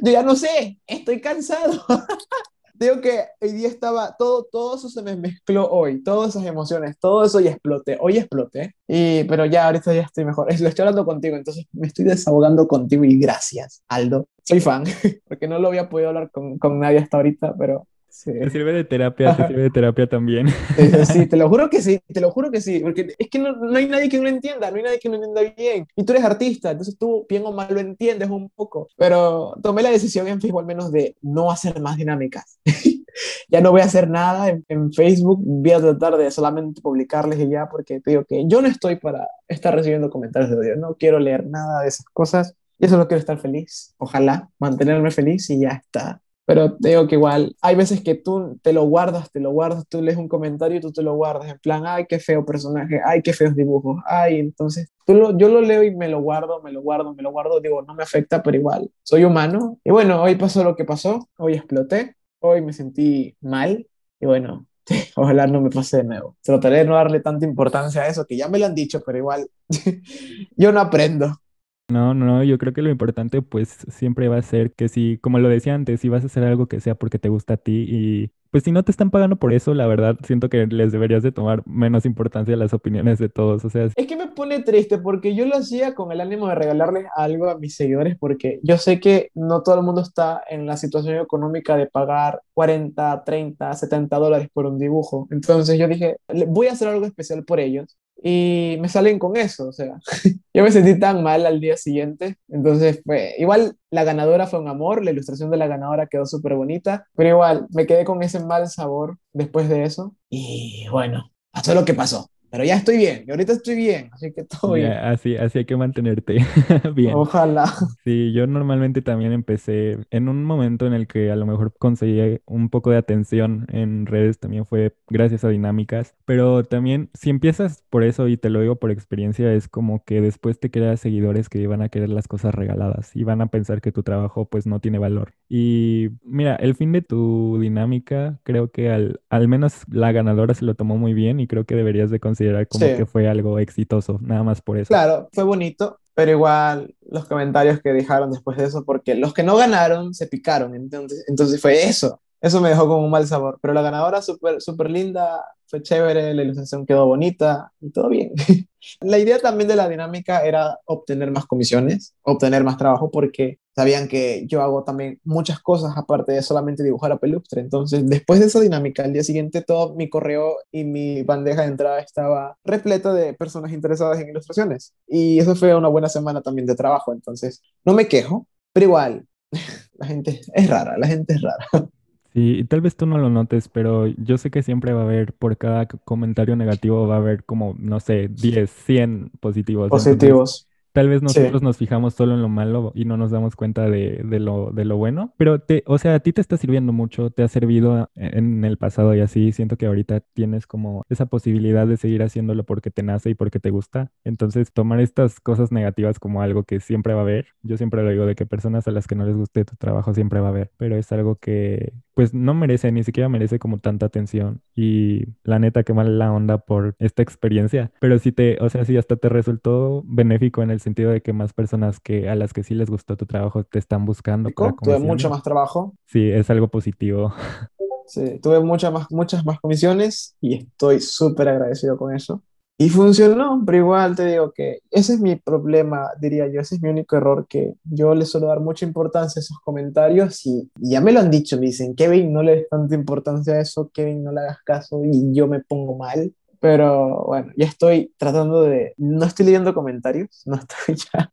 yo 0.02 0.12
ya 0.12 0.24
no 0.24 0.36
sé, 0.36 0.80
estoy 0.88 1.22
cansado. 1.22 1.84
Digo 2.78 3.00
que 3.00 3.24
hoy 3.40 3.54
día 3.54 3.70
estaba, 3.70 4.16
todo, 4.18 4.48
todo 4.52 4.76
eso 4.76 4.90
se 4.90 5.02
me 5.02 5.16
mezcló 5.16 5.70
hoy, 5.70 6.04
todas 6.04 6.30
esas 6.30 6.46
emociones, 6.46 6.98
todo 7.00 7.24
eso 7.24 7.40
ya 7.40 7.52
exploté, 7.52 7.98
hoy 8.02 8.18
exploté, 8.18 8.76
y, 8.88 9.24
pero 9.26 9.46
ya 9.46 9.66
ahorita 9.68 9.94
ya 9.94 10.02
estoy 10.02 10.26
mejor. 10.26 10.48
Lo 10.60 10.68
estoy 10.68 10.84
hablando 10.84 11.06
contigo, 11.06 11.38
entonces 11.38 11.66
me 11.72 11.88
estoy 11.88 12.06
desahogando 12.06 12.68
contigo 12.68 13.06
y 13.06 13.18
gracias, 13.18 13.82
Aldo. 13.88 14.28
Soy 14.44 14.60
fan, 14.60 14.84
porque 15.28 15.48
no 15.48 15.58
lo 15.60 15.70
había 15.70 15.90
podido 15.90 16.10
hablar 16.10 16.30
con, 16.32 16.58
con 16.58 16.80
nadie 16.80 17.00
hasta 17.00 17.18
ahorita, 17.18 17.56
pero 17.58 17.88
Sí. 18.16 18.32
Te 18.32 18.50
sirve 18.50 18.72
de 18.72 18.86
terapia, 18.86 19.36
te 19.36 19.48
sirve 19.48 19.64
de 19.64 19.70
terapia 19.70 20.08
también. 20.08 20.48
Sí, 21.06 21.28
te 21.28 21.36
lo 21.36 21.50
juro 21.50 21.70
que 21.70 21.82
sí, 21.82 22.00
te 22.14 22.22
lo 22.22 22.32
juro 22.32 22.50
que 22.50 22.62
sí, 22.62 22.80
porque 22.80 23.14
es 23.18 23.30
que 23.30 23.40
no, 23.40 23.58
no, 23.58 23.76
hay 23.76 23.88
nadie 23.88 24.08
que 24.08 24.16
no 24.16 24.24
lo 24.24 24.30
entienda, 24.30 24.72
no 24.72 24.78
hay 24.78 24.84
nadie 24.84 25.00
que 25.00 25.10
no 25.10 25.18
lo 25.18 25.26
entienda 25.26 25.54
bien. 25.58 25.86
Y 25.98 26.04
tú 26.06 26.14
eres 26.14 26.24
artista, 26.24 26.72
entonces 26.72 26.98
tú 26.98 27.26
bien 27.28 27.44
o 27.46 27.52
mal 27.52 27.68
lo 27.74 27.82
entiendes 27.82 28.30
un 28.30 28.50
poco. 28.50 28.88
Pero 28.96 29.54
tomé 29.62 29.84
la 29.84 29.92
decisión 29.92 30.30
en 30.30 30.40
Facebook 30.40 30.62
al 30.62 30.66
menos 30.66 30.94
de 30.94 31.18
no 31.22 31.52
hacer 31.52 31.82
más 31.82 31.98
dinámicas. 31.98 32.58
ya 33.50 33.60
no 33.60 33.72
voy 33.72 33.82
a 33.82 33.86
hacer 33.86 34.10
nada 34.10 34.48
en, 34.48 34.64
en, 34.70 34.94
Facebook, 34.94 35.40
voy 35.44 35.72
a 35.72 35.82
tratar 35.82 36.16
de 36.16 36.32
solamente 36.32 36.82
publicarles 36.82 37.38
y 37.40 37.50
ya, 37.50 37.68
porque 37.68 38.00
te 38.00 38.12
digo 38.12 38.24
que 38.24 38.46
yo 38.48 38.62
no 38.62 38.70
estoy 38.70 38.96
para 38.96 39.28
estar 39.50 39.76
recibiendo 39.76 40.10
comentarios 40.10 40.52
de 40.52 40.58
odio, 40.58 40.76
no 40.78 40.96
quiero 40.96 41.20
leer 41.20 41.46
nada 41.46 41.82
de 41.82 41.90
esas 41.90 42.06
cosas. 42.14 42.56
Y 42.78 42.86
eso 42.86 42.98
lo 42.98 43.08
quiero 43.08 43.20
estar 43.20 43.38
feliz, 43.40 43.94
ojalá 43.98 44.50
mantenerme 44.58 45.12
feliz 45.12 45.50
y 45.50 45.60
ya 45.60 45.70
está. 45.70 46.22
Pero 46.46 46.76
digo 46.80 47.08
que 47.08 47.16
igual, 47.16 47.56
hay 47.62 47.76
veces 47.76 48.02
que 48.02 48.14
tú 48.16 48.60
te 48.62 48.72
lo 48.72 48.84
guardas, 48.84 49.32
te 49.32 49.40
lo 49.40 49.52
guardas, 49.52 49.88
tú 49.90 50.02
lees 50.02 50.18
un 50.18 50.28
comentario 50.28 50.78
y 50.78 50.82
tú 50.82 50.92
te 50.92 51.02
lo 51.02 51.16
guardas 51.16 51.50
en 51.50 51.58
plan, 51.60 51.84
ay, 51.88 52.06
qué 52.08 52.20
feo 52.20 52.46
personaje, 52.46 53.02
ay, 53.04 53.24
qué 53.24 53.34
feos 53.34 53.56
dibujos, 53.56 54.02
ay, 54.06 54.40
entonces 54.40 54.90
tú 55.08 55.16
lo, 55.16 55.38
yo 55.38 55.50
lo 55.50 55.62
leo 55.62 55.84
y 55.84 55.96
me 55.96 56.08
lo 56.08 56.22
guardo, 56.22 56.62
me 56.62 56.72
lo 56.72 56.82
guardo, 56.82 57.16
me 57.16 57.24
lo 57.24 57.32
guardo, 57.32 57.60
digo, 57.62 57.82
no 57.82 57.96
me 57.96 58.04
afecta, 58.04 58.44
pero 58.44 58.58
igual, 58.58 58.92
soy 59.04 59.24
humano. 59.24 59.80
Y 59.84 59.92
bueno, 59.92 60.22
hoy 60.22 60.36
pasó 60.36 60.64
lo 60.64 60.76
que 60.76 60.86
pasó, 60.86 61.28
hoy 61.38 61.54
exploté, 61.54 62.16
hoy 62.40 62.62
me 62.62 62.74
sentí 62.74 63.36
mal 63.42 63.88
y 64.20 64.26
bueno, 64.26 64.68
ojalá 65.16 65.48
no 65.48 65.62
me 65.62 65.70
pase 65.70 65.98
de 65.98 66.04
nuevo. 66.04 66.38
Trataré 66.44 66.80
de 66.80 66.86
no 66.86 66.96
darle 66.96 67.20
tanta 67.22 67.46
importancia 67.46 68.04
a 68.04 68.08
eso, 68.08 68.26
que 68.26 68.38
ya 68.38 68.50
me 68.50 68.60
lo 68.60 68.68
han 68.68 68.76
dicho, 68.76 69.02
pero 69.06 69.18
igual, 69.18 69.48
yo 70.56 70.72
no 70.72 70.80
aprendo. 70.80 71.40
No, 71.88 72.16
no, 72.16 72.44
yo 72.44 72.58
creo 72.58 72.74
que 72.74 72.82
lo 72.82 72.90
importante 72.90 73.44
pues 73.44 73.70
siempre 73.90 74.28
va 74.28 74.38
a 74.38 74.42
ser 74.42 74.74
que 74.74 74.90
si, 74.90 75.20
como 75.20 75.38
lo 75.38 75.50
decía 75.50 75.76
antes, 75.76 76.02
si 76.02 76.10
vas 76.10 76.24
a 76.24 76.26
hacer 76.26 76.44
algo 76.44 76.68
que 76.68 76.80
sea 76.80 76.96
porque 76.96 77.20
te 77.20 77.30
gusta 77.30 77.54
a 77.54 77.58
ti 77.58 77.86
y 77.88 78.32
pues 78.50 78.64
si 78.64 78.72
no 78.72 78.84
te 78.84 78.90
están 78.90 79.12
pagando 79.12 79.36
por 79.36 79.54
eso, 79.54 79.74
la 79.76 79.86
verdad 79.86 80.18
siento 80.24 80.50
que 80.50 80.66
les 80.66 80.92
deberías 80.92 81.22
de 81.22 81.32
tomar 81.32 81.62
menos 81.68 82.06
importancia 82.06 82.56
a 82.56 82.58
las 82.58 82.74
opiniones 82.74 83.20
de 83.20 83.30
todos, 83.30 83.66
o 83.66 83.70
sea... 83.70 83.90
Es 83.96 84.08
que 84.08 84.16
me 84.16 84.30
pone 84.30 84.64
triste 84.64 84.98
porque 84.98 85.36
yo 85.36 85.46
lo 85.46 85.58
hacía 85.58 85.94
con 85.94 86.12
el 86.12 86.22
ánimo 86.22 86.48
de 86.48 86.56
regalarles 86.56 87.06
algo 87.16 87.50
a 87.50 87.60
mis 87.60 87.76
seguidores 87.76 88.18
porque 88.18 88.60
yo 88.64 88.78
sé 88.78 89.00
que 89.00 89.30
no 89.36 89.62
todo 89.62 89.76
el 89.76 89.84
mundo 89.84 90.02
está 90.02 90.42
en 90.50 90.66
la 90.66 90.78
situación 90.78 91.18
económica 91.18 91.76
de 91.76 91.86
pagar 91.86 92.42
40, 92.54 93.24
30, 93.26 93.74
70 93.74 94.18
dólares 94.18 94.48
por 94.52 94.66
un 94.66 94.80
dibujo. 94.80 95.28
Entonces 95.30 95.78
yo 95.78 95.88
dije, 95.88 96.18
voy 96.48 96.68
a 96.68 96.72
hacer 96.72 96.88
algo 96.88 97.06
especial 97.06 97.44
por 97.44 97.60
ellos 97.60 97.98
y 98.28 98.78
me 98.80 98.90
salen 98.90 99.20
con 99.20 99.38
eso, 99.38 99.68
o 99.68 99.72
sea, 99.72 100.00
yo 100.52 100.64
me 100.64 100.72
sentí 100.72 101.00
tan 101.00 101.22
mal 101.22 101.46
al 101.46 101.62
día 101.62 101.78
siguiente, 101.78 102.38
entonces 102.48 103.00
fue, 103.06 103.36
igual 103.38 103.78
la 103.92 104.04
ganadora 104.04 104.48
fue 104.48 104.60
un 104.60 104.68
amor, 104.68 105.06
la 105.06 105.12
ilustración 105.12 105.52
de 105.52 105.58
la 105.58 105.68
ganadora 105.68 106.08
quedó 106.08 106.26
súper 106.26 106.56
bonita, 106.56 107.06
pero 107.16 107.30
igual 107.30 107.68
me 107.70 107.86
quedé 107.86 108.04
con 108.04 108.24
ese 108.24 108.40
mal 108.40 108.68
sabor 108.68 109.20
después 109.32 109.70
de 109.70 109.84
eso 109.84 110.16
y 110.28 110.88
bueno, 110.90 111.32
pasó 111.52 111.76
lo 111.76 111.86
que 111.86 111.94
pasó. 111.94 112.32
Pero 112.56 112.64
ya 112.64 112.78
estoy 112.78 112.96
bien, 112.96 113.26
y 113.28 113.32
ahorita 113.32 113.52
estoy 113.52 113.76
bien, 113.76 114.10
así 114.14 114.32
que 114.32 114.46
todo 114.46 114.74
bien. 114.74 114.90
Ya, 114.90 115.12
así, 115.12 115.36
así 115.36 115.58
hay 115.58 115.66
que 115.66 115.76
mantenerte 115.76 116.38
bien. 116.96 117.14
Ojalá. 117.14 117.66
Sí, 118.06 118.32
yo 118.32 118.48
normalmente 118.48 119.02
también 119.02 119.34
empecé 119.34 119.98
en 120.10 120.30
un 120.30 120.46
momento 120.46 120.88
en 120.88 120.94
el 120.94 121.06
que 121.06 121.32
a 121.32 121.36
lo 121.36 121.46
mejor 121.46 121.74
conseguí 121.78 122.40
un 122.46 122.70
poco 122.70 122.92
de 122.92 122.98
atención 122.98 123.68
en 123.74 124.06
redes, 124.06 124.40
también 124.40 124.66
fue 124.66 124.96
gracias 125.10 125.44
a 125.44 125.50
dinámicas, 125.50 126.16
pero 126.24 126.64
también 126.64 127.10
si 127.14 127.30
empiezas 127.30 127.84
por 127.90 128.04
eso, 128.04 128.30
y 128.30 128.38
te 128.38 128.50
lo 128.50 128.62
digo 128.62 128.78
por 128.78 128.90
experiencia, 128.90 129.52
es 129.54 129.68
como 129.68 130.06
que 130.06 130.22
después 130.22 130.58
te 130.58 130.72
creas 130.72 131.02
seguidores 131.02 131.50
que 131.50 131.68
van 131.68 131.82
a 131.82 131.90
querer 131.90 132.08
las 132.08 132.30
cosas 132.30 132.56
regaladas 132.56 133.14
y 133.18 133.26
van 133.26 133.42
a 133.42 133.48
pensar 133.48 133.82
que 133.82 133.92
tu 133.92 134.02
trabajo 134.02 134.46
pues 134.46 134.66
no 134.66 134.80
tiene 134.80 134.98
valor. 134.98 135.34
Y 135.48 136.10
mira, 136.24 136.56
el 136.56 136.76
fin 136.76 136.92
de 136.92 137.02
tu 137.02 137.60
dinámica, 137.60 138.40
creo 138.44 138.72
que 138.72 138.90
al, 138.90 139.22
al 139.30 139.48
menos 139.48 139.74
la 139.92 140.12
ganadora 140.12 140.54
se 140.54 140.66
lo 140.66 140.74
tomó 140.74 140.98
muy 140.98 141.14
bien 141.14 141.40
y 141.40 141.48
creo 141.48 141.66
que 141.66 141.76
deberías 141.76 142.10
de 142.10 142.20
considerar 142.20 142.68
como 142.68 142.86
sí. 142.86 142.96
que 142.96 143.06
fue 143.06 143.28
algo 143.28 143.60
exitoso, 143.60 144.20
nada 144.22 144.44
más 144.44 144.62
por 144.62 144.78
eso. 144.78 144.88
Claro, 144.88 145.30
fue 145.34 145.44
bonito, 145.44 146.00
pero 146.16 146.32
igual 146.32 146.96
los 147.10 147.26
comentarios 147.26 147.80
que 147.82 147.94
dejaron 147.94 148.32
después 148.32 148.58
de 148.58 148.66
eso, 148.66 148.84
porque 148.86 149.16
los 149.16 149.34
que 149.34 149.44
no 149.44 149.56
ganaron 149.56 150.14
se 150.14 150.28
picaron, 150.28 150.74
entonces, 150.74 151.26
entonces 151.28 151.62
fue 151.62 151.84
eso. 151.84 152.20
Eso 152.42 152.62
me 152.62 152.70
dejó 152.70 152.88
como 152.88 153.04
un 153.04 153.12
mal 153.12 153.26
sabor, 153.28 153.58
pero 153.62 153.74
la 153.74 153.82
ganadora 153.82 154.22
súper 154.22 154.62
super 154.62 154.90
linda, 154.90 155.44
fue 155.68 155.82
chévere, 155.82 156.34
la 156.34 156.44
ilustración 156.44 156.86
quedó 156.86 157.06
bonita 157.06 157.72
y 157.82 157.90
todo 157.90 158.10
bien. 158.10 158.34
la 159.02 159.18
idea 159.18 159.40
también 159.40 159.68
de 159.68 159.76
la 159.76 159.90
dinámica 159.90 160.46
era 160.46 160.80
obtener 160.86 161.32
más 161.32 161.46
comisiones, 161.46 162.14
obtener 162.22 162.64
más 162.64 162.78
trabajo, 162.78 163.10
porque 163.10 163.60
sabían 163.76 164.08
que 164.08 164.46
yo 164.48 164.62
hago 164.62 164.84
también 164.84 165.20
muchas 165.24 165.60
cosas 165.60 165.94
aparte 165.98 166.32
de 166.32 166.42
solamente 166.42 166.84
dibujar 166.84 167.12
a 167.12 167.18
pelustre. 167.18 167.62
Entonces, 167.62 168.08
después 168.08 168.40
de 168.40 168.48
esa 168.48 168.62
dinámica, 168.62 169.04
al 169.04 169.14
día 169.14 169.24
siguiente 169.24 169.62
todo 169.62 169.96
mi 169.96 170.10
correo 170.10 170.58
y 170.72 170.86
mi 170.86 171.24
bandeja 171.24 171.62
de 171.64 171.68
entrada 171.68 172.00
estaba 172.00 172.58
repleta 172.64 173.14
de 173.14 173.34
personas 173.34 173.74
interesadas 173.74 174.20
en 174.20 174.30
ilustraciones. 174.30 174.94
Y 175.08 175.40
eso 175.40 175.56
fue 175.56 175.76
una 175.76 175.90
buena 175.90 176.10
semana 176.10 176.42
también 176.42 176.66
de 176.66 176.76
trabajo. 176.76 177.14
Entonces, 177.14 177.62
no 177.84 177.94
me 177.94 178.08
quejo, 178.08 178.48
pero 178.72 178.86
igual, 178.86 179.26
la 179.94 180.08
gente 180.08 180.42
es 180.54 180.70
rara, 180.70 180.98
la 180.98 181.08
gente 181.08 181.34
es 181.34 181.42
rara. 181.42 181.68
Sí, 182.36 182.66
tal 182.66 182.82
vez 182.82 182.98
tú 182.98 183.06
no 183.06 183.18
lo 183.18 183.30
notes, 183.30 183.70
pero 183.70 184.08
yo 184.08 184.38
sé 184.38 184.52
que 184.52 184.62
siempre 184.62 184.92
va 184.92 185.00
a 185.00 185.04
haber, 185.06 185.32
por 185.32 185.58
cada 185.58 185.88
comentario 185.88 186.58
negativo, 186.58 187.08
va 187.08 187.16
a 187.16 187.20
haber 187.20 187.46
como, 187.46 187.78
no 187.80 188.02
sé, 188.02 188.28
10, 188.28 188.70
100 188.70 189.32
positivos. 189.40 189.90
Positivos. 189.90 190.68
Tal 190.96 191.10
vez 191.10 191.22
nosotros 191.22 191.62
nos 191.62 191.76
fijamos 191.76 192.14
solo 192.14 192.36
en 192.36 192.42
lo 192.42 192.48
malo 192.48 192.94
y 192.96 193.04
no 193.04 193.18
nos 193.18 193.30
damos 193.30 193.58
cuenta 193.58 193.90
de, 193.90 194.24
lo, 194.40 194.72
de 194.72 194.86
lo 194.86 194.96
bueno, 194.96 195.34
pero 195.36 195.60
te, 195.60 195.84
o 195.88 195.98
sea, 195.98 196.16
a 196.16 196.20
ti 196.22 196.32
te 196.32 196.40
está 196.40 196.56
sirviendo 196.56 196.94
mucho, 196.94 197.32
te 197.32 197.44
ha 197.44 197.50
servido 197.50 198.10
en 198.16 198.64
el 198.64 198.78
pasado 198.78 199.14
y 199.14 199.20
así 199.20 199.52
siento 199.52 199.76
que 199.76 199.88
ahorita 199.88 200.22
tienes 200.22 200.68
como 200.68 201.06
esa 201.10 201.26
posibilidad 201.26 201.86
de 201.86 201.98
seguir 201.98 202.24
haciéndolo 202.24 202.64
porque 202.64 202.92
te 202.92 203.04
nace 203.04 203.32
y 203.32 203.36
porque 203.36 203.60
te 203.60 203.72
gusta. 203.72 204.14
Entonces, 204.24 204.72
tomar 204.72 205.02
estas 205.02 205.42
cosas 205.42 205.70
negativas 205.70 206.18
como 206.18 206.42
algo 206.42 206.64
que 206.64 206.80
siempre 206.80 207.14
va 207.14 207.20
a 207.20 207.24
haber, 207.24 207.48
yo 207.62 207.76
siempre 207.76 208.02
lo 208.02 208.12
digo 208.12 208.26
de 208.26 208.36
que 208.36 208.46
personas 208.46 208.88
a 208.88 208.92
las 208.92 209.06
que 209.06 209.16
no 209.16 209.26
les 209.26 209.36
guste 209.36 209.66
tu 209.66 209.76
trabajo 209.76 210.14
siempre 210.14 210.40
va 210.40 210.48
a 210.48 210.52
haber, 210.52 210.72
pero 210.78 210.96
es 210.96 211.12
algo 211.12 211.36
que 211.36 211.92
pues 212.16 212.34
no 212.34 212.54
merece, 212.54 212.92
ni 212.92 213.04
siquiera 213.04 213.30
merece 213.30 213.60
como 213.60 213.78
tanta 213.78 214.08
atención 214.08 214.62
y 214.74 215.26
la 215.44 215.60
neta 215.60 215.84
que 215.84 215.94
mal 215.94 216.18
la 216.18 216.32
onda 216.32 216.58
por 216.58 216.96
esta 217.00 217.22
experiencia, 217.22 217.92
pero 218.00 218.18
si 218.18 218.32
te, 218.32 218.58
o 218.62 218.70
sea, 218.70 218.86
si 218.86 218.98
hasta 218.98 219.18
te 219.18 219.30
resultó 219.30 220.02
benéfico 220.06 220.64
en 220.64 220.72
el 220.72 220.80
sentido 220.80 221.12
de 221.12 221.22
que 221.22 221.34
más 221.34 221.54
personas 221.54 222.00
que 222.00 222.30
a 222.30 222.36
las 222.36 222.54
que 222.54 222.64
sí 222.64 222.74
les 222.74 222.90
gustó 222.90 223.18
tu 223.18 223.26
trabajo 223.26 223.64
te 223.66 223.78
están 223.78 224.06
buscando. 224.06 224.50
tuve 224.50 225.00
mucho 225.00 225.30
más 225.30 225.44
trabajo. 225.44 225.94
Sí, 226.06 226.32
es 226.32 226.50
algo 226.50 226.70
positivo. 226.70 227.34
Sí, 228.08 228.40
tuve 228.40 228.60
muchas 228.60 228.94
más, 228.94 229.08
muchas 229.10 229.44
más 229.44 229.60
comisiones 229.60 230.36
y 230.40 230.58
estoy 230.58 231.00
súper 231.00 231.50
agradecido 231.50 231.98
con 231.98 232.16
eso. 232.16 232.44
Y 232.78 232.90
funcionó, 232.90 233.64
pero 233.66 233.78
igual 233.78 234.18
te 234.18 234.26
digo 234.26 234.52
que 234.52 234.80
ese 234.92 235.14
es 235.14 235.22
mi 235.22 235.38
problema, 235.38 236.10
diría 236.20 236.48
yo, 236.48 236.60
ese 236.60 236.76
es 236.76 236.82
mi 236.82 236.90
único 236.90 237.16
error, 237.16 237.48
que 237.48 237.76
yo 237.86 238.14
le 238.14 238.26
suelo 238.26 238.48
dar 238.48 238.60
mucha 238.60 238.86
importancia 238.86 239.40
a 239.40 239.44
esos 239.44 239.60
comentarios 239.60 240.46
y, 240.46 240.70
ya 240.76 241.00
me 241.00 241.14
lo 241.14 241.22
han 241.22 241.32
dicho, 241.32 241.58
me 241.58 241.68
dicen, 241.68 241.96
Kevin, 241.96 242.34
no 242.34 242.44
le 242.44 242.58
des 242.58 242.70
tanta 242.70 242.94
importancia 242.96 243.54
a 243.54 243.62
eso, 243.62 243.90
Kevin, 243.94 244.26
no 244.26 244.34
le 244.34 244.42
hagas 244.42 244.58
caso 244.66 245.02
y 245.06 245.34
yo 245.34 245.48
me 245.48 245.62
pongo 245.62 245.96
mal. 245.98 246.34
Pero 246.60 247.26
bueno, 247.28 247.54
ya 247.56 247.66
estoy 247.68 248.14
tratando 248.18 248.64
de... 248.64 248.94
No 248.98 249.26
estoy 249.26 249.46
leyendo 249.46 249.74
comentarios, 249.74 250.42
no 250.46 250.56
estoy 250.56 250.96
ya... 250.96 251.32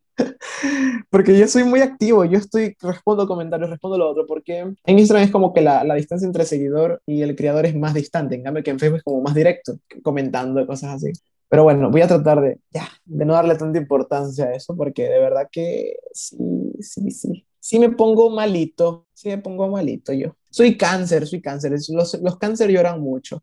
porque 1.10 1.36
yo 1.38 1.48
soy 1.48 1.64
muy 1.64 1.80
activo, 1.80 2.24
yo 2.24 2.38
estoy, 2.38 2.76
respondo 2.80 3.26
comentarios, 3.26 3.70
respondo 3.70 3.98
lo 3.98 4.10
otro, 4.10 4.26
porque 4.26 4.58
en 4.58 4.98
Instagram 4.98 5.24
es 5.24 5.32
como 5.32 5.52
que 5.54 5.62
la, 5.62 5.84
la, 5.84 5.94
distancia 5.94 6.26
entre 6.26 6.44
seguidor 6.44 7.00
y 7.06 7.22
el 7.22 7.34
creador 7.34 7.66
es 7.66 7.74
más 7.74 7.94
distante, 7.94 8.34
en 8.34 8.42
cambio 8.44 8.62
que 8.62 8.70
en 8.70 8.78
Facebook 8.78 8.98
es 8.98 9.04
como 9.04 9.22
más 9.22 9.34
directo, 9.34 9.78
comentando 10.02 10.66
cosas 10.66 10.96
así. 10.96 11.12
Pero 11.52 11.64
bueno, 11.64 11.90
voy 11.90 12.00
a 12.02 12.08
tratar 12.08 12.40
de, 12.40 12.60
ya, 12.72 12.88
de 13.04 13.26
no 13.26 13.34
darle 13.34 13.56
tanta 13.58 13.78
importancia 13.78 14.46
a 14.46 14.54
eso, 14.54 14.76
porque 14.76 15.04
de 15.04 15.20
verdad 15.20 15.48
que 15.52 15.96
sí, 16.14 16.38
sí, 16.80 17.10
sí. 17.10 17.46
Sí 17.60 17.78
me 17.78 17.90
pongo 17.90 18.30
malito, 18.30 19.06
sí 19.14 19.28
me 19.28 19.38
pongo 19.38 19.68
malito 19.68 20.12
yo. 20.14 20.36
Soy 20.52 20.76
cáncer, 20.76 21.26
soy 21.26 21.40
cáncer. 21.40 21.72
Los, 21.72 22.20
los 22.22 22.38
cáncer 22.38 22.70
lloran 22.70 23.00
mucho. 23.00 23.42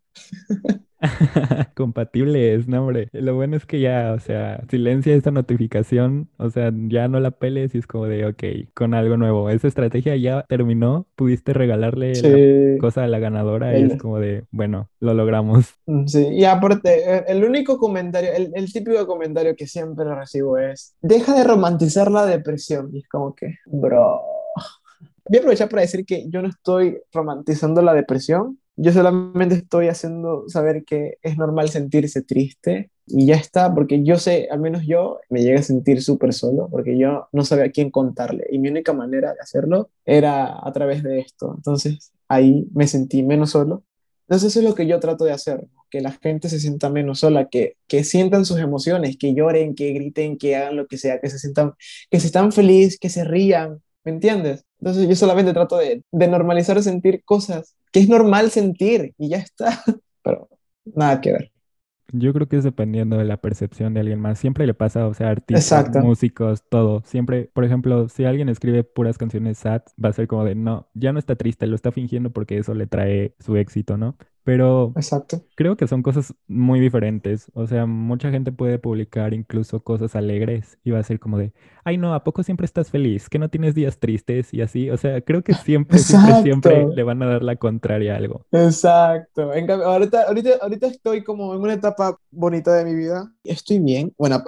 Compatible 1.74 2.54
es, 2.54 2.68
no, 2.68 2.82
hombre. 2.82 3.08
Lo 3.12 3.34
bueno 3.34 3.56
es 3.56 3.66
que 3.66 3.80
ya, 3.80 4.12
o 4.14 4.20
sea, 4.20 4.62
silencia 4.70 5.14
esta 5.14 5.32
notificación, 5.32 6.28
o 6.36 6.50
sea, 6.50 6.72
ya 6.88 7.08
no 7.08 7.18
la 7.18 7.32
peles 7.32 7.74
y 7.74 7.78
es 7.78 7.88
como 7.88 8.06
de, 8.06 8.26
ok, 8.26 8.72
con 8.74 8.94
algo 8.94 9.16
nuevo. 9.16 9.50
Esa 9.50 9.66
estrategia 9.66 10.14
ya 10.14 10.44
terminó, 10.48 11.08
pudiste 11.16 11.52
regalarle 11.52 12.12
la 12.12 12.78
cosa 12.78 13.02
a 13.02 13.08
la 13.08 13.18
ganadora 13.18 13.76
y 13.76 13.82
es 13.82 13.96
como 13.96 14.20
de, 14.20 14.44
bueno, 14.52 14.88
lo 15.00 15.12
logramos. 15.14 15.74
Mm, 15.86 16.06
sí, 16.06 16.28
y 16.30 16.44
aparte, 16.44 16.90
e, 16.90 17.24
el 17.26 17.42
único 17.44 17.78
comentario, 17.78 18.30
el, 18.32 18.52
el 18.54 18.72
típico 18.72 19.04
comentario 19.08 19.56
que 19.56 19.66
siempre 19.66 20.04
recibo 20.14 20.58
es, 20.58 20.94
deja 21.00 21.34
de 21.34 21.42
romantizar 21.42 22.08
la 22.08 22.24
depresión. 22.24 22.90
Y 22.92 22.98
es 22.98 23.08
como 23.08 23.34
que, 23.34 23.56
bro. 23.66 24.39
Voy 25.28 25.36
a 25.36 25.40
aprovechar 25.40 25.68
para 25.68 25.82
decir 25.82 26.04
que 26.04 26.28
yo 26.28 26.42
no 26.42 26.48
estoy 26.48 27.00
romantizando 27.12 27.82
la 27.82 27.94
depresión, 27.94 28.58
yo 28.82 28.92
solamente 28.92 29.56
estoy 29.56 29.88
haciendo 29.88 30.48
saber 30.48 30.84
que 30.84 31.18
es 31.20 31.36
normal 31.36 31.68
sentirse 31.68 32.22
triste 32.22 32.90
y 33.06 33.26
ya 33.26 33.34
está, 33.34 33.74
porque 33.74 34.02
yo 34.02 34.16
sé, 34.16 34.48
al 34.50 34.60
menos 34.60 34.86
yo 34.86 35.20
me 35.28 35.42
llegué 35.42 35.58
a 35.58 35.62
sentir 35.62 36.02
súper 36.02 36.32
solo, 36.32 36.68
porque 36.70 36.96
yo 36.96 37.28
no 37.32 37.44
sabía 37.44 37.66
a 37.66 37.70
quién 37.70 37.90
contarle 37.90 38.46
y 38.50 38.58
mi 38.58 38.70
única 38.70 38.94
manera 38.94 39.34
de 39.34 39.40
hacerlo 39.40 39.90
era 40.06 40.66
a 40.66 40.72
través 40.72 41.02
de 41.02 41.18
esto. 41.18 41.52
Entonces 41.56 42.12
ahí 42.26 42.68
me 42.72 42.86
sentí 42.86 43.22
menos 43.22 43.50
solo. 43.50 43.84
Entonces 44.22 44.50
eso 44.52 44.60
es 44.60 44.64
lo 44.64 44.74
que 44.74 44.86
yo 44.86 44.98
trato 44.98 45.24
de 45.24 45.32
hacer, 45.32 45.66
que 45.90 46.00
la 46.00 46.12
gente 46.12 46.48
se 46.48 46.58
sienta 46.58 46.88
menos 46.88 47.20
sola, 47.20 47.48
que, 47.48 47.76
que 47.86 48.02
sientan 48.02 48.46
sus 48.46 48.60
emociones, 48.60 49.18
que 49.18 49.34
lloren, 49.34 49.74
que 49.74 49.92
griten, 49.92 50.38
que 50.38 50.56
hagan 50.56 50.76
lo 50.76 50.86
que 50.86 50.96
sea, 50.96 51.20
que 51.20 51.28
se 51.28 51.38
sientan, 51.38 51.74
que 52.10 52.18
se 52.18 52.28
están 52.28 52.50
felices, 52.50 52.98
que 52.98 53.10
se 53.10 53.24
rían, 53.24 53.82
¿me 54.04 54.12
entiendes? 54.12 54.64
Entonces 54.80 55.08
yo 55.08 55.16
solamente 55.16 55.52
trato 55.52 55.76
de, 55.78 56.02
de 56.10 56.28
normalizar 56.28 56.82
sentir 56.82 57.22
cosas 57.24 57.74
que 57.92 58.00
es 58.00 58.08
normal 58.08 58.50
sentir 58.50 59.14
y 59.18 59.28
ya 59.28 59.38
está, 59.38 59.82
pero 60.22 60.48
nada 60.84 61.20
que 61.20 61.32
ver. 61.32 61.52
Yo 62.12 62.32
creo 62.32 62.48
que 62.48 62.56
es 62.56 62.64
dependiendo 62.64 63.18
de 63.18 63.24
la 63.24 63.36
percepción 63.36 63.94
de 63.94 64.00
alguien 64.00 64.20
más. 64.20 64.38
Siempre 64.38 64.66
le 64.66 64.74
pasa, 64.74 65.06
o 65.06 65.14
sea, 65.14 65.30
artistas, 65.30 65.90
músicos, 66.02 66.64
todo. 66.68 67.02
Siempre, 67.04 67.50
por 67.52 67.64
ejemplo, 67.64 68.08
si 68.08 68.24
alguien 68.24 68.48
escribe 68.48 68.82
puras 68.82 69.16
canciones 69.16 69.58
sad, 69.58 69.82
va 70.02 70.08
a 70.08 70.12
ser 70.12 70.26
como 70.26 70.44
de, 70.44 70.54
no, 70.56 70.88
ya 70.94 71.12
no 71.12 71.20
está 71.20 71.36
triste, 71.36 71.68
lo 71.68 71.76
está 71.76 71.92
fingiendo 71.92 72.30
porque 72.30 72.58
eso 72.58 72.74
le 72.74 72.86
trae 72.88 73.34
su 73.38 73.56
éxito, 73.56 73.96
¿no? 73.96 74.16
Pero 74.42 74.92
Exacto. 74.96 75.42
creo 75.54 75.76
que 75.76 75.86
son 75.86 76.02
cosas 76.02 76.34
muy 76.48 76.80
diferentes. 76.80 77.50
O 77.54 77.66
sea, 77.66 77.86
mucha 77.86 78.30
gente 78.30 78.52
puede 78.52 78.78
publicar 78.78 79.34
incluso 79.34 79.82
cosas 79.82 80.16
alegres 80.16 80.78
y 80.82 80.90
va 80.90 80.98
a 80.98 81.02
ser 81.02 81.20
como 81.20 81.38
de, 81.38 81.52
ay 81.84 81.98
no, 81.98 82.14
¿a 82.14 82.24
poco 82.24 82.42
siempre 82.42 82.64
estás 82.64 82.90
feliz? 82.90 83.28
¿Que 83.28 83.38
no 83.38 83.50
tienes 83.50 83.74
días 83.74 83.98
tristes? 83.98 84.52
Y 84.54 84.62
así. 84.62 84.90
O 84.90 84.96
sea, 84.96 85.20
creo 85.20 85.42
que 85.42 85.54
siempre, 85.54 85.98
siempre, 85.98 86.42
siempre 86.42 86.86
le 86.94 87.02
van 87.02 87.22
a 87.22 87.26
dar 87.26 87.42
la 87.42 87.56
contraria 87.56 88.14
a 88.14 88.16
algo. 88.16 88.46
Exacto. 88.52 89.52
En 89.52 89.66
cambio, 89.66 89.86
ahorita, 89.86 90.22
ahorita, 90.22 90.50
ahorita 90.62 90.86
estoy 90.86 91.22
como 91.22 91.54
en 91.54 91.60
una 91.60 91.74
etapa 91.74 92.16
bonita 92.30 92.74
de 92.74 92.84
mi 92.84 92.94
vida. 92.94 93.32
Estoy 93.44 93.78
bien. 93.78 94.12
Bueno, 94.16 94.42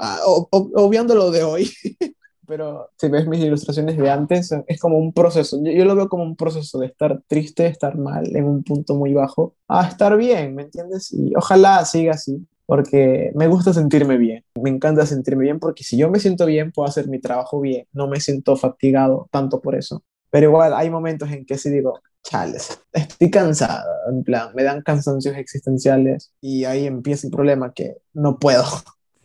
obviando 0.50 1.14
lo 1.14 1.30
de 1.30 1.42
hoy. 1.42 1.70
pero 2.52 2.90
si 2.98 3.08
ves 3.08 3.26
mis 3.26 3.40
ilustraciones 3.40 3.96
de 3.96 4.10
antes, 4.10 4.54
es 4.66 4.78
como 4.78 4.98
un 4.98 5.14
proceso. 5.14 5.58
Yo, 5.64 5.86
lo 5.86 5.96
veo 5.96 6.10
como 6.10 6.22
un 6.22 6.36
proceso 6.36 6.78
de 6.80 6.84
estar 6.84 7.22
triste, 7.26 7.66
estar 7.66 7.96
mal, 7.96 8.36
en 8.36 8.44
un 8.44 8.62
punto 8.62 8.94
muy 8.94 9.14
bajo, 9.14 9.54
a 9.68 9.88
estar 9.88 10.18
bien, 10.18 10.54
¿me 10.54 10.64
entiendes? 10.64 11.14
Y 11.14 11.32
ojalá 11.34 11.82
siga 11.86 12.12
así, 12.12 12.46
porque 12.66 13.32
me 13.36 13.48
gusta 13.48 13.72
sentirme 13.72 14.18
bien. 14.18 14.44
Me 14.60 14.68
encanta 14.68 15.06
sentirme 15.06 15.44
bien 15.44 15.60
porque 15.60 15.82
si 15.82 15.96
yo 15.96 16.10
me 16.10 16.20
siento 16.20 16.44
bien, 16.44 16.72
puedo 16.72 16.86
hacer 16.86 17.08
mi 17.08 17.22
trabajo 17.22 17.58
bien. 17.58 17.86
No 17.94 18.06
me 18.06 18.20
siento 18.20 18.54
fatigado 18.58 19.30
tanto 19.30 19.62
por 19.62 19.74
eso. 19.74 20.02
Pero 20.28 20.48
igual 20.48 20.74
hay 20.74 20.90
momentos 20.90 21.32
en 21.32 21.46
que 21.46 21.56
sí 21.56 21.70
digo, 21.70 22.00
chales, 22.22 22.82
estoy 22.92 23.30
cansado, 23.30 23.88
en 24.10 24.24
plan, 24.24 24.50
me 24.54 24.62
dan 24.62 24.82
cansancios 24.82 25.38
existenciales 25.38 26.34
y 26.42 26.64
ahí 26.64 26.84
empieza 26.86 27.26
el 27.26 27.32
problema 27.32 27.72
que 27.72 27.96
no 28.12 28.38
puedo. 28.38 28.64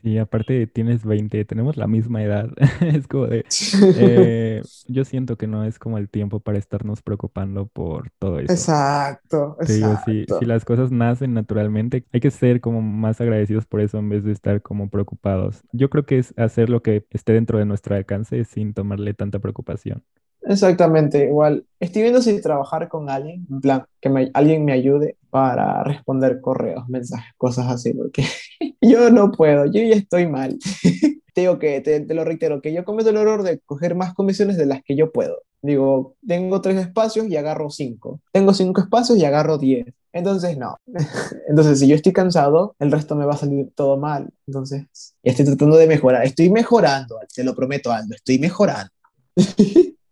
Y 0.04 0.20
aparte 0.20 0.68
tienes 0.68 1.04
20, 1.04 1.44
tenemos 1.46 1.78
la 1.78 1.88
misma 1.88 2.24
edad. 2.24 2.50
es 2.82 3.08
como 3.08 3.28
de... 3.28 3.46
Eh, 4.00 4.62
yo 4.88 5.06
siento 5.06 5.38
que 5.38 5.48
no 5.48 5.64
es 5.64 5.80
como 5.80 5.98
el 5.98 6.10
tiempo 6.10 6.40
para 6.40 6.58
estarnos 6.58 7.02
preocupando 7.02 7.68
por 7.68 8.10
todo 8.20 8.40
eso. 8.40 8.52
Exacto, 8.52 9.58
exacto. 9.60 10.02
si, 10.06 10.26
si, 10.40 10.46
las 10.46 10.66
cosas 10.66 10.92
nacen 10.92 11.34
naturalmente, 11.34 12.06
hay 12.14 12.20
que 12.20 12.32
ser 12.32 12.62
como 12.62 12.82
más 12.82 13.20
agradecidos 13.22 13.66
por 13.66 13.82
eso 13.82 13.98
en 13.98 14.10
vez 14.10 14.24
de 14.24 14.32
estar 14.32 14.62
como 14.62 14.90
preocupados. 14.90 15.64
Yo 15.72 15.90
creo 15.90 16.06
que 16.06 16.20
es 16.20 16.34
hacer 16.38 16.70
lo 16.70 16.82
que 16.82 17.06
esté 17.12 17.34
dentro 17.34 17.60
de 17.60 17.66
nuestro 17.66 17.96
alcance 17.96 18.44
sin 18.46 18.74
tomarle 18.74 19.14
tanta 19.14 19.40
preocupación. 19.40 20.04
Exactamente, 20.42 21.26
igual. 21.26 21.66
Estoy 21.80 22.04
viendo 22.04 22.22
si 22.22 22.42
trabajar 22.42 22.88
con 22.88 23.10
alguien, 23.10 23.46
en 23.50 23.62
plan, 23.62 23.86
que 24.00 24.10
me, 24.10 24.32
alguien 24.34 24.64
me 24.64 24.72
ayude 24.72 25.18
para 25.38 25.84
responder 25.84 26.41
correos, 26.41 26.89
mensajes, 26.89 27.32
cosas 27.38 27.67
así, 27.67 27.93
porque 27.93 28.23
yo 28.82 29.12
no 29.12 29.32
puedo, 29.32 29.65
yo 29.65 29.84
ya 29.84 29.95
estoy 29.95 30.28
mal. 30.28 30.58
te 31.34 31.41
digo 31.41 31.60
que, 31.60 31.80
te, 31.82 32.00
te, 32.00 32.13
lo 32.15 32.23
reitero, 32.23 32.60
que 32.60 32.73
yo 32.73 32.84
cometo 32.84 33.12
el 33.12 33.17
error 33.17 33.43
de 33.43 33.60
coger 33.60 33.93
más 33.93 34.15
comisiones 34.15 34.58
de 34.58 34.65
las 34.65 34.82
que 34.84 34.95
yo 34.95 35.12
puedo. 35.12 35.43
Digo, 35.62 36.15
tengo 36.28 36.60
tres 36.62 36.78
espacios 36.78 37.28
y 37.28 37.38
agarro 37.38 37.69
cinco. 37.69 38.19
Tengo 38.32 38.54
cinco 38.56 38.82
espacios 38.82 39.19
y 39.19 39.26
agarro 39.26 39.60
diez. 39.60 39.86
Entonces, 40.12 40.58
no. 40.58 40.78
Entonces, 41.47 41.80
si 41.80 41.88
yo 41.88 41.95
estoy 41.95 42.13
cansado, 42.13 42.76
el 42.80 42.91
resto 42.91 43.15
me 43.15 43.26
va 43.26 43.34
a 43.34 43.38
salir 43.38 43.69
todo 43.76 43.97
mal. 43.97 44.28
Entonces, 44.47 44.86
estoy 45.21 45.45
tratando 45.45 45.78
de 45.78 45.86
mejorar. 45.86 46.26
Estoy 46.26 46.50
mejorando, 46.50 47.19
te 47.34 47.43
lo 47.43 47.54
prometo, 47.54 47.91
Aldo, 47.91 48.15
estoy 48.15 48.39
mejorando. 48.39 48.91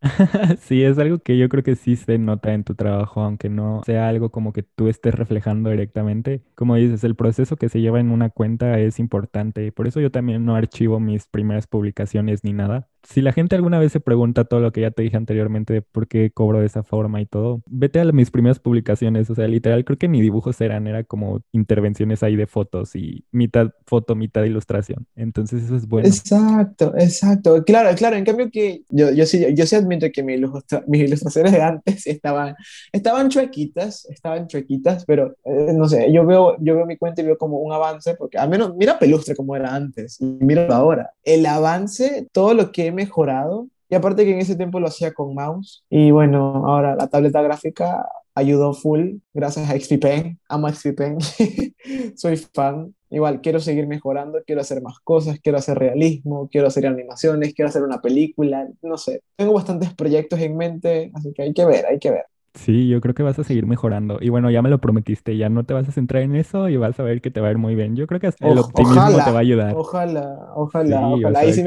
Sí, 0.60 0.84
es 0.84 0.98
algo 1.00 1.20
que 1.20 1.38
yo 1.38 1.50
creo 1.50 1.64
que 1.64 1.76
sí 1.76 1.96
se 1.96 2.18
nota 2.18 2.54
en 2.54 2.64
tu 2.64 2.76
trabajo, 2.76 3.22
aunque 3.22 3.50
no 3.50 3.82
sea 3.86 4.08
algo 4.08 4.30
como 4.32 4.54
que 4.54 4.64
tú 4.64 4.88
estés 4.88 5.14
reflejando 5.16 5.70
directamente. 5.70 6.44
Como 6.56 6.76
dices, 6.76 7.04
el 7.04 7.16
proceso 7.16 7.56
que 7.58 7.70
se 7.70 7.82
lleva 7.82 8.00
en 8.00 8.12
una 8.12 8.30
cuenta 8.30 8.80
es 8.80 9.00
importante. 9.00 9.72
Por 9.72 9.88
eso 9.88 10.00
yo 10.02 10.12
también 10.12 10.46
no 10.46 10.56
archivo 10.56 11.00
mis 11.00 11.28
primeras 11.28 11.68
publicaciones 11.68 12.44
ni 12.44 12.54
nada, 12.54 12.88
si 13.08 13.22
la 13.22 13.32
gente 13.34 13.56
alguna 13.56 13.80
vez 13.80 13.92
se 13.92 14.00
pregunta 14.00 14.46
todo 14.46 14.60
lo 14.60 14.72
que 14.72 14.82
ya 14.82 14.92
te 14.92 15.04
dije 15.04 15.18
anteriormente 15.18 15.74
de 15.74 15.82
por 15.82 16.08
qué 16.08 16.32
cobro 16.32 16.60
de 16.60 16.66
esa 16.66 16.84
forma 16.84 17.22
y 17.22 17.26
todo, 17.26 17.62
vete 17.68 18.00
a 18.00 18.06
mis 18.06 18.32
primeras 18.32 18.60
publicaciones, 18.60 19.30
o 19.30 19.36
sea, 19.36 19.48
literal, 19.48 19.86
creo 19.86 19.98
que 19.98 20.08
ni 20.08 20.22
dibujos 20.22 20.60
eran, 20.62 20.88
era 20.88 21.04
como 21.04 21.42
intervenciones 21.52 22.24
ahí 22.24 22.36
de 22.36 22.48
fotos 22.48 22.96
y 22.96 23.26
mitad 23.32 23.72
foto, 23.86 24.16
mitad 24.16 24.44
ilustración. 24.44 25.08
Entonces 25.16 25.64
eso 25.64 25.76
es 25.76 25.88
bueno. 25.88 26.08
Exacto, 26.08 26.94
exacto. 26.98 27.64
Claro, 27.64 27.96
claro, 27.96 28.16
en 28.16 28.26
cambio 28.26 28.50
que 28.52 28.84
yo, 28.90 29.12
yo 29.12 29.26
sí, 29.26 29.46
yo 29.54 29.66
sí 29.66 29.76
admito 29.76 30.08
que 30.12 30.24
mis, 30.24 30.40
mis 30.88 31.02
ilustraciones 31.02 31.52
de 31.52 31.62
antes 31.62 32.08
estaban, 32.08 32.56
estaban 32.92 33.30
chuequitas, 33.30 34.06
estaban 34.10 34.48
chuequitas, 34.48 35.06
pero 35.06 35.36
eh, 35.46 35.74
no 35.76 35.88
sé, 35.88 36.12
yo 36.12 36.26
veo, 36.26 36.58
yo 36.60 36.76
veo 36.76 36.86
mi 36.86 36.98
cuenta 36.98 37.22
y 37.22 37.26
veo 37.26 37.38
como 37.38 37.60
un 37.60 37.72
avance, 37.72 38.16
porque 38.16 38.38
al 38.38 38.50
menos 38.50 38.76
mira 38.76 38.98
Pelustre 38.98 39.36
como 39.36 39.56
era 39.56 39.74
antes 39.74 40.20
y 40.20 40.26
míralo 40.26 40.74
ahora. 40.74 41.12
El 41.24 41.46
avance, 41.46 42.28
todo 42.32 42.54
lo 42.54 42.72
que 42.72 42.95
mejorado, 42.96 43.68
y 43.90 43.96
aparte 43.96 44.26
que 44.26 44.34
en 44.34 44.40
ese 44.40 44.56
tiempo 44.56 44.80
lo 44.80 44.88
hacía 44.88 45.14
con 45.14 45.36
mouse. 45.36 45.84
Y 45.90 46.12
bueno, 46.12 46.64
ahora 46.66 46.96
la 46.96 47.08
tableta 47.08 47.42
gráfica 47.42 48.08
ayudó 48.34 48.74
full 48.74 49.18
gracias 49.34 49.70
a 49.70 49.80
XP 49.80 50.38
Amo 50.50 50.70
XP 50.70 51.02
Soy 52.16 52.38
fan. 52.38 52.94
Igual 53.10 53.42
quiero 53.42 53.60
seguir 53.60 53.88
mejorando, 53.88 54.40
quiero 54.46 54.62
hacer 54.62 54.82
más 54.82 55.00
cosas, 55.00 55.40
quiero 55.40 55.58
hacer 55.58 55.78
realismo, 55.78 56.50
quiero 56.52 56.68
hacer 56.68 56.88
animaciones, 56.88 57.54
quiero 57.54 57.70
hacer 57.70 57.84
una 57.84 58.02
película, 58.02 58.68
no 58.82 58.98
sé. 58.98 59.22
Tengo 59.38 59.54
bastantes 59.54 59.94
proyectos 59.94 60.40
en 60.42 60.58
mente, 60.58 61.12
así 61.14 61.32
que 61.34 61.44
hay 61.44 61.54
que 61.54 61.66
ver, 61.66 61.86
hay 61.86 62.00
que 62.00 62.12
ver. 62.12 62.26
Sí, 62.56 62.88
yo 62.88 63.02
creo 63.02 63.14
que 63.14 63.22
vas 63.22 63.38
a 63.38 63.44
seguir 63.44 63.66
mejorando. 63.66 64.18
Y 64.22 64.30
bueno, 64.30 64.50
ya 64.50 64.62
me 64.62 64.70
lo 64.70 64.80
prometiste, 64.80 65.38
ya 65.38 65.50
no 65.50 65.66
te 65.66 65.74
vas 65.74 65.88
a 65.90 65.92
centrar 65.92 66.24
en 66.24 66.36
eso 66.36 66.70
y 66.70 66.78
vas 66.78 67.00
a 67.00 67.04
ver 67.04 67.22
que 67.22 67.30
te 67.30 67.42
va 67.42 67.50
a 67.50 67.52
ir 67.52 67.58
muy 67.58 67.76
bien. 67.76 67.96
Yo 67.96 68.08
creo 68.08 68.20
que 68.20 68.28
el 68.28 68.58
optimismo 68.58 69.24
te 69.24 69.32
va 69.32 69.38
a 69.38 69.40
ayudar. 69.40 69.76
Ojalá, 69.76 70.52
ojalá, 70.56 71.08
ojalá. 71.08 71.44
Es 71.44 71.58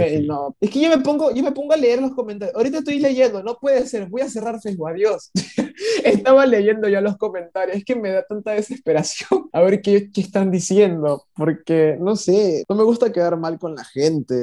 que 0.70 0.80
yo 0.80 0.88
me, 0.88 0.98
pongo, 0.98 1.32
yo 1.34 1.42
me 1.42 1.52
pongo 1.52 1.74
a 1.74 1.76
leer 1.76 2.00
los 2.00 2.12
comentarios. 2.12 2.56
Ahorita 2.56 2.78
estoy 2.78 3.00
leyendo, 3.00 3.42
no 3.42 3.58
puede 3.60 3.86
ser, 3.86 4.08
voy 4.08 4.22
a 4.22 4.30
cerrar 4.30 4.60
Facebook, 4.60 4.88
adiós. 4.88 5.30
Estaba 6.04 6.46
leyendo 6.46 6.88
ya 6.88 7.00
los 7.00 7.16
comentarios, 7.18 7.76
es 7.76 7.84
que 7.84 7.94
me 7.94 8.10
da 8.10 8.22
tanta 8.22 8.52
desesperación 8.52 9.48
a 9.52 9.60
ver 9.60 9.82
qué, 9.82 10.10
qué 10.10 10.20
están 10.22 10.50
diciendo, 10.50 11.24
porque 11.34 11.96
no 12.00 12.16
sé, 12.16 12.64
no 12.68 12.76
me 12.76 12.84
gusta 12.84 13.12
quedar 13.12 13.36
mal 13.36 13.58
con 13.58 13.74
la 13.74 13.84
gente. 13.84 14.34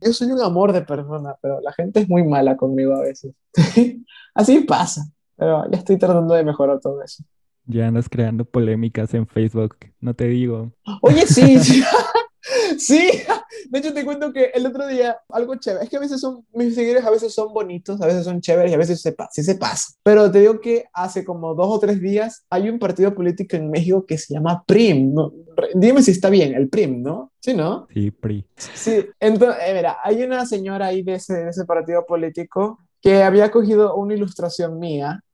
Yo 0.00 0.12
soy 0.12 0.28
un 0.32 0.40
amor 0.40 0.72
de 0.72 0.82
persona, 0.82 1.36
pero 1.42 1.60
la 1.60 1.72
gente 1.72 2.00
es 2.00 2.08
muy 2.08 2.24
mala 2.24 2.56
conmigo 2.56 2.94
a 2.94 3.02
veces. 3.02 3.34
Así 4.34 4.60
pasa. 4.60 5.04
Pero 5.40 5.64
ya 5.70 5.78
estoy 5.78 5.96
tratando 5.96 6.34
de 6.34 6.44
mejorar 6.44 6.78
todo 6.80 7.02
eso. 7.02 7.24
Ya 7.64 7.88
andas 7.88 8.10
creando 8.10 8.44
polémicas 8.44 9.14
en 9.14 9.26
Facebook, 9.26 9.76
no 9.98 10.12
te 10.12 10.26
digo. 10.26 10.70
Oye, 11.00 11.26
sí, 11.26 11.58
sí. 11.64 11.82
sí. 12.78 13.10
De 13.70 13.78
hecho, 13.78 13.94
te 13.94 14.04
cuento 14.04 14.34
que 14.34 14.50
el 14.52 14.66
otro 14.66 14.86
día, 14.86 15.16
algo 15.30 15.54
chévere, 15.54 15.84
es 15.84 15.88
que 15.88 15.96
a 15.96 16.00
veces 16.00 16.20
son, 16.20 16.44
mis 16.52 16.74
seguidores 16.74 17.06
a 17.06 17.10
veces 17.10 17.32
son 17.32 17.54
bonitos, 17.54 18.02
a 18.02 18.06
veces 18.06 18.24
son 18.24 18.42
chéveres 18.42 18.70
y 18.70 18.74
a 18.74 18.78
veces 18.78 19.00
se, 19.00 19.16
sí 19.30 19.42
se 19.42 19.54
pasa. 19.54 19.94
Pero 20.02 20.30
te 20.30 20.40
digo 20.40 20.60
que 20.60 20.84
hace 20.92 21.24
como 21.24 21.54
dos 21.54 21.68
o 21.70 21.80
tres 21.80 22.02
días 22.02 22.44
hay 22.50 22.68
un 22.68 22.78
partido 22.78 23.14
político 23.14 23.56
en 23.56 23.70
México 23.70 24.04
que 24.04 24.18
se 24.18 24.34
llama 24.34 24.62
PRIM. 24.66 25.14
Dime 25.74 26.02
si 26.02 26.10
está 26.10 26.28
bien, 26.28 26.54
el 26.54 26.68
PRIM, 26.68 27.02
¿no? 27.02 27.32
Sí, 27.40 27.54
¿no? 27.54 27.86
Sí, 27.94 28.10
PRI. 28.10 28.44
Sí, 28.56 29.06
entonces, 29.18 29.56
eh, 29.66 29.72
mira, 29.74 29.96
hay 30.04 30.22
una 30.22 30.44
señora 30.44 30.88
ahí 30.88 31.02
de 31.02 31.14
ese, 31.14 31.32
de 31.32 31.48
ese 31.48 31.64
partido 31.64 32.04
político 32.04 32.78
que 33.00 33.22
había 33.22 33.50
cogido 33.50 33.94
una 33.94 34.14
ilustración 34.14 34.78
mía 34.78 35.24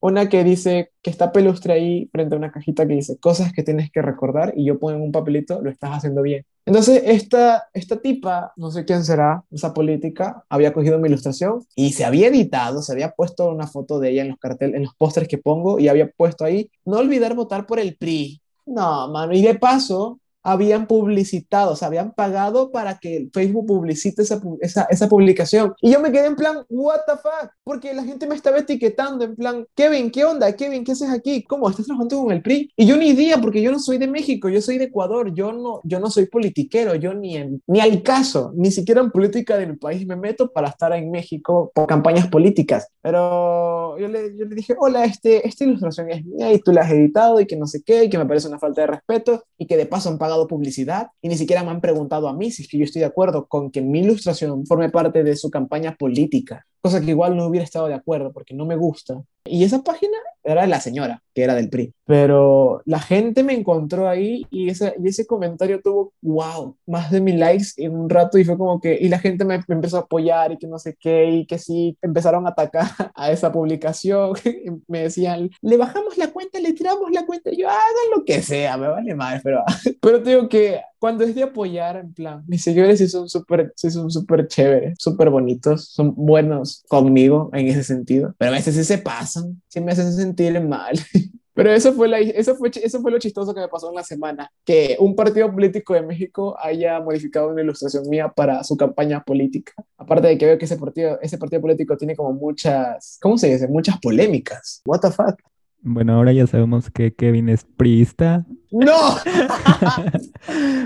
una 0.00 0.28
que 0.28 0.44
dice 0.44 0.92
que 1.02 1.10
está 1.10 1.32
pelustre 1.32 1.72
ahí 1.72 2.08
frente 2.12 2.34
a 2.34 2.38
una 2.38 2.52
cajita 2.52 2.86
que 2.86 2.94
dice 2.94 3.18
cosas 3.18 3.52
que 3.52 3.62
tienes 3.62 3.90
que 3.90 4.02
recordar 4.02 4.52
y 4.56 4.64
yo 4.64 4.78
pongo 4.78 4.94
en 4.94 5.02
un 5.02 5.12
papelito, 5.12 5.60
lo 5.60 5.70
estás 5.70 5.90
haciendo 5.90 6.22
bien. 6.22 6.44
Entonces, 6.64 7.02
esta, 7.06 7.68
esta 7.72 7.96
tipa, 8.00 8.52
no 8.56 8.70
sé 8.70 8.84
quién 8.84 9.04
será, 9.04 9.44
esa 9.50 9.72
política, 9.72 10.44
había 10.48 10.72
cogido 10.72 10.98
mi 10.98 11.08
ilustración 11.08 11.64
y 11.74 11.92
se 11.92 12.04
había 12.04 12.28
editado, 12.28 12.82
se 12.82 12.92
había 12.92 13.12
puesto 13.12 13.50
una 13.50 13.66
foto 13.66 13.98
de 13.98 14.10
ella 14.10 14.22
en 14.22 14.28
los 14.28 14.38
carteles, 14.38 14.76
en 14.76 14.84
los 14.84 14.94
pósters 14.94 15.28
que 15.28 15.38
pongo 15.38 15.78
y 15.78 15.88
había 15.88 16.10
puesto 16.10 16.44
ahí, 16.44 16.70
no 16.84 16.98
olvidar 16.98 17.34
votar 17.34 17.66
por 17.66 17.78
el 17.78 17.96
PRI. 17.96 18.40
No, 18.66 19.08
mano, 19.08 19.32
y 19.32 19.42
de 19.42 19.54
paso, 19.54 20.20
habían 20.46 20.86
publicitado, 20.86 21.72
o 21.72 21.76
sea, 21.76 21.88
habían 21.88 22.12
pagado 22.12 22.70
para 22.70 22.98
que 22.98 23.28
Facebook 23.32 23.66
publicite 23.66 24.22
esa, 24.22 24.40
esa, 24.60 24.86
esa, 24.88 25.08
publicación. 25.08 25.74
Y 25.82 25.90
yo 25.90 26.00
me 26.00 26.12
quedé 26.12 26.26
en 26.26 26.36
plan, 26.36 26.58
what 26.68 27.00
the 27.04 27.14
fuck, 27.14 27.50
porque 27.64 27.92
la 27.92 28.04
gente 28.04 28.28
me 28.28 28.36
estaba 28.36 28.58
etiquetando 28.58 29.24
en 29.24 29.34
plan, 29.34 29.66
Kevin, 29.74 30.08
¿qué 30.08 30.24
onda? 30.24 30.54
Kevin, 30.54 30.84
¿qué 30.84 30.92
haces 30.92 31.10
aquí? 31.10 31.42
¿Cómo? 31.42 31.68
¿Estás 31.68 31.86
trabajando 31.86 32.22
con 32.22 32.32
el 32.32 32.42
PRI? 32.42 32.70
Y 32.76 32.86
yo 32.86 32.96
ni 32.96 33.08
idea, 33.08 33.38
porque 33.40 33.60
yo 33.60 33.72
no 33.72 33.80
soy 33.80 33.98
de 33.98 34.06
México, 34.06 34.48
yo 34.48 34.62
soy 34.62 34.78
de 34.78 34.84
Ecuador, 34.84 35.34
yo 35.34 35.52
no, 35.52 35.80
yo 35.82 35.98
no 35.98 36.10
soy 36.10 36.26
politiquero, 36.26 36.94
yo 36.94 37.12
ni, 37.12 37.36
ni 37.66 37.80
al 37.80 38.04
caso, 38.04 38.52
ni 38.54 38.70
siquiera 38.70 39.00
en 39.00 39.10
política 39.10 39.56
del 39.56 39.76
país 39.78 40.06
me 40.06 40.14
meto 40.14 40.52
para 40.52 40.68
estar 40.68 40.92
en 40.92 41.10
México 41.10 41.72
por 41.74 41.88
campañas 41.88 42.28
políticas. 42.28 42.86
Pero 43.02 43.85
yo 43.98 44.08
le, 44.08 44.36
yo 44.36 44.44
le 44.44 44.54
dije, 44.54 44.74
hola, 44.78 45.04
este, 45.04 45.46
esta 45.46 45.64
ilustración 45.64 46.10
es 46.10 46.24
mía 46.24 46.52
y 46.52 46.58
tú 46.60 46.72
la 46.72 46.82
has 46.82 46.90
editado 46.90 47.40
y 47.40 47.46
que 47.46 47.56
no 47.56 47.66
sé 47.66 47.82
qué, 47.82 48.04
y 48.04 48.10
que 48.10 48.18
me 48.18 48.26
parece 48.26 48.48
una 48.48 48.58
falta 48.58 48.82
de 48.82 48.86
respeto 48.88 49.44
y 49.58 49.66
que 49.66 49.76
de 49.76 49.86
paso 49.86 50.08
han 50.08 50.18
pagado 50.18 50.46
publicidad 50.46 51.08
y 51.20 51.28
ni 51.28 51.36
siquiera 51.36 51.62
me 51.62 51.70
han 51.70 51.80
preguntado 51.80 52.28
a 52.28 52.34
mí 52.34 52.50
si 52.50 52.62
es 52.62 52.68
que 52.68 52.78
yo 52.78 52.84
estoy 52.84 53.00
de 53.00 53.06
acuerdo 53.06 53.46
con 53.46 53.70
que 53.70 53.82
mi 53.82 54.00
ilustración 54.00 54.66
forme 54.66 54.90
parte 54.90 55.22
de 55.24 55.36
su 55.36 55.50
campaña 55.50 55.96
política, 55.96 56.66
cosa 56.80 57.00
que 57.00 57.10
igual 57.10 57.36
no 57.36 57.46
hubiera 57.46 57.64
estado 57.64 57.88
de 57.88 57.94
acuerdo 57.94 58.32
porque 58.32 58.54
no 58.54 58.66
me 58.66 58.76
gusta. 58.76 59.22
Y 59.48 59.64
esa 59.64 59.82
página 59.82 60.18
era 60.44 60.62
de 60.62 60.68
la 60.68 60.80
señora, 60.80 61.22
que 61.34 61.42
era 61.42 61.54
del 61.54 61.68
PRI. 61.68 61.92
Pero 62.04 62.82
la 62.84 63.00
gente 63.00 63.42
me 63.42 63.52
encontró 63.52 64.08
ahí 64.08 64.46
y 64.50 64.70
ese, 64.70 64.94
y 65.02 65.08
ese 65.08 65.26
comentario 65.26 65.80
tuvo, 65.82 66.12
wow, 66.22 66.76
más 66.86 67.10
de 67.10 67.20
mil 67.20 67.38
likes 67.38 67.68
en 67.76 67.96
un 67.96 68.08
rato 68.08 68.38
y 68.38 68.44
fue 68.44 68.56
como 68.56 68.80
que, 68.80 68.96
y 69.00 69.08
la 69.08 69.18
gente 69.18 69.44
me, 69.44 69.60
empezó 69.68 69.96
a 69.96 70.00
apoyar 70.00 70.52
y 70.52 70.58
que 70.58 70.66
no 70.66 70.78
sé 70.78 70.96
qué, 70.98 71.30
y 71.30 71.46
que 71.46 71.58
sí, 71.58 71.98
empezaron 72.00 72.46
a 72.46 72.50
atacar 72.50 72.86
a 73.14 73.30
esa 73.30 73.50
publicación. 73.52 74.32
me 74.88 75.02
decían, 75.02 75.50
le 75.60 75.76
bajamos 75.76 76.16
la 76.16 76.28
cuenta, 76.28 76.60
le 76.60 76.72
tiramos 76.72 77.10
la 77.10 77.26
cuenta, 77.26 77.50
y 77.50 77.58
yo 77.58 77.68
hagan 77.68 78.10
lo 78.16 78.24
que 78.24 78.42
sea, 78.42 78.76
me 78.76 78.88
vale 78.88 79.14
mal, 79.14 79.40
pero, 79.42 79.64
pero 80.00 80.18
digo 80.20 80.48
que 80.48 80.80
cuando 81.06 81.22
es 81.22 81.36
de 81.36 81.44
apoyar, 81.44 81.98
en 81.98 82.12
plan, 82.12 82.42
mis 82.48 82.64
seguidores 82.64 82.98
sí 82.98 83.06
son 83.06 83.28
súper 83.28 83.72
sí 83.76 83.92
son 83.92 84.10
súper 84.10 84.48
chéveres, 84.48 84.96
súper 84.98 85.30
bonitos, 85.30 85.84
son 85.84 86.12
buenos 86.16 86.82
conmigo 86.88 87.48
en 87.52 87.68
ese 87.68 87.84
sentido, 87.84 88.34
pero 88.38 88.50
a 88.50 88.54
veces 88.54 88.74
sí 88.74 88.82
se 88.82 88.98
pasan, 88.98 89.62
sí 89.68 89.80
me 89.80 89.92
hacen 89.92 90.12
sentir 90.12 90.60
mal. 90.60 90.98
Pero 91.54 91.72
eso 91.72 91.94
fue, 91.94 92.06
la, 92.06 92.18
eso, 92.18 92.54
fue, 92.56 92.70
eso 92.82 93.00
fue 93.00 93.10
lo 93.10 93.18
chistoso 93.18 93.54
que 93.54 93.60
me 93.60 93.68
pasó 93.68 93.88
en 93.88 93.94
la 93.94 94.02
semana, 94.02 94.50
que 94.62 94.96
un 95.00 95.16
partido 95.16 95.50
político 95.50 95.94
de 95.94 96.02
México 96.02 96.54
haya 96.60 97.00
modificado 97.00 97.48
una 97.48 97.62
ilustración 97.62 98.06
mía 98.10 98.28
para 98.28 98.62
su 98.62 98.76
campaña 98.76 99.22
política. 99.22 99.72
Aparte 99.96 100.28
de 100.28 100.36
que 100.36 100.44
veo 100.44 100.58
que 100.58 100.66
ese 100.66 100.76
partido, 100.76 101.18
ese 101.22 101.38
partido 101.38 101.62
político 101.62 101.96
tiene 101.96 102.14
como 102.14 102.34
muchas, 102.34 103.16
¿cómo 103.22 103.38
se 103.38 103.50
dice? 103.50 103.68
Muchas 103.68 103.98
polémicas. 104.00 104.82
What 104.84 105.00
the 105.00 105.10
fuck? 105.10 105.40
Bueno, 105.80 106.14
ahora 106.14 106.32
ya 106.32 106.48
sabemos 106.48 106.90
que 106.90 107.14
Kevin 107.14 107.48
es 107.48 107.64
priista. 107.64 108.44
¡No! 108.70 109.16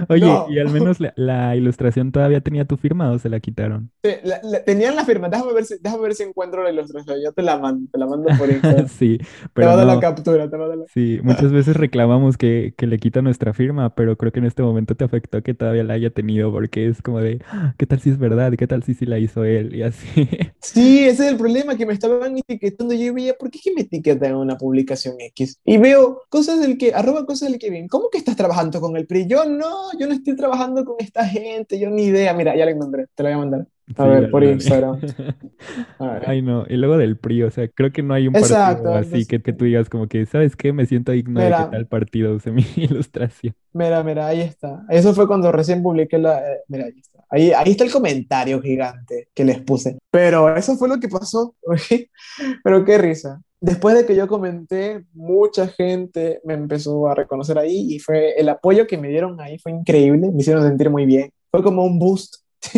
Oye, 0.08 0.26
y 0.50 0.58
al 0.58 0.70
menos 0.70 0.98
la, 1.16 1.56
ilustración 1.56 2.12
todavía 2.12 2.40
tenía 2.40 2.64
tu 2.64 2.76
firma 2.76 3.10
o 3.10 3.18
se 3.18 3.28
la 3.28 3.40
quitaron. 3.40 3.90
tenían 4.66 4.96
la 4.96 5.04
firma, 5.04 5.28
déjame 5.28 5.52
ver, 5.52 5.64
si, 5.64 5.74
déjame 5.80 6.02
ver 6.02 6.14
si 6.14 6.22
encuentro 6.22 6.62
la 6.62 6.70
ilustración. 6.70 7.18
Yo 7.22 7.32
te 7.32 7.42
la 7.42 7.58
mando, 7.58 7.88
te 7.90 7.98
la 7.98 8.06
mando 8.06 8.28
por 8.38 8.50
Instagram. 8.50 8.88
sí, 8.98 9.18
pero. 9.52 9.70
Te 9.70 9.76
mando 9.76 9.94
la 9.94 10.00
captura, 10.00 10.50
te 10.50 10.56
mando 10.56 10.76
la... 10.76 10.84
Sí, 10.92 11.20
muchas 11.22 11.52
veces 11.52 11.76
reclamamos 11.76 12.36
que, 12.36 12.74
que 12.76 12.86
le 12.86 12.98
quita 12.98 13.22
nuestra 13.22 13.52
firma, 13.52 13.94
pero 13.94 14.16
creo 14.16 14.32
que 14.32 14.40
en 14.40 14.46
este 14.46 14.62
momento 14.62 14.94
te 14.94 15.04
afectó 15.04 15.42
que 15.42 15.54
todavía 15.54 15.84
la 15.84 15.94
haya 15.94 16.10
tenido, 16.10 16.52
porque 16.52 16.88
es 16.88 17.02
como 17.02 17.20
de, 17.20 17.42
ah, 17.50 17.74
¿qué 17.78 17.86
tal 17.86 18.00
si 18.00 18.10
es 18.10 18.18
verdad? 18.18 18.52
¿Qué 18.58 18.66
tal 18.66 18.82
si 18.82 18.94
sí 18.94 19.06
la 19.06 19.18
hizo 19.18 19.44
él? 19.44 19.74
Y 19.74 19.82
así. 19.82 20.28
Sí, 20.60 21.04
ese 21.04 21.24
es 21.24 21.32
el 21.32 21.38
problema, 21.38 21.76
que 21.76 21.86
me 21.86 21.94
estaban 21.94 22.36
etiquetando. 22.36 22.94
Yo 22.94 23.14
veía, 23.14 23.34
¿por 23.34 23.50
qué 23.50 23.58
que 23.62 23.72
me 23.72 23.82
etiquetan 23.82 24.32
en 24.32 24.36
una 24.36 24.58
publicación? 24.58 25.14
X. 25.18 25.58
Y 25.64 25.78
veo 25.78 26.22
cosas 26.28 26.60
del 26.60 26.78
que, 26.78 26.92
arroba 26.92 27.26
cosas 27.26 27.50
del 27.50 27.58
que 27.58 27.69
¿Cómo 27.88 28.08
que 28.10 28.18
estás 28.18 28.36
trabajando 28.36 28.80
con 28.80 28.96
el 28.96 29.06
PRI? 29.06 29.26
Yo 29.26 29.44
no, 29.44 29.96
yo 29.98 30.06
no 30.06 30.14
estoy 30.14 30.36
trabajando 30.36 30.84
con 30.84 30.96
esta 30.98 31.24
gente, 31.24 31.78
yo 31.78 31.90
ni 31.90 32.04
idea. 32.04 32.32
Mira, 32.34 32.56
ya 32.56 32.64
la 32.64 32.70
encontré, 32.72 33.06
te 33.14 33.22
la 33.22 33.30
voy 33.30 33.34
a 33.34 33.38
mandar. 33.38 33.66
A 33.96 34.06
ver, 34.06 34.30
por 34.30 34.44
Instagram. 34.44 35.00
Ay, 36.26 36.42
no. 36.42 36.64
Y 36.68 36.76
luego 36.76 36.96
del 36.96 37.16
PRI, 37.16 37.42
o 37.44 37.50
sea, 37.50 37.66
creo 37.68 37.92
que 37.92 38.02
no 38.02 38.14
hay 38.14 38.28
un 38.28 38.34
partido 38.34 38.94
así 38.94 39.26
que, 39.26 39.42
que, 39.42 39.52
tú 39.52 39.64
digas 39.64 39.88
como 39.88 40.06
que, 40.06 40.26
¿sabes 40.26 40.54
qué? 40.54 40.72
Me 40.72 40.86
siento 40.86 41.12
digno 41.12 41.40
de 41.40 41.48
que 41.48 41.64
tal 41.70 41.86
partido 41.86 42.34
use 42.34 42.52
mi 42.52 42.64
ilustración. 42.76 43.54
Mira, 43.72 44.02
mira, 44.02 44.26
ahí 44.28 44.40
está. 44.40 44.84
Eso 44.88 45.14
fue 45.14 45.26
cuando 45.26 45.50
recién 45.50 45.82
publiqué 45.82 46.18
la... 46.18 46.38
Eh, 46.38 46.60
mira, 46.68 46.84
ahí 46.84 46.98
está. 46.98 47.24
Ahí, 47.30 47.52
ahí 47.52 47.70
está 47.72 47.84
el 47.84 47.92
comentario 47.92 48.60
gigante 48.60 49.28
que 49.34 49.44
les 49.44 49.60
puse. 49.60 49.98
Pero 50.10 50.54
eso 50.56 50.76
fue 50.76 50.88
lo 50.88 50.98
que 50.98 51.08
pasó. 51.08 51.54
Pero 52.64 52.84
qué 52.84 52.98
risa 52.98 53.40
después 53.60 53.94
de 53.94 54.06
que 54.06 54.16
yo 54.16 54.26
comenté, 54.26 55.04
mucha 55.12 55.68
gente 55.68 56.40
me 56.44 56.54
empezó 56.54 57.08
a 57.08 57.14
reconocer 57.14 57.58
ahí 57.58 57.94
y 57.94 57.98
fue 57.98 58.34
el 58.38 58.48
apoyo 58.48 58.86
que 58.86 58.98
me 58.98 59.08
dieron 59.08 59.40
ahí 59.40 59.58
fue 59.58 59.72
increíble, 59.72 60.30
me 60.30 60.40
hicieron 60.40 60.66
sentir 60.66 60.90
muy 60.90 61.06
bien. 61.06 61.32
Fue 61.50 61.62
como 61.62 61.84
un 61.84 61.98
boost. 61.98 62.36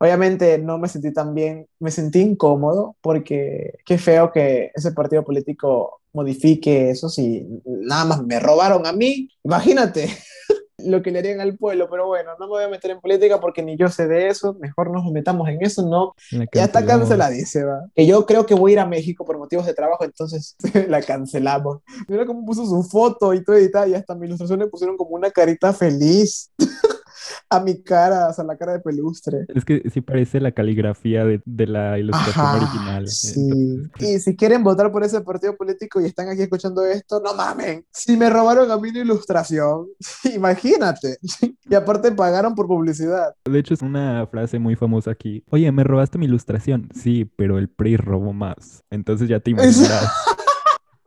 Obviamente 0.00 0.58
no 0.58 0.78
me 0.78 0.88
sentí 0.88 1.12
tan 1.12 1.34
bien, 1.34 1.66
me 1.80 1.90
sentí 1.90 2.20
incómodo 2.20 2.96
porque 3.00 3.78
qué 3.84 3.98
feo 3.98 4.30
que 4.30 4.70
ese 4.74 4.92
partido 4.92 5.24
político 5.24 6.00
modifique 6.12 6.90
eso 6.90 7.08
si 7.08 7.44
nada 7.64 8.04
más 8.04 8.24
me 8.24 8.38
robaron 8.38 8.86
a 8.86 8.92
mí. 8.92 9.28
Imagínate. 9.42 10.08
lo 10.78 11.02
que 11.02 11.10
le 11.10 11.18
harían 11.18 11.40
al 11.40 11.56
pueblo, 11.56 11.88
pero 11.90 12.06
bueno, 12.06 12.30
no 12.38 12.46
me 12.46 12.50
voy 12.50 12.64
a 12.64 12.68
meter 12.68 12.92
en 12.92 13.00
política 13.00 13.40
porque 13.40 13.62
ni 13.62 13.76
yo 13.76 13.88
sé 13.88 14.06
de 14.06 14.28
eso, 14.28 14.54
mejor 14.54 14.90
no 14.90 15.02
nos 15.02 15.12
metamos 15.12 15.48
en 15.48 15.62
eso, 15.62 15.82
no. 15.88 16.14
Ya 16.54 16.64
está 16.64 16.84
canceladísima. 16.84 17.90
Que 17.94 18.06
yo 18.06 18.24
creo 18.26 18.46
que 18.46 18.54
voy 18.54 18.72
a 18.72 18.74
ir 18.74 18.80
a 18.80 18.86
México 18.86 19.24
por 19.24 19.38
motivos 19.38 19.66
de 19.66 19.74
trabajo, 19.74 20.04
entonces 20.04 20.56
la 20.88 21.02
cancelamos. 21.02 21.80
Mira 22.06 22.26
cómo 22.26 22.44
puso 22.44 22.64
su 22.64 22.82
foto 22.84 23.34
y 23.34 23.42
todo 23.42 23.56
editada, 23.56 23.88
y 23.88 23.94
hasta 23.94 24.14
mi 24.14 24.26
ilustración 24.26 24.60
le 24.60 24.66
pusieron 24.68 24.96
como 24.96 25.10
una 25.10 25.30
carita 25.30 25.72
feliz 25.72 26.50
a 27.50 27.60
mi 27.60 27.82
cara, 27.82 28.28
o 28.28 28.32
sea, 28.32 28.44
la 28.44 28.56
cara 28.56 28.72
de 28.72 28.80
pelustre. 28.80 29.46
Es 29.54 29.64
que 29.64 29.82
sí 29.92 30.00
parece 30.00 30.40
la 30.40 30.52
caligrafía 30.52 31.24
de, 31.24 31.40
de 31.44 31.66
la 31.66 31.98
ilustración 31.98 32.44
Ajá, 32.46 32.56
original. 32.56 33.08
sí. 33.08 33.82
Y 34.00 34.18
si 34.18 34.36
quieren 34.36 34.62
votar 34.64 34.90
por 34.92 35.04
ese 35.04 35.20
partido 35.20 35.56
político 35.56 36.00
y 36.00 36.06
están 36.06 36.28
aquí 36.28 36.42
escuchando 36.42 36.84
esto, 36.84 37.20
no 37.20 37.34
mamen. 37.34 37.84
Si 37.92 38.16
me 38.16 38.30
robaron 38.30 38.70
a 38.70 38.76
mí 38.78 38.90
la 38.92 39.00
ilustración, 39.00 39.86
imagínate. 40.34 41.18
Y 41.68 41.74
aparte 41.74 42.12
pagaron 42.12 42.54
por 42.54 42.66
publicidad. 42.66 43.34
De 43.44 43.58
hecho, 43.58 43.74
es 43.74 43.82
una 43.82 44.26
frase 44.26 44.58
muy 44.58 44.76
famosa 44.76 45.10
aquí. 45.10 45.44
Oye, 45.50 45.70
¿me 45.72 45.84
robaste 45.84 46.18
mi 46.18 46.26
ilustración? 46.26 46.88
Sí, 46.94 47.30
pero 47.36 47.58
el 47.58 47.68
PRI 47.68 47.96
robó 47.96 48.32
más. 48.32 48.82
Entonces 48.90 49.28
ya 49.28 49.40
te 49.40 49.50
imaginarás. 49.50 50.10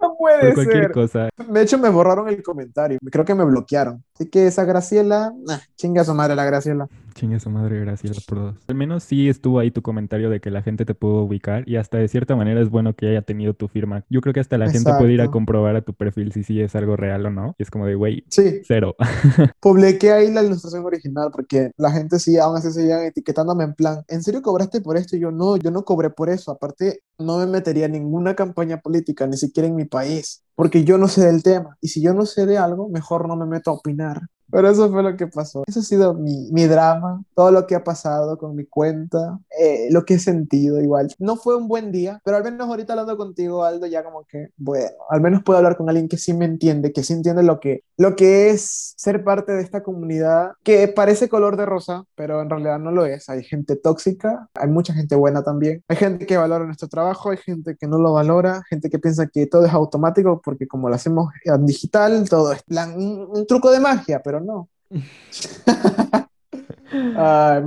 No 0.01 0.15
puede 0.17 0.39
Por 0.45 0.53
cualquier 0.55 0.83
ser. 0.85 0.91
cosa. 0.93 1.29
De 1.47 1.61
hecho, 1.61 1.77
me 1.77 1.87
borraron 1.87 2.27
el 2.27 2.41
comentario. 2.41 2.97
Creo 3.11 3.23
que 3.23 3.35
me 3.35 3.43
bloquearon. 3.45 4.03
Así 4.21 4.29
que 4.29 4.45
esa 4.45 4.65
Graciela, 4.65 5.33
nah, 5.47 5.57
chinga 5.75 6.03
a 6.03 6.05
su 6.05 6.13
madre 6.13 6.35
la 6.35 6.45
Graciela. 6.45 6.87
Chingue 7.13 7.39
su 7.39 7.49
madre, 7.49 7.79
gracias 7.79 8.23
por 8.25 8.37
dos. 8.39 8.55
Al 8.67 8.75
menos 8.75 9.03
sí 9.03 9.27
estuvo 9.29 9.59
ahí 9.59 9.71
tu 9.71 9.81
comentario 9.81 10.29
de 10.29 10.39
que 10.39 10.49
la 10.49 10.61
gente 10.61 10.85
te 10.85 10.93
pudo 10.93 11.23
ubicar 11.23 11.67
y 11.67 11.75
hasta 11.75 11.97
de 11.97 12.07
cierta 12.07 12.35
manera 12.35 12.61
es 12.61 12.69
bueno 12.69 12.95
que 12.95 13.07
haya 13.07 13.21
tenido 13.21 13.53
tu 13.53 13.67
firma. 13.67 14.05
Yo 14.09 14.21
creo 14.21 14.33
que 14.33 14.39
hasta 14.39 14.57
la 14.57 14.69
gente 14.69 14.91
puede 14.97 15.13
ir 15.13 15.21
a 15.21 15.29
comprobar 15.29 15.75
a 15.75 15.81
tu 15.81 15.93
perfil 15.93 16.31
si 16.31 16.43
sí 16.43 16.61
es 16.61 16.75
algo 16.75 16.95
real 16.95 17.25
o 17.25 17.29
no. 17.31 17.55
Y 17.57 17.63
es 17.63 17.71
como 17.71 17.85
de, 17.85 17.95
güey, 17.95 18.23
Sí, 18.29 18.61
cero. 18.63 18.95
publiqué 19.59 20.11
ahí 20.11 20.31
la 20.31 20.43
ilustración 20.43 20.85
original 20.85 21.29
porque 21.31 21.71
la 21.77 21.91
gente 21.91 22.19
sí, 22.19 22.37
aún 22.37 22.57
así 22.57 22.71
seguían 22.71 23.03
etiquetándome 23.03 23.63
en 23.63 23.73
plan, 23.73 24.03
¿en 24.07 24.23
serio 24.23 24.41
cobraste 24.41 24.81
por 24.81 24.97
esto? 24.97 25.15
Y 25.15 25.19
yo 25.19 25.31
no, 25.31 25.57
yo 25.57 25.71
no 25.71 25.83
cobré 25.83 26.09
por 26.11 26.29
eso. 26.29 26.51
Aparte, 26.51 27.01
no 27.19 27.37
me 27.39 27.45
metería 27.45 27.85
en 27.85 27.93
ninguna 27.93 28.35
campaña 28.35 28.79
política, 28.81 29.27
ni 29.27 29.37
siquiera 29.37 29.67
en 29.67 29.75
mi 29.75 29.85
país, 29.85 30.43
porque 30.55 30.83
yo 30.83 30.97
no 30.97 31.07
sé 31.07 31.25
del 31.25 31.43
tema. 31.43 31.77
Y 31.81 31.89
si 31.89 32.01
yo 32.01 32.13
no 32.13 32.25
sé 32.25 32.45
de 32.45 32.57
algo, 32.57 32.89
mejor 32.89 33.27
no 33.27 33.35
me 33.35 33.45
meto 33.45 33.71
a 33.71 33.75
opinar. 33.75 34.21
Pero 34.51 34.69
eso 34.69 34.89
fue 34.91 35.03
lo 35.03 35.15
que 35.15 35.27
pasó. 35.27 35.63
Eso 35.67 35.79
ha 35.79 35.83
sido 35.83 36.13
mi, 36.13 36.51
mi 36.51 36.65
drama, 36.65 37.23
todo 37.35 37.51
lo 37.51 37.65
que 37.65 37.75
ha 37.75 37.83
pasado 37.83 38.37
con 38.37 38.55
mi 38.55 38.65
cuenta, 38.65 39.39
eh, 39.59 39.87
lo 39.91 40.05
que 40.05 40.15
he 40.15 40.19
sentido 40.19 40.81
igual. 40.81 41.13
No 41.19 41.35
fue 41.35 41.55
un 41.55 41.67
buen 41.67 41.91
día, 41.91 42.21
pero 42.23 42.37
al 42.37 42.43
menos 42.43 42.67
ahorita 42.67 42.93
hablando 42.93 43.17
contigo, 43.17 43.63
Aldo, 43.63 43.87
ya 43.87 44.03
como 44.03 44.25
que, 44.25 44.49
bueno, 44.57 44.89
al 45.09 45.21
menos 45.21 45.43
puedo 45.43 45.57
hablar 45.57 45.77
con 45.77 45.89
alguien 45.89 46.07
que 46.07 46.17
sí 46.17 46.33
me 46.33 46.45
entiende, 46.45 46.91
que 46.91 47.03
sí 47.03 47.13
entiende 47.13 47.43
lo 47.43 47.59
que, 47.59 47.83
lo 47.97 48.15
que 48.15 48.49
es 48.49 48.93
ser 48.97 49.23
parte 49.23 49.53
de 49.53 49.61
esta 49.61 49.83
comunidad, 49.83 50.51
que 50.63 50.87
parece 50.87 51.29
color 51.29 51.57
de 51.57 51.65
rosa, 51.65 52.03
pero 52.15 52.41
en 52.41 52.49
realidad 52.49 52.79
no 52.79 52.91
lo 52.91 53.05
es. 53.05 53.29
Hay 53.29 53.43
gente 53.43 53.75
tóxica, 53.75 54.49
hay 54.53 54.67
mucha 54.67 54.93
gente 54.93 55.15
buena 55.15 55.43
también. 55.43 55.83
Hay 55.87 55.95
gente 55.95 56.25
que 56.25 56.37
valora 56.37 56.65
nuestro 56.65 56.87
trabajo, 56.87 57.29
hay 57.29 57.37
gente 57.37 57.75
que 57.79 57.87
no 57.87 57.97
lo 57.97 58.13
valora, 58.13 58.63
gente 58.69 58.89
que 58.89 58.99
piensa 58.99 59.27
que 59.27 59.47
todo 59.47 59.65
es 59.65 59.73
automático 59.73 60.41
porque 60.43 60.67
como 60.67 60.89
lo 60.89 60.95
hacemos 60.95 61.29
en 61.45 61.65
digital, 61.65 62.27
todo 62.29 62.51
es 62.51 62.63
un, 62.69 63.27
un 63.31 63.47
truco 63.47 63.71
de 63.71 63.79
magia, 63.79 64.21
pero 64.23 64.40
no. 64.43 64.69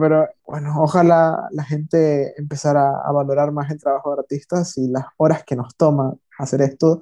Pero 0.01 0.29
bueno, 0.47 0.83
ojalá 0.83 1.49
la 1.53 1.65
gente 1.65 2.39
empezara 2.39 3.01
a 3.05 3.13
valorar 3.13 3.53
más 3.53 3.71
el 3.71 3.81
trabajo 3.81 4.15
de 4.15 4.21
artistas 4.21 4.77
y 4.79 4.89
las 4.89 5.05
horas 5.17 5.45
que 5.45 5.57
nos 5.57 5.75
toma 5.77 6.15
hacer 6.39 6.63
esto, 6.63 7.01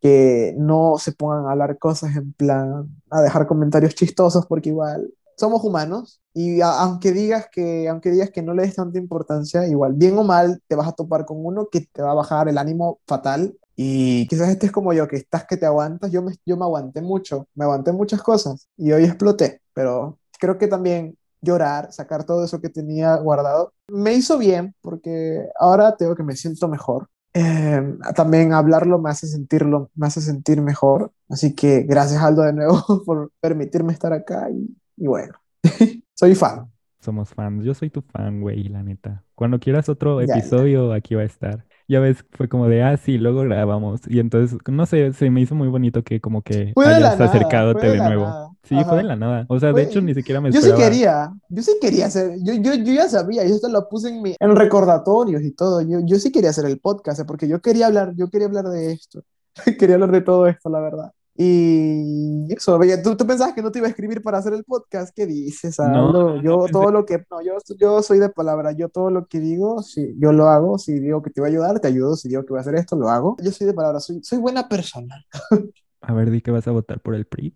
que 0.00 0.54
no 0.58 0.96
se 0.98 1.12
pongan 1.12 1.46
a 1.46 1.52
hablar 1.52 1.78
cosas 1.78 2.16
en 2.16 2.32
plan, 2.32 2.88
a 3.10 3.22
dejar 3.22 3.46
comentarios 3.46 3.94
chistosos, 3.94 4.46
porque 4.46 4.70
igual 4.70 5.10
somos 5.36 5.64
humanos 5.64 6.20
y 6.32 6.60
a- 6.60 6.80
aunque 6.80 7.12
digas 7.12 7.48
que, 7.50 7.88
aunque 7.88 8.10
digas 8.10 8.30
que 8.30 8.42
no 8.42 8.54
le 8.54 8.62
des 8.62 8.74
tanta 8.74 8.98
importancia, 8.98 9.66
igual, 9.66 9.94
bien 9.94 10.16
o 10.18 10.24
mal, 10.24 10.62
te 10.68 10.76
vas 10.76 10.88
a 10.88 10.92
topar 10.92 11.24
con 11.24 11.44
uno 11.44 11.68
que 11.70 11.88
te 11.92 12.02
va 12.02 12.10
a 12.12 12.14
bajar 12.14 12.48
el 12.48 12.58
ánimo 12.58 13.00
fatal. 13.06 13.56
Y 13.76 14.26
quizás 14.28 14.48
estés 14.50 14.70
como 14.72 14.92
yo, 14.92 15.08
que 15.08 15.16
estás 15.16 15.46
que 15.46 15.56
te 15.56 15.66
aguantas. 15.66 16.10
Yo 16.12 16.22
me, 16.22 16.34
yo 16.46 16.56
me 16.56 16.64
aguanté 16.64 17.02
mucho, 17.02 17.48
me 17.54 17.64
aguanté 17.64 17.92
muchas 17.92 18.22
cosas 18.22 18.68
y 18.76 18.92
hoy 18.92 19.04
exploté, 19.04 19.60
pero 19.72 20.18
creo 20.38 20.58
que 20.58 20.68
también 20.68 21.16
llorar, 21.40 21.92
sacar 21.92 22.24
todo 22.24 22.44
eso 22.44 22.60
que 22.60 22.70
tenía 22.70 23.16
guardado, 23.16 23.72
me 23.88 24.14
hizo 24.14 24.38
bien 24.38 24.74
porque 24.80 25.46
ahora 25.58 25.96
tengo 25.96 26.14
que 26.14 26.22
me 26.22 26.36
siento 26.36 26.68
mejor. 26.68 27.08
Eh, 27.36 27.82
también 28.14 28.52
hablarlo 28.52 28.98
me 29.00 29.10
hace 29.10 29.26
sentirlo, 29.26 29.90
me 29.94 30.06
hace 30.06 30.20
sentir 30.20 30.60
mejor. 30.62 31.10
Así 31.28 31.54
que 31.54 31.82
gracias 31.82 32.22
Aldo 32.22 32.42
de 32.42 32.52
nuevo 32.52 33.02
por 33.06 33.32
permitirme 33.40 33.92
estar 33.92 34.12
acá 34.12 34.48
y, 34.50 34.76
y 34.96 35.06
bueno, 35.06 35.34
soy 36.14 36.34
fan. 36.34 36.70
Somos 37.00 37.34
fans. 37.34 37.64
Yo 37.64 37.74
soy 37.74 37.90
tu 37.90 38.00
fan, 38.02 38.40
güey, 38.40 38.64
la 38.68 38.82
neta. 38.82 39.24
Cuando 39.34 39.60
quieras 39.60 39.88
otro 39.88 40.20
Ya, 40.20 40.40
ya. 40.40 40.54
episodio, 40.54 40.92
aquí 40.92 41.14
va 41.14 41.22
a 41.22 41.24
estar. 41.26 41.66
Ya 41.86 42.00
ves, 42.00 42.24
fue 42.32 42.48
como 42.48 42.66
de, 42.68 42.82
ah, 42.82 42.96
sí, 42.96 43.18
luego 43.18 43.42
grabamos. 43.42 44.00
Y 44.08 44.18
entonces, 44.20 44.58
no 44.68 44.86
sé, 44.86 45.12
se 45.12 45.30
me 45.30 45.40
hizo 45.42 45.54
muy 45.54 45.68
bonito 45.68 46.02
que 46.02 46.20
como 46.20 46.42
que 46.42 46.72
Fue 46.74 46.86
de 46.86 46.94
hayas 46.94 47.18
nada, 47.18 47.24
acercadote 47.30 47.80
fue 47.80 47.88
de 47.90 47.94
de 47.98 48.00
nuevo. 48.00 48.24
nada. 48.24 48.50
Sí, 48.62 48.74
fue 48.74 48.82
Ajá. 48.82 48.96
de 48.96 49.02
la 49.04 49.16
nada. 49.16 49.44
O 49.48 49.60
sea, 49.60 49.68
de 49.72 49.72
Fue- 49.72 49.82
hecho, 49.82 50.00
ni 50.00 50.14
siquiera 50.14 50.40
me 50.40 50.50
Yo 50.50 50.60
sí 50.62 50.68
esperaba. 50.70 50.90
quería, 50.90 51.32
yo 51.50 51.62
sí 51.62 51.72
quería 51.80 52.06
hacer, 52.06 52.38
yo, 52.42 52.54
yo, 52.54 52.74
yo 52.74 52.92
ya 52.94 53.08
sabía, 53.08 53.46
yo 53.46 53.54
esto 53.54 53.68
lo 53.68 53.88
puse 53.88 54.08
en, 54.08 54.22
mi, 54.22 54.34
en 54.40 54.56
recordatorios 54.56 55.42
y 55.42 55.52
todo, 55.52 55.82
yo, 55.82 56.00
yo 56.04 56.16
sí 56.18 56.32
quería 56.32 56.50
hacer 56.50 56.64
el 56.64 56.80
podcast, 56.80 57.20
porque 57.26 57.46
yo 57.48 57.60
quería 57.60 57.86
hablar, 57.88 58.14
yo 58.16 58.30
quería 58.30 58.46
hablar 58.46 58.64
de 58.68 58.92
esto, 58.92 59.22
quería 59.78 59.96
hablar 59.96 60.12
de 60.12 60.22
todo 60.22 60.46
esto, 60.46 60.70
la 60.70 60.80
verdad. 60.80 61.12
Y 61.36 62.52
eso, 62.52 62.78
¿tú, 63.02 63.16
tú 63.16 63.26
pensabas 63.26 63.54
que 63.54 63.62
no 63.62 63.72
te 63.72 63.80
iba 63.80 63.88
a 63.88 63.90
escribir 63.90 64.22
para 64.22 64.38
hacer 64.38 64.52
el 64.52 64.62
podcast, 64.64 65.12
¿qué 65.14 65.26
dices, 65.26 65.78
No, 65.80 66.12
no, 66.12 66.36
no 66.36 66.42
yo 66.42 66.58
pensé. 66.58 66.72
todo 66.72 66.90
lo 66.92 67.04
que, 67.04 67.24
no, 67.30 67.42
yo, 67.42 67.58
yo 67.76 68.02
soy 68.02 68.20
de 68.20 68.28
palabra, 68.28 68.70
yo 68.72 68.88
todo 68.88 69.10
lo 69.10 69.26
que 69.26 69.40
digo, 69.40 69.82
sí, 69.82 70.14
yo 70.18 70.32
lo 70.32 70.48
hago, 70.48 70.78
si 70.78 71.00
digo 71.00 71.22
que 71.22 71.30
te 71.30 71.40
voy 71.40 71.48
a 71.50 71.52
ayudar, 71.52 71.80
te 71.80 71.88
ayudo, 71.88 72.14
si 72.16 72.28
digo 72.28 72.42
que 72.42 72.50
voy 72.50 72.58
a 72.58 72.60
hacer 72.60 72.76
esto, 72.76 72.96
lo 72.96 73.08
hago. 73.08 73.36
Yo 73.42 73.50
soy 73.50 73.66
de 73.66 73.74
palabra, 73.74 73.98
soy, 74.00 74.22
soy 74.22 74.38
buena 74.38 74.68
persona. 74.68 75.24
A 76.06 76.12
ver, 76.12 76.30
di 76.30 76.40
que 76.40 76.50
vas 76.50 76.66
a 76.68 76.70
votar 76.70 77.00
por 77.00 77.14
el 77.14 77.24
PRI. 77.24 77.54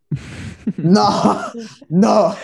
No, 0.78 1.06
no. 1.88 2.34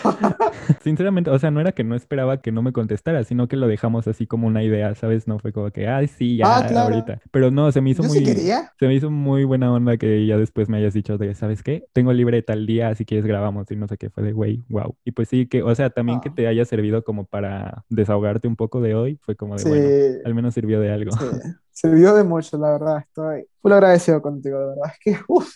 Sinceramente, 0.82 1.30
o 1.30 1.38
sea, 1.38 1.50
no 1.50 1.60
era 1.60 1.72
que 1.72 1.84
no 1.84 1.94
esperaba 1.94 2.40
que 2.40 2.52
no 2.52 2.62
me 2.62 2.72
contestara, 2.72 3.24
sino 3.24 3.48
que 3.48 3.56
lo 3.56 3.66
dejamos 3.68 4.06
así 4.08 4.26
como 4.26 4.46
una 4.46 4.62
idea, 4.62 4.94
¿sabes? 4.94 5.26
No 5.28 5.38
fue 5.38 5.52
como 5.52 5.70
que, 5.70 5.88
ay, 5.88 6.06
sí, 6.08 6.36
ya, 6.36 6.58
Ah, 6.58 6.66
claro. 6.68 6.94
ahorita. 6.94 7.20
Pero 7.30 7.50
no, 7.50 7.70
se 7.72 7.80
me 7.80 7.90
hizo 7.90 8.02
Yo 8.02 8.08
muy, 8.08 8.18
sí 8.18 8.24
quería. 8.24 8.72
se 8.78 8.86
me 8.86 8.94
hizo 8.94 9.10
muy 9.10 9.44
buena 9.44 9.72
onda 9.72 9.96
que 9.96 10.26
ya 10.26 10.36
después 10.36 10.68
me 10.68 10.78
hayas 10.78 10.94
dicho 10.94 11.18
de, 11.18 11.34
¿sabes 11.34 11.62
qué? 11.62 11.86
Tengo 11.92 12.12
libre 12.12 12.42
tal 12.42 12.66
día, 12.66 12.94
si 12.94 13.04
quieres 13.04 13.26
grabamos 13.26 13.70
y 13.70 13.76
no 13.76 13.88
sé 13.88 13.96
qué, 13.96 14.10
fue 14.10 14.22
de, 14.22 14.32
güey, 14.32 14.64
wow. 14.68 14.96
Y 15.04 15.12
pues 15.12 15.28
sí, 15.28 15.46
que, 15.46 15.62
o 15.62 15.74
sea, 15.74 15.90
también 15.90 16.20
que 16.20 16.28
Ah. 16.28 16.32
te 16.34 16.46
haya 16.48 16.64
servido 16.64 17.02
como 17.04 17.24
para 17.26 17.84
desahogarte 17.88 18.48
un 18.48 18.56
poco 18.56 18.80
de 18.80 18.94
hoy, 18.94 19.18
fue 19.22 19.36
como 19.36 19.54
de, 19.54 19.60
Sí. 19.62 19.68
bueno, 19.68 19.88
al 20.24 20.34
menos 20.34 20.54
sirvió 20.54 20.80
de 20.80 20.92
algo. 20.92 21.12
Sí, 21.12 21.24
sirvió 21.70 22.14
de 22.14 22.24
mucho, 22.24 22.56
la 22.58 22.72
verdad. 22.72 22.98
Estoy 23.06 23.46
full 23.60 23.72
agradecido 23.72 24.20
contigo, 24.22 24.58
de 24.60 24.66
verdad. 24.66 24.92
Es 24.92 24.98
que, 25.00 25.20
uff, 25.28 25.48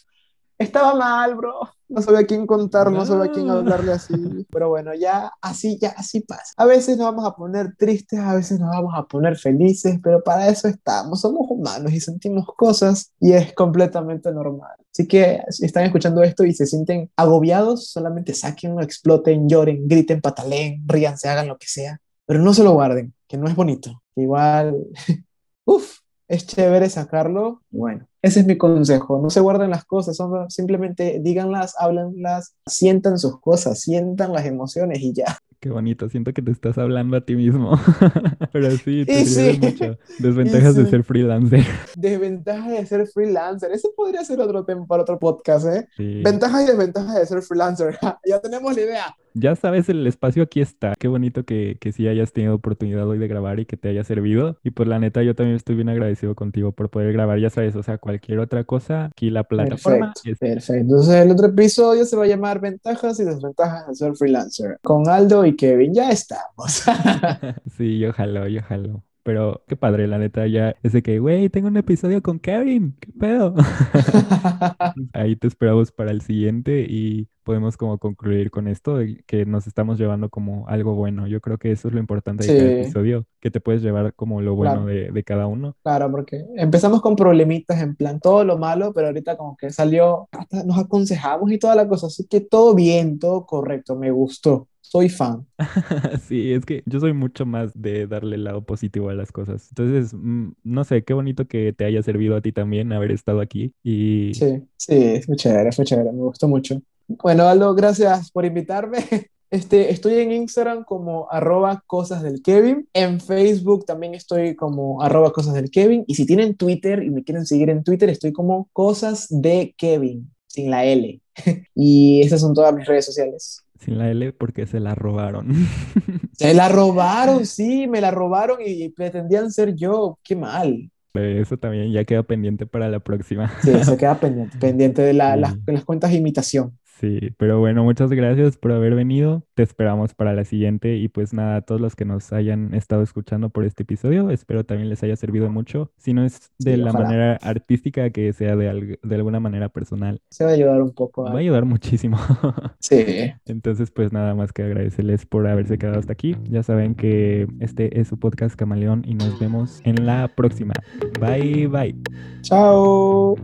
estaba 0.59 0.95
mal, 0.95 1.35
bro. 1.35 1.69
No 1.89 2.03
sabía 2.03 2.21
a 2.21 2.27
quién 2.27 2.47
contar, 2.47 2.91
no 2.93 3.07
sabía 3.07 3.31
a 3.31 3.33
quién 3.33 3.49
hablarle 3.49 3.93
así. 3.93 4.13
Pero 4.51 4.69
bueno, 4.69 4.93
ya 4.95 5.33
así, 5.41 5.79
ya 5.81 5.91
así 5.91 6.21
pasa. 6.21 6.53
A 6.57 6.67
veces 6.67 6.99
nos 6.99 7.07
vamos 7.07 7.27
a 7.27 7.35
poner 7.35 7.75
tristes, 7.77 8.19
a 8.19 8.35
veces 8.35 8.61
nos 8.61 8.71
vamos 8.71 8.93
a 8.95 9.05
poner 9.05 9.39
felices, 9.39 9.99
pero 10.03 10.23
para 10.23 10.49
eso 10.49 10.69
estamos. 10.69 11.21
Somos 11.21 11.47
humanos 11.49 11.93
y 11.93 12.01
sentimos 12.01 12.47
cosas 12.57 13.13
y 13.21 13.33
es 13.33 13.55
completamente 13.55 14.31
normal. 14.33 14.77
Así 14.93 15.07
que 15.09 15.43
si 15.49 15.65
están 15.65 15.85
escuchando 15.85 16.23
esto 16.23 16.45
y 16.45 16.53
se 16.53 16.67
sienten 16.67 17.11
agobiados, 17.17 17.91
solamente 17.91 18.35
saquen, 18.35 18.79
exploten, 18.81 19.49
lloren, 19.49 19.89
griten, 19.89 20.21
pataleen, 20.21 20.83
ríanse, 20.87 21.29
hagan 21.29 21.49
lo 21.49 21.57
que 21.57 21.69
sea. 21.69 22.01
Pero 22.27 22.41
no 22.41 22.53
se 22.53 22.63
lo 22.63 22.73
guarden, 22.73 23.15
que 23.27 23.39
no 23.39 23.49
es 23.49 23.57
bonito. 23.57 24.03
Igual 24.15 24.75
Uf, 25.69 25.99
es 26.29 26.47
chévere 26.47 26.89
sacarlo. 26.91 27.63
Bueno, 27.71 28.07
ese 28.23 28.41
es 28.41 28.47
mi 28.47 28.57
consejo. 28.57 29.19
No 29.21 29.31
se 29.31 29.41
guarden 29.41 29.71
las 29.71 29.85
cosas, 29.85 30.17
son- 30.17 30.51
simplemente 30.51 31.21
díganlas, 31.23 31.75
háblenlas, 31.79 32.55
sientan 32.67 33.19
sus 33.19 33.41
cosas, 33.41 33.81
sientan 33.81 34.33
las 34.33 34.45
emociones 34.47 35.01
y 35.01 35.13
ya. 35.13 35.39
Qué 35.61 35.71
bonito, 35.71 36.09
siento 36.09 36.33
que 36.33 36.41
te 36.41 36.53
estás 36.53 36.79
hablando 36.79 37.17
a 37.17 37.21
ti 37.23 37.35
mismo. 37.35 37.73
Pero 38.53 38.71
sí, 38.71 39.05
te 39.05 39.25
sí. 39.25 39.59
mucho. 39.61 39.99
Desventajas 40.21 40.77
de 40.77 40.87
ser 40.87 41.03
freelancer. 41.03 41.65
Desventajas 41.97 42.71
de 42.71 42.87
ser 42.87 43.07
freelancer. 43.09 43.73
Ese 43.73 43.89
podría 43.97 44.25
ser 44.25 44.39
otro 44.41 44.65
tema 44.65 44.87
para 44.87 45.03
otro 45.03 45.19
podcast, 45.19 45.67
¿eh? 45.67 45.89
Sí. 45.97 46.23
Ventajas 46.23 46.63
y 46.63 46.67
desventajas 46.67 47.15
de 47.17 47.27
ser 47.27 47.43
freelancer. 47.43 47.99
ya 48.25 48.41
tenemos 48.41 48.77
la 48.77 48.83
idea. 48.83 49.17
Ya 49.41 49.55
sabes, 49.57 49.89
el 49.89 50.07
espacio 50.07 50.43
aquí 50.43 50.61
está. 50.61 50.95
Qué 50.99 51.07
bonito 51.09 51.45
que, 51.45 51.77
que 51.81 51.93
sí 51.93 52.09
hayas 52.09 52.33
tenido 52.33 52.55
oportunidad 52.55 53.07
hoy 53.07 53.19
de 53.19 53.29
grabar 53.29 53.61
y 53.61 53.67
que 53.67 53.77
te 53.77 53.89
haya 53.89 54.03
servido. 54.05 54.59
Y 54.65 54.71
pues 54.71 54.89
la 54.89 54.99
neta, 54.99 55.23
yo 55.23 55.35
también 55.35 55.57
estoy 55.57 55.77
bien 55.77 55.89
agradecido 55.89 56.35
contigo 56.35 56.73
por 56.73 56.91
poder 56.91 57.13
grabar, 57.13 57.39
ya 57.39 57.51
sabes, 57.51 57.77
o 57.77 57.83
sea, 57.83 57.99
cualquier 57.99 58.41
otra 58.41 58.65
cosa, 58.65 59.07
aquí 59.07 59.31
la 59.31 59.45
plataforma. 59.45 60.13
Perfecto, 60.13 60.31
es- 60.33 60.39
perfecto. 60.39 60.75
Entonces 60.81 61.15
el 61.15 61.31
otro 61.31 61.47
episodio 61.49 62.05
se 62.05 62.17
va 62.17 62.25
a 62.25 62.27
llamar 62.27 62.61
Ventajas 62.61 63.21
y 63.21 63.25
desventajas 63.25 63.87
de 63.89 63.95
ser 63.95 64.17
freelancer. 64.17 64.79
Con 64.83 65.09
Aldo 65.09 65.45
y 65.47 65.55
Kevin. 65.57 65.95
Ya 65.95 66.11
estamos. 66.11 66.83
Sí, 67.77 67.99
yo 67.99 68.13
jalo, 68.13 68.49
yo 68.49 68.63
jalo. 68.63 69.05
Pero 69.23 69.63
qué 69.69 69.77
padre, 69.77 70.07
la 70.09 70.17
neta, 70.19 70.47
ya 70.47 70.75
es 70.83 70.93
de 70.93 71.03
que, 71.03 71.19
güey, 71.19 71.51
tengo 71.51 71.69
un 71.69 71.77
episodio 71.77 72.23
con 72.23 72.39
Kevin, 72.39 72.97
¿qué 72.99 73.13
pedo? 73.13 73.55
Ahí 75.13 75.37
te 75.37 75.47
esperamos 75.49 75.93
para 75.93 76.11
el 76.11 76.23
siguiente 76.23 76.87
y 76.89 77.29
podemos 77.49 77.77
como 77.79 77.99
concluir 77.99 78.51
con 78.53 78.69
esto, 78.69 78.97
de 78.99 79.23
que 79.27 79.47
nos 79.47 79.67
estamos 79.67 79.99
llevando 79.99 80.31
como 80.31 80.69
algo 80.69 80.95
bueno. 80.95 81.27
Yo 81.27 81.41
creo 81.41 81.59
que 81.59 81.73
eso 81.73 81.89
es 81.89 81.95
lo 81.95 82.01
importante 82.01 82.45
de 82.45 82.53
cada 82.53 82.69
Sí, 82.69 82.71
episodio, 82.71 83.27
que 83.41 83.51
te 83.51 83.61
puedes 83.61 83.83
llevar 83.83 84.15
como 84.15 84.43
lo 84.43 84.55
bueno 84.55 84.85
claro, 84.85 84.87
de, 84.87 85.11
de 85.13 85.25
cada 85.25 85.47
uno. 85.49 85.77
claro, 85.83 86.11
porque 86.11 86.45
empezamos 86.57 87.03
con 87.03 87.17
problemitas 87.17 87.81
en 87.83 87.97
plan 87.97 88.21
todo 88.21 88.45
lo 88.45 88.59
malo, 88.59 88.93
pero 88.95 89.09
ahorita 89.09 89.37
como 89.37 89.57
que 89.57 89.71
salió, 89.71 90.29
hasta 90.33 90.65
nos 90.65 90.79
aconsejamos 90.79 91.51
y 91.53 91.59
toda 91.59 91.75
la 91.77 91.89
cosa, 91.89 92.09
así 92.09 92.27
que 92.27 92.41
todo 92.43 92.75
bien, 92.75 93.19
todo 93.19 93.47
correcto, 93.47 93.97
me 93.97 94.11
gustó, 94.11 94.69
soy 94.81 95.09
fan. 95.11 95.47
Sí, 96.21 96.53
es 96.53 96.65
que 96.65 96.83
yo 96.87 97.01
soy 97.01 97.13
mucho 97.13 97.45
más 97.47 97.73
de 97.81 98.07
darle 98.07 98.37
el 98.37 98.45
lado 98.45 98.65
positivo 98.65 99.11
a 99.11 99.15
las 99.15 99.33
cosas. 99.33 99.69
Entonces, 99.71 100.15
mm, 100.15 100.53
no 100.63 100.85
sé, 100.85 101.05
qué 101.05 101.15
bonito 101.15 101.47
que 101.49 101.73
te 101.73 101.85
haya 101.85 102.03
servido 102.03 102.37
a 102.37 102.41
ti 102.43 102.53
también 102.53 102.93
haber 102.93 103.11
estado 103.11 103.41
aquí 103.41 103.75
y 103.83 104.39
Sí, 104.39 104.67
sí, 104.77 105.21
fue 105.23 105.37
chévere, 105.37 105.73
fue 105.73 105.85
chévere, 105.85 106.13
me 106.13 106.23
gustó 106.23 106.49
mucho. 106.49 106.81
Bueno, 107.09 107.49
Aldo, 107.49 107.75
gracias 107.75 108.31
por 108.31 108.45
invitarme. 108.45 108.99
Este, 109.51 109.91
estoy 109.91 110.19
en 110.19 110.31
Instagram 110.31 110.85
como 110.85 111.27
arroba 111.31 111.83
cosas 111.87 112.23
del 112.23 112.43
Kevin. 112.43 112.87
En 112.93 113.19
Facebook 113.19 113.87
también 113.87 114.13
estoy 114.15 114.55
como 114.55 115.01
arroba 115.01 115.33
cosas 115.33 115.55
del 115.55 115.71
Kevin. 115.71 116.05
Y 116.07 116.17
si 116.17 116.27
tienen 116.27 116.55
Twitter 116.55 117.03
y 117.03 117.09
me 117.09 117.25
quieren 117.25 117.47
seguir 117.47 117.71
en 117.71 117.83
Twitter, 117.83 118.11
estoy 118.11 118.31
como 118.35 118.69
cosas 118.75 119.27
de 119.31 119.75
Kevin, 119.79 120.31
sin 120.49 120.71
la 120.71 120.85
L. 120.85 121.23
Y 121.75 122.21
esas 122.21 122.43
son 122.43 122.53
todas 122.53 122.75
mis 122.75 122.87
redes 122.87 123.07
sociales. 123.07 123.63
sin 123.81 123.97
la 123.97 124.11
L 124.11 124.35
porque 124.35 124.67
se 124.67 124.81
la 124.81 124.95
robaron. 124.95 125.49
Se 126.37 126.53
la 126.53 126.69
robaron, 126.69 127.47
sí, 127.47 127.87
me 127.87 128.03
la 128.03 128.11
robaron 128.11 128.59
y 128.65 128.91
pretendían 128.91 129.51
ser 129.51 129.75
yo. 129.75 130.19
Qué 130.23 130.37
mal. 130.37 130.91
Eso 131.15 131.57
también 131.57 131.91
ya 131.91 132.05
queda 132.05 132.23
pendiente 132.23 132.67
para 132.67 132.91
la 132.91 133.01
próxima. 133.01 133.51
Sí, 133.63 133.73
se 133.83 133.97
queda 133.97 134.21
pendiente, 134.21 134.59
pendiente 134.59 135.01
de 135.01 135.15
la- 135.15 135.37
las, 135.37 135.55
Sí. 135.55 135.61
las 135.69 135.85
cuentas 135.87 136.11
de 136.11 136.19
imitación. 136.19 136.79
Sí, 137.01 137.33
pero 137.37 137.61
bueno, 137.61 137.85
muchas 137.85 138.11
gracias 138.11 138.57
por 138.57 138.73
haber 138.73 138.95
venido. 138.97 139.45
Te 139.55 139.63
esperamos 139.63 140.15
para 140.15 140.33
la 140.35 140.45
siguiente 140.45 140.97
y 140.97 141.07
pues 141.09 141.33
nada, 141.33 141.57
a 141.57 141.61
todos 141.63 141.81
los 141.81 141.95
que 141.95 142.05
nos 142.05 142.33
hayan 142.33 142.75
estado 142.75 143.03
escuchando 143.03 143.51
por 143.51 143.65
este 143.65 143.85
episodio, 143.85 144.31
espero 144.31 144.65
también 144.65 144.89
les 144.89 145.03
haya 145.05 145.15
servido 145.15 145.49
mucho. 145.49 145.93
Si 145.97 146.13
no 146.13 146.25
es 146.25 146.51
de 146.59 146.73
Sí, 146.75 146.77
la 146.81 146.91
ojalá. 146.91 147.05
manera 147.05 147.39
artística, 147.43 148.11
que 148.11 148.33
sea 148.33 148.57
de, 148.57 148.99
de 149.01 149.15
alguna 149.15 149.39
manera 149.39 149.69
personal, 149.69 150.21
Se 150.31 150.45
va 150.45 150.51
a 150.51 150.55
ayudar 150.55 150.83
un 150.83 150.93
poco. 150.93 151.23
va 151.23 151.31
a 151.31 151.35
a- 151.35 151.39
ayudar 151.39 151.65
muchísimo. 151.65 152.17
Sí. 152.81 153.05
Entonces, 153.47 153.91
pues 153.91 154.13
nada 154.13 154.35
más 154.35 154.53
que 154.53 154.63
agradecerles 154.63 155.27
por 155.27 155.47
haberse 155.47 155.79
quedado 155.79 155.99
hasta 155.99 156.13
aquí. 156.13 156.37
Ya 156.51 156.63
saben 156.63 156.95
que 156.95 157.47
este 157.61 158.01
es 158.01 158.09
su 158.09 158.19
podcast 158.19 158.57
Camaleón 158.57 159.03
y 159.07 159.15
nos 159.15 159.39
vemos 159.39 159.81
en 159.85 160.05
la 160.07 160.29
próxima. 160.35 160.75
Bye, 161.21 161.67
bye. 161.69 161.95
Chao. 162.43 163.37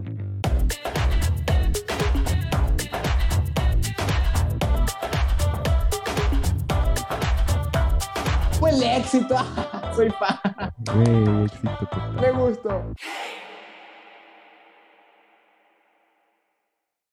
El 8.75 8.83
éxito. 8.83 9.37
Soy 9.97 10.11
fan. 10.11 10.73
Güey, 10.79 11.45
éxito. 11.45 11.89
Me 12.21 12.31
gustó. 12.33 12.83